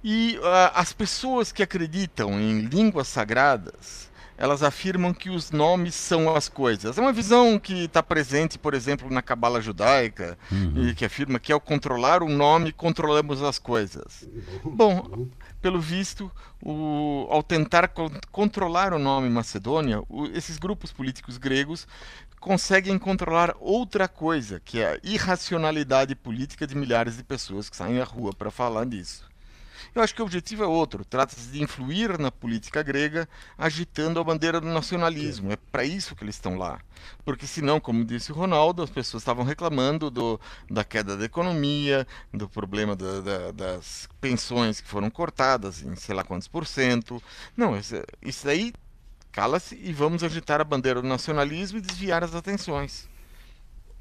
e 0.03 0.39
uh, 0.39 0.73
as 0.75 0.93
pessoas 0.93 1.53
que 1.53 1.63
acreditam 1.63 2.41
em 2.41 2.61
línguas 2.61 3.09
sagradas, 3.09 4.11
elas 4.41 4.63
afirmam 4.63 5.13
que 5.13 5.29
os 5.29 5.51
nomes 5.51 5.95
são 5.95 6.35
as 6.35 6.49
coisas. 6.49 6.97
É 6.97 7.01
uma 7.01 7.13
visão 7.13 7.59
que 7.59 7.85
está 7.85 8.03
presente, 8.03 8.59
por 8.59 8.73
exemplo, 8.73 9.11
na 9.11 9.21
Cabala 9.21 9.61
judaica, 9.61 10.39
uhum. 10.51 10.89
e 10.89 10.95
que 10.95 11.05
afirma 11.05 11.39
que 11.39 11.53
ao 11.53 11.61
controlar 11.61 12.23
o 12.23 12.29
nome, 12.29 12.73
controlamos 12.73 13.43
as 13.43 13.59
coisas. 13.59 14.27
Bom, 14.65 15.29
pelo 15.61 15.79
visto, 15.79 16.33
o, 16.63 17.27
ao 17.29 17.43
tentar 17.43 17.89
co 17.89 18.11
controlar 18.33 18.95
o 18.95 18.99
nome 18.99 19.29
Macedônia, 19.29 20.03
o, 20.09 20.25
esses 20.29 20.57
grupos 20.57 20.91
políticos 20.91 21.37
gregos 21.37 21.87
conseguem 22.41 22.99
controlar 22.99 23.55
outra 23.61 24.09
coisa, 24.09 24.59
que 24.59 24.81
é 24.81 24.95
a 24.95 24.99
irracionalidade 25.03 26.15
política 26.15 26.67
de 26.67 26.75
milhares 26.75 27.19
de 27.19 27.23
pessoas 27.23 27.69
que 27.69 27.77
saem 27.77 28.01
à 28.01 28.05
rua 28.05 28.33
para 28.33 28.51
falar 28.51 28.87
disso. 28.87 29.29
Eu 29.95 30.03
acho 30.03 30.15
que 30.15 30.23
o 30.23 30.25
objetivo 30.25 30.63
é 30.63 30.67
outro. 30.67 31.05
Trata-se 31.05 31.49
de 31.49 31.63
influir 31.63 32.19
na 32.19 32.31
política 32.31 32.83
grega, 32.83 33.29
agitando 33.59 34.21
a 34.21 34.25
bandeira 34.25 34.61
do 34.61 34.69
nacionalismo. 34.69 35.51
É 35.53 35.57
para 35.57 35.85
isso 35.85 36.15
que 36.15 36.25
eles 36.25 36.37
estão 36.37 36.57
lá. 36.57 36.81
Porque 37.25 37.47
senão, 37.47 37.81
como 37.81 38.05
disse 38.05 38.31
o 38.31 38.35
Ronaldo, 38.35 38.83
as 38.83 38.91
pessoas 38.91 39.23
estavam 39.23 39.45
reclamando 39.45 40.11
do, 40.11 40.41
da 40.71 40.85
queda 40.85 41.17
da 41.17 41.25
economia, 41.25 42.07
do 42.33 42.49
problema 42.49 42.95
da, 42.95 43.21
da, 43.21 43.53
das 43.53 44.09
pensões 44.21 44.81
que 44.81 44.89
foram 44.89 45.11
cortadas 45.11 45.83
em 45.83 45.95
sei 45.97 46.15
lá 46.15 46.23
quantos 46.23 46.49
por 46.49 46.67
cento. 46.67 47.23
Não, 47.57 47.77
isso, 47.77 47.97
isso 48.23 48.49
aí 48.49 48.73
cala-se 49.33 49.77
e 49.83 49.93
vamos 49.93 50.23
agitar 50.23 50.61
a 50.61 50.65
bandeira 50.65 51.01
do 51.01 51.09
nacionalismo 51.09 51.79
e 51.79 51.81
desviar 51.81 52.23
as 52.23 52.35
atenções. 52.35 53.09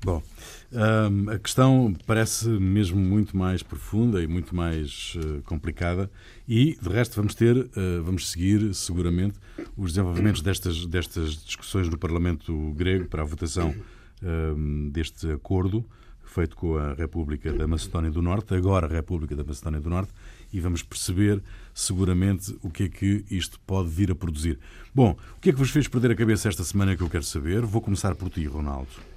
Bom, 0.02 0.24
um, 0.72 1.30
a 1.30 1.38
questão 1.38 1.94
parece 2.08 2.48
mesmo 2.48 2.98
muito 2.98 3.36
mais 3.36 3.62
profunda 3.62 4.24
e 4.24 4.28
muito 4.28 4.56
mais 4.56 5.14
uh, 5.18 5.42
complicada 5.44 6.10
e, 6.48 6.78
de 6.82 6.90
resto, 6.90 7.18
vamos 7.18 7.36
ter, 7.36 7.58
uh, 7.58 8.04
vamos 8.04 8.30
seguir 8.30 8.74
seguramente 8.74 9.38
os 9.76 9.92
desenvolvimentos 9.92 10.42
destas, 10.42 10.86
destas 10.86 11.44
discussões 11.44 11.90
no 11.90 11.98
Parlamento 11.98 12.72
grego 12.78 13.10
para 13.10 13.24
a 13.24 13.26
votação 13.26 13.76
um, 14.24 14.90
deste 14.90 15.30
acordo 15.32 15.86
feito 16.30 16.56
com 16.56 16.78
a 16.78 16.94
República 16.94 17.52
da 17.52 17.68
Macedónia 17.68 18.12
do 18.12 18.22
Norte, 18.22 18.54
agora 18.54 18.86
a 18.86 18.90
República 18.90 19.36
da 19.36 19.44
Macedónia 19.44 19.82
do 19.82 19.90
Norte, 19.90 20.14
e 20.54 20.60
vamos 20.60 20.84
perceber 20.84 21.42
seguramente 21.74 22.56
o 22.62 22.70
que 22.70 22.84
é 22.84 22.90
que 22.90 23.26
isto 23.30 23.60
pode 23.62 23.90
vir 23.90 24.12
a 24.12 24.16
produzir. 24.16 24.60
Bom, 24.94 25.18
o 25.36 25.40
que 25.40 25.50
é 25.50 25.52
que 25.52 25.58
vos 25.58 25.72
fez 25.72 25.88
perder 25.88 26.12
a 26.12 26.16
cabeça 26.16 26.48
esta 26.48 26.64
semana 26.64 26.96
que 26.96 27.02
eu 27.02 27.10
quero 27.10 27.24
saber? 27.24 27.62
Vou 27.62 27.82
começar 27.82 28.16
por 28.16 28.30
ti, 28.30 28.46
Ronaldo. 28.46 29.09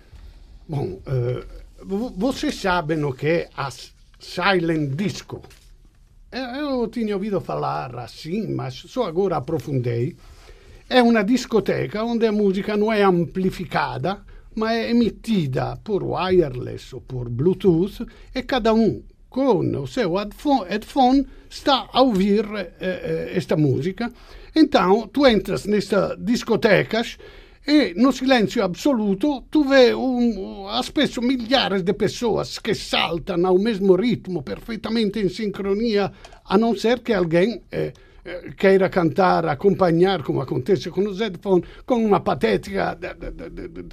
Bom, 0.72 1.02
uh, 1.04 1.44
vocês 2.16 2.54
sabem 2.54 3.04
o 3.04 3.12
que 3.12 3.26
é 3.26 3.48
a 3.54 3.68
silent 4.18 4.94
disco? 4.96 5.42
Eu 6.32 6.88
tinha 6.88 7.14
ouvido 7.14 7.42
falar 7.42 7.94
assim, 7.98 8.46
mas 8.54 8.76
só 8.76 9.04
agora 9.04 9.36
aprofundei. 9.36 10.16
É 10.88 11.02
uma 11.02 11.22
discoteca 11.22 12.02
onde 12.02 12.26
a 12.26 12.32
música 12.32 12.74
não 12.74 12.90
é 12.90 13.02
amplificada, 13.02 14.22
mas 14.56 14.78
é 14.78 14.90
emitida 14.92 15.76
por 15.84 16.02
wireless 16.02 16.94
ou 16.94 17.02
por 17.02 17.28
Bluetooth 17.28 18.06
e 18.34 18.42
cada 18.42 18.72
um 18.72 19.02
com 19.28 19.58
o 19.78 19.86
seu 19.86 20.14
headphone 20.14 21.26
está 21.50 21.86
a 21.92 22.00
ouvir 22.00 22.46
eh, 22.80 23.32
esta 23.34 23.58
música. 23.58 24.10
Então, 24.56 25.06
tu 25.06 25.26
entras 25.26 25.66
nessas 25.66 26.16
discotecas 26.18 27.18
e 27.66 27.94
no 27.94 28.12
silêncio 28.12 28.62
absoluto 28.62 29.42
tu 29.50 29.62
vê 29.64 29.94
um, 29.94 30.66
spesso 30.82 31.22
milhares 31.22 31.82
de 31.82 31.92
pessoas 31.92 32.58
que 32.58 32.74
saltam 32.74 33.46
ao 33.46 33.58
mesmo 33.58 33.94
ritmo, 33.94 34.42
perfeitamente 34.42 35.20
em 35.20 35.28
sincronia, 35.28 36.12
a 36.44 36.58
não 36.58 36.76
ser 36.76 37.00
que 37.00 37.12
alguém 37.12 37.62
eh, 37.70 37.92
eh, 38.24 38.50
queira 38.56 38.88
cantar, 38.88 39.46
acompanhar, 39.46 40.24
como 40.24 40.40
acontece 40.40 40.90
com 40.90 41.02
os 41.02 41.20
headphones, 41.20 41.68
com 41.86 42.04
uma 42.04 42.18
patética 42.18 42.98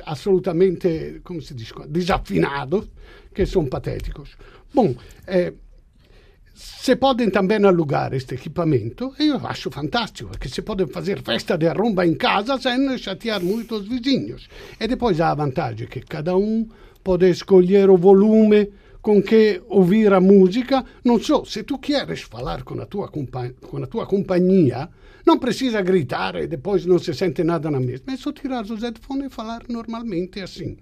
absolutamente, 0.04 1.22
como 1.24 1.40
se 1.40 1.54
diz, 1.54 1.72
desafinado, 1.88 2.90
que 3.34 3.46
são 3.46 3.68
patéticos. 3.68 4.36
Bom, 4.74 4.96
eh, 5.28 5.54
se 6.60 6.98
podem 6.98 7.30
também 7.30 7.64
alugar 7.64 8.14
este 8.14 8.36
equipamento, 8.36 9.14
eu 9.18 9.38
acho 9.48 9.72
fantástico, 9.72 10.32
porque 10.32 10.50
se 10.50 10.62
podem 10.62 10.88
fazer 10.88 11.22
festa 11.22 11.58
de 11.58 11.70
rumba 11.70 12.06
em 12.06 12.16
casa 12.16 12.58
sem 12.60 12.98
chatear 12.98 13.42
muito 13.42 13.76
os 13.76 13.88
vizinhos. 13.88 14.50
E 14.78 14.86
depois 14.86 15.22
há 15.22 15.32
a 15.32 15.36
vantagem 15.36 15.88
que 15.88 16.02
cada 16.02 16.36
um 16.36 16.68
pode 17.02 17.30
escolher 17.30 17.90
o 17.90 17.96
volume 17.96 18.74
com 19.02 19.24
que 19.24 19.62
ouvir 19.70 20.12
a 20.12 20.20
música. 20.20 20.84
Não 21.02 21.18
só, 21.18 21.46
se 21.46 21.64
tu 21.64 21.78
queres 21.78 22.24
falar 22.24 22.64
com 22.64 22.78
a 22.82 22.86
tua, 22.86 23.08
com 23.08 23.78
a 23.82 23.88
tua 23.88 24.06
companhia, 24.06 24.90
não 25.26 25.40
precisa 25.40 25.82
gritar 25.82 26.36
e 26.36 26.48
depois 26.48 26.86
não 26.86 27.00
se 27.00 27.14
sente 27.14 27.42
nada 27.42 27.72
na 27.72 27.80
mesma. 27.80 28.12
É 28.12 28.18
só 28.18 28.34
tirar 28.34 28.64
os 28.66 28.82
headphones 28.82 29.28
e 29.28 29.30
falar 29.30 29.64
normalmente 29.70 30.42
assim. 30.42 30.76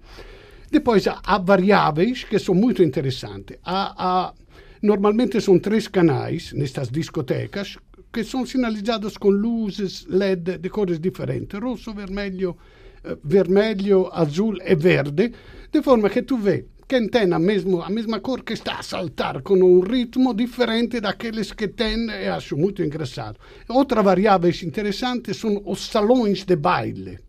Depois 0.72 1.06
há 1.06 1.38
variáveis 1.38 2.24
que 2.24 2.36
são 2.40 2.54
muito 2.54 2.82
interessantes. 2.82 3.56
Há, 3.64 3.94
há 3.96 4.34
Normalmente 4.82 5.40
são 5.40 5.58
três 5.58 5.88
canais 5.88 6.52
nestas 6.52 6.88
discotecas 6.88 7.76
que 8.12 8.22
são 8.22 8.46
sinalizados 8.46 9.16
com 9.16 9.30
luzes 9.30 10.06
LED 10.08 10.58
de 10.58 10.70
cores 10.70 11.00
diferentes: 11.00 11.58
rosso, 11.60 11.92
vermelho, 11.92 12.56
eh, 13.04 13.16
vermelho, 13.24 14.08
azul 14.12 14.56
e 14.64 14.74
verde, 14.76 15.32
de 15.72 15.82
forma 15.82 16.08
que 16.08 16.22
tu 16.22 16.36
vê 16.36 16.66
quem 16.86 17.06
tem 17.08 17.30
a 17.32 17.38
mesma, 17.38 17.84
a 17.84 17.90
mesma 17.90 18.20
cor 18.20 18.42
que 18.42 18.54
está 18.54 18.78
a 18.78 18.82
saltar 18.82 19.42
com 19.42 19.56
um 19.56 19.80
ritmo 19.80 20.32
diferente 20.32 21.00
daqueles 21.00 21.52
que 21.52 21.68
tem, 21.68 22.06
e 22.06 22.28
acho 22.28 22.56
muito 22.56 22.82
engraçado. 22.82 23.38
Outra 23.68 24.02
variável 24.02 24.50
interessante 24.62 25.34
são 25.34 25.60
os 25.66 25.80
salões 25.86 26.44
de 26.44 26.56
baile 26.56 27.27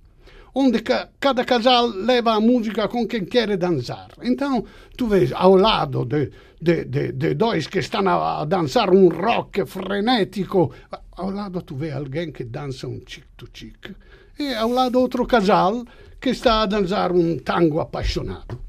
onde 0.54 0.82
ca 0.82 1.10
cada 1.20 1.44
casal 1.46 1.88
leva 1.88 2.34
a 2.34 2.40
música 2.40 2.88
com 2.88 3.08
quem 3.08 3.26
quer 3.26 3.56
dançar. 3.58 4.10
Então, 4.22 4.66
tu 4.98 5.08
vês 5.08 5.32
ao 5.34 5.56
lado 5.56 6.06
de, 6.06 6.32
de, 6.62 6.86
de, 6.86 7.12
de 7.12 7.34
dois 7.34 7.68
que 7.68 7.80
estão 7.80 8.08
a, 8.08 8.46
dançar 8.46 8.90
um 8.90 9.10
rock 9.10 9.66
frenético, 9.66 10.74
ao 11.12 11.32
lado 11.32 11.62
tu 11.62 11.76
vês 11.76 11.96
alguém 11.96 12.32
que 12.32 12.44
dança 12.44 12.88
um 12.88 13.02
chic-to-chic, 13.06 13.96
e 14.38 14.54
ao 14.54 14.70
lado 14.70 15.00
outro 15.00 15.26
casal 15.26 15.86
que 16.20 16.30
está 16.30 16.62
a 16.62 16.66
dançar 16.66 17.12
um 17.12 17.38
tango 17.38 17.80
apaixonado. 17.80 18.60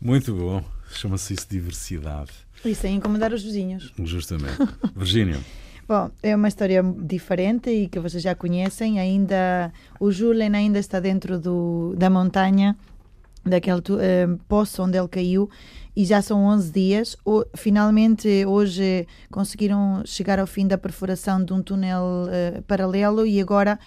Muito 0.00 0.34
bom. 0.34 0.62
Chama-se 0.90 1.34
isso 1.34 1.46
diversidade. 1.50 2.30
E 2.64 2.74
sem 2.74 2.96
incomodar 2.96 3.32
os 3.32 3.42
vizinhos. 3.42 3.92
Justamente. 3.98 4.56
Virgínia. 4.94 5.40
Bom, 5.86 6.10
é 6.22 6.34
uma 6.34 6.48
história 6.48 6.82
diferente 6.82 7.68
e 7.68 7.88
que 7.88 8.00
vocês 8.00 8.22
já 8.22 8.34
conhecem. 8.34 8.98
Ainda 8.98 9.70
o 10.00 10.10
Julen 10.10 10.56
ainda 10.56 10.78
está 10.78 10.98
dentro 10.98 11.38
do, 11.38 11.94
da 11.94 12.08
montanha, 12.08 12.74
daquele 13.44 13.80
uh, 13.80 14.38
poço 14.48 14.82
onde 14.82 14.96
ele 14.96 15.08
caiu, 15.08 15.50
e 15.94 16.06
já 16.06 16.22
são 16.22 16.46
11 16.46 16.72
dias. 16.72 17.16
O, 17.22 17.44
finalmente, 17.54 18.46
hoje 18.46 19.06
conseguiram 19.30 20.02
chegar 20.06 20.38
ao 20.38 20.46
fim 20.46 20.66
da 20.66 20.78
perfuração 20.78 21.44
de 21.44 21.52
um 21.52 21.62
túnel 21.62 22.02
uh, 22.02 22.62
paralelo 22.62 23.26
e 23.26 23.38
agora 23.38 23.78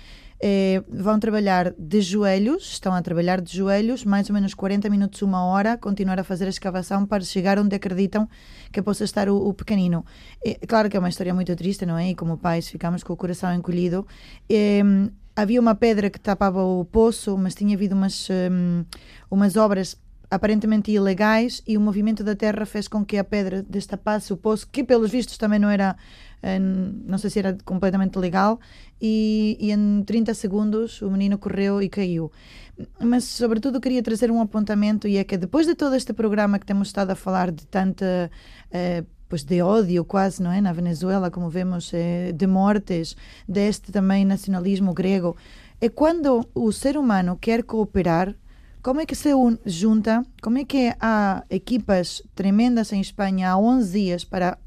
eh, 0.41 0.83
vão 0.89 1.19
trabalhar 1.19 1.73
de 1.77 2.01
joelhos, 2.01 2.71
estão 2.71 2.93
a 2.93 3.01
trabalhar 3.01 3.41
de 3.41 3.55
joelhos, 3.55 4.03
mais 4.05 4.29
ou 4.29 4.33
menos 4.33 4.53
40 4.53 4.89
minutos, 4.89 5.21
uma 5.21 5.43
hora, 5.45 5.77
continuar 5.77 6.19
a 6.19 6.23
fazer 6.23 6.45
a 6.45 6.49
escavação 6.49 7.05
para 7.05 7.23
chegar 7.23 7.57
onde 7.59 7.75
acreditam 7.75 8.27
que 8.71 8.81
possa 8.81 9.03
estar 9.03 9.29
o, 9.29 9.37
o 9.37 9.53
pequenino. 9.53 10.05
É, 10.45 10.55
claro 10.67 10.89
que 10.89 10.97
é 10.97 10.99
uma 10.99 11.09
história 11.09 11.33
muito 11.33 11.55
triste, 11.55 11.85
não 11.85 11.97
é? 11.97 12.09
E 12.09 12.15
como 12.15 12.37
pais 12.37 12.69
ficamos 12.69 13.03
com 13.03 13.13
o 13.13 13.17
coração 13.17 13.53
encolhido. 13.53 14.05
Havia 15.37 15.61
uma 15.61 15.75
pedra 15.75 16.09
que 16.09 16.19
tapava 16.19 16.63
o 16.63 16.83
poço, 16.83 17.37
mas 17.37 17.53
tinha 17.53 17.75
havido 17.75 17.93
umas, 17.93 18.27
um, 18.51 18.83
umas 19.29 19.55
obras 19.55 19.95
aparentemente 20.31 20.91
ilegais 20.91 21.61
e 21.67 21.77
o 21.77 21.79
movimento 21.79 22.23
da 22.23 22.35
terra 22.35 22.65
fez 22.65 22.87
com 22.87 23.05
que 23.05 23.17
a 23.17 23.23
pedra 23.23 23.61
destapasse 23.61 24.33
o 24.33 24.37
poço, 24.37 24.67
que 24.67 24.83
pelos 24.83 25.11
vistos 25.11 25.37
também 25.37 25.59
não 25.59 25.69
era, 25.69 25.95
eh, 25.95 26.26
não 27.05 27.17
sei 27.17 27.29
se 27.29 27.39
era 27.39 27.57
completamente 27.65 28.17
legal, 28.17 28.59
e, 29.01 29.57
e 29.59 29.71
em 29.71 30.03
30 30.03 30.33
segundos 30.33 31.01
o 31.01 31.09
menino 31.09 31.37
correu 31.37 31.81
e 31.81 31.89
caiu. 31.89 32.31
Mas, 32.99 33.23
sobretudo, 33.23 33.81
queria 33.81 34.03
trazer 34.03 34.29
um 34.29 34.39
apontamento 34.39 35.07
e 35.07 35.17
é 35.17 35.23
que 35.23 35.37
depois 35.37 35.65
de 35.65 35.73
todo 35.73 35.95
este 35.95 36.13
programa 36.13 36.59
que 36.59 36.65
temos 36.65 36.89
estado 36.89 37.11
a 37.11 37.15
falar 37.15 37.51
de 37.51 37.65
tanta. 37.65 38.29
Eh, 38.71 39.03
pois 39.27 39.43
de 39.43 39.61
ódio 39.61 40.05
quase, 40.05 40.41
não 40.41 40.51
é? 40.51 40.61
Na 40.61 40.71
Venezuela, 40.71 41.31
como 41.31 41.49
vemos, 41.49 41.91
eh, 41.93 42.31
de 42.33 42.47
mortes, 42.47 43.15
deste 43.47 43.91
também 43.91 44.25
nacionalismo 44.25 44.93
grego. 44.93 45.35
É 45.81 45.89
quando 45.89 46.47
o 46.53 46.71
ser 46.71 46.97
humano 46.97 47.37
quer 47.39 47.63
cooperar, 47.63 48.35
como 48.81 49.01
é 49.01 49.05
que 49.05 49.15
se 49.15 49.29
junta? 49.65 50.23
Como 50.41 50.57
é 50.59 50.63
que 50.63 50.93
há 50.99 51.43
equipas 51.49 52.23
tremendas 52.33 52.93
em 52.93 53.01
Espanha 53.01 53.51
há 53.51 53.57
11 53.57 53.91
dias 53.91 54.23
para 54.23 54.57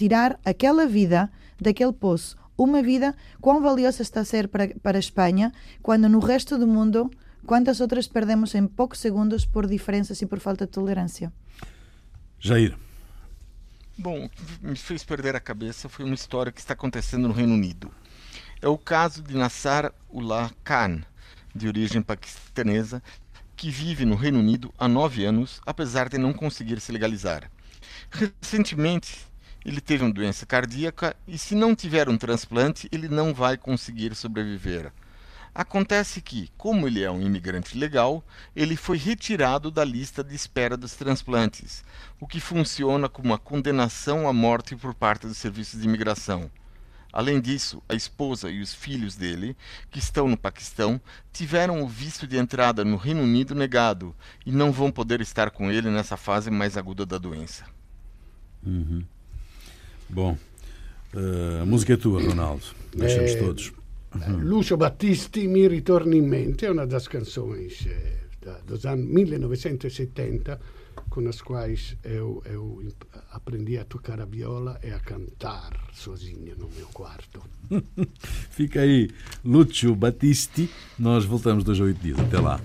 tirar 0.00 0.40
aquela 0.46 0.86
vida 0.86 1.30
daquele 1.60 1.92
poço? 1.92 2.34
Uma 2.56 2.82
vida, 2.82 3.14
quão 3.38 3.60
valiosa 3.60 4.00
está 4.00 4.20
a 4.20 4.24
ser 4.24 4.48
para, 4.48 4.68
para 4.82 4.96
a 4.96 4.98
Espanha, 4.98 5.52
quando 5.82 6.08
no 6.08 6.20
resto 6.20 6.56
do 6.56 6.66
mundo, 6.66 7.10
quantas 7.44 7.82
outras 7.82 8.08
perdemos 8.08 8.54
em 8.54 8.66
poucos 8.66 8.98
segundos 8.98 9.44
por 9.44 9.66
diferenças 9.66 10.22
e 10.22 10.26
por 10.26 10.40
falta 10.40 10.64
de 10.64 10.72
tolerância? 10.72 11.30
Jair. 12.38 12.74
Bom, 13.98 14.24
o 14.24 14.28
que 14.30 14.42
me 14.62 14.76
fez 14.76 15.04
perder 15.04 15.36
a 15.36 15.40
cabeça 15.40 15.86
foi 15.86 16.06
uma 16.06 16.14
história 16.14 16.50
que 16.50 16.60
está 16.60 16.72
acontecendo 16.72 17.28
no 17.28 17.34
Reino 17.34 17.52
Unido. 17.52 17.90
É 18.62 18.68
o 18.68 18.78
caso 18.78 19.22
de 19.22 19.36
Nassar 19.36 19.92
Ullah 20.10 20.50
Khan, 20.64 21.02
de 21.54 21.68
origem 21.68 22.00
paquistanesa, 22.00 23.02
que 23.54 23.70
vive 23.70 24.06
no 24.06 24.14
Reino 24.14 24.38
Unido 24.38 24.72
há 24.78 24.88
nove 24.88 25.26
anos, 25.26 25.60
apesar 25.66 26.08
de 26.08 26.16
não 26.16 26.32
conseguir 26.32 26.80
se 26.80 26.90
legalizar. 26.90 27.50
Recentemente, 28.10 29.29
ele 29.64 29.80
teve 29.80 30.04
uma 30.04 30.12
doença 30.12 30.46
cardíaca 30.46 31.14
e, 31.26 31.36
se 31.36 31.54
não 31.54 31.74
tiver 31.74 32.08
um 32.08 32.16
transplante, 32.16 32.88
ele 32.90 33.08
não 33.08 33.34
vai 33.34 33.56
conseguir 33.56 34.14
sobreviver. 34.14 34.92
Acontece 35.54 36.20
que, 36.20 36.50
como 36.56 36.86
ele 36.86 37.02
é 37.02 37.10
um 37.10 37.20
imigrante 37.20 37.76
legal, 37.76 38.24
ele 38.54 38.76
foi 38.76 38.96
retirado 38.96 39.70
da 39.70 39.84
lista 39.84 40.22
de 40.22 40.34
espera 40.34 40.76
dos 40.76 40.94
transplantes, 40.94 41.84
o 42.20 42.26
que 42.26 42.40
funciona 42.40 43.08
como 43.08 43.30
uma 43.30 43.38
condenação 43.38 44.28
à 44.28 44.32
morte 44.32 44.76
por 44.76 44.94
parte 44.94 45.26
dos 45.26 45.36
serviços 45.36 45.80
de 45.80 45.86
imigração. 45.86 46.50
Além 47.12 47.40
disso, 47.40 47.82
a 47.88 47.94
esposa 47.94 48.48
e 48.48 48.60
os 48.60 48.72
filhos 48.72 49.16
dele, 49.16 49.56
que 49.90 49.98
estão 49.98 50.28
no 50.28 50.36
Paquistão, 50.36 51.00
tiveram 51.32 51.82
o 51.82 51.88
visto 51.88 52.26
de 52.26 52.36
entrada 52.36 52.84
no 52.84 52.96
Reino 52.96 53.22
Unido 53.22 53.52
negado 53.52 54.14
e 54.46 54.52
não 54.52 54.70
vão 54.70 54.92
poder 54.92 55.20
estar 55.20 55.50
com 55.50 55.70
ele 55.72 55.90
nessa 55.90 56.16
fase 56.16 56.50
mais 56.50 56.76
aguda 56.76 57.04
da 57.04 57.18
doença. 57.18 57.64
Uhum. 58.64 59.04
Bom, 60.12 60.36
uh, 61.14 61.62
a 61.62 61.66
música 61.66 61.94
é 61.94 61.96
tua, 61.96 62.22
Ronaldo. 62.22 62.64
Deixamos 62.94 63.30
é, 63.32 63.36
todos. 63.36 63.72
Lucio 64.42 64.76
Battisti 64.76 65.46
mi 65.46 65.68
ritorna 65.68 66.16
in 66.16 66.26
mente, 66.26 66.66
é 66.66 66.70
uma 66.70 66.86
das 66.86 67.06
canções 67.06 67.86
eh, 67.86 68.60
dos 68.66 68.84
anos 68.84 69.06
1970 69.06 70.58
com 71.08 71.28
as 71.28 71.40
quais 71.40 71.96
eu, 72.04 72.42
eu 72.44 72.82
aprendi 73.32 73.78
a 73.78 73.84
tocar 73.84 74.20
a 74.20 74.24
viola 74.24 74.80
e 74.82 74.90
a 74.90 75.00
cantar 75.00 75.72
sozinho 75.92 76.56
no 76.56 76.68
meu 76.76 76.86
quarto. 76.92 77.42
Fica 78.50 78.80
aí, 78.80 79.10
Lúcio 79.44 79.94
Battisti. 79.94 80.68
Nós 80.98 81.24
voltamos 81.24 81.64
dois 81.64 81.80
a 81.80 81.84
oito 81.84 82.00
dias. 82.00 82.18
Até 82.18 82.38
lá. 82.38 82.60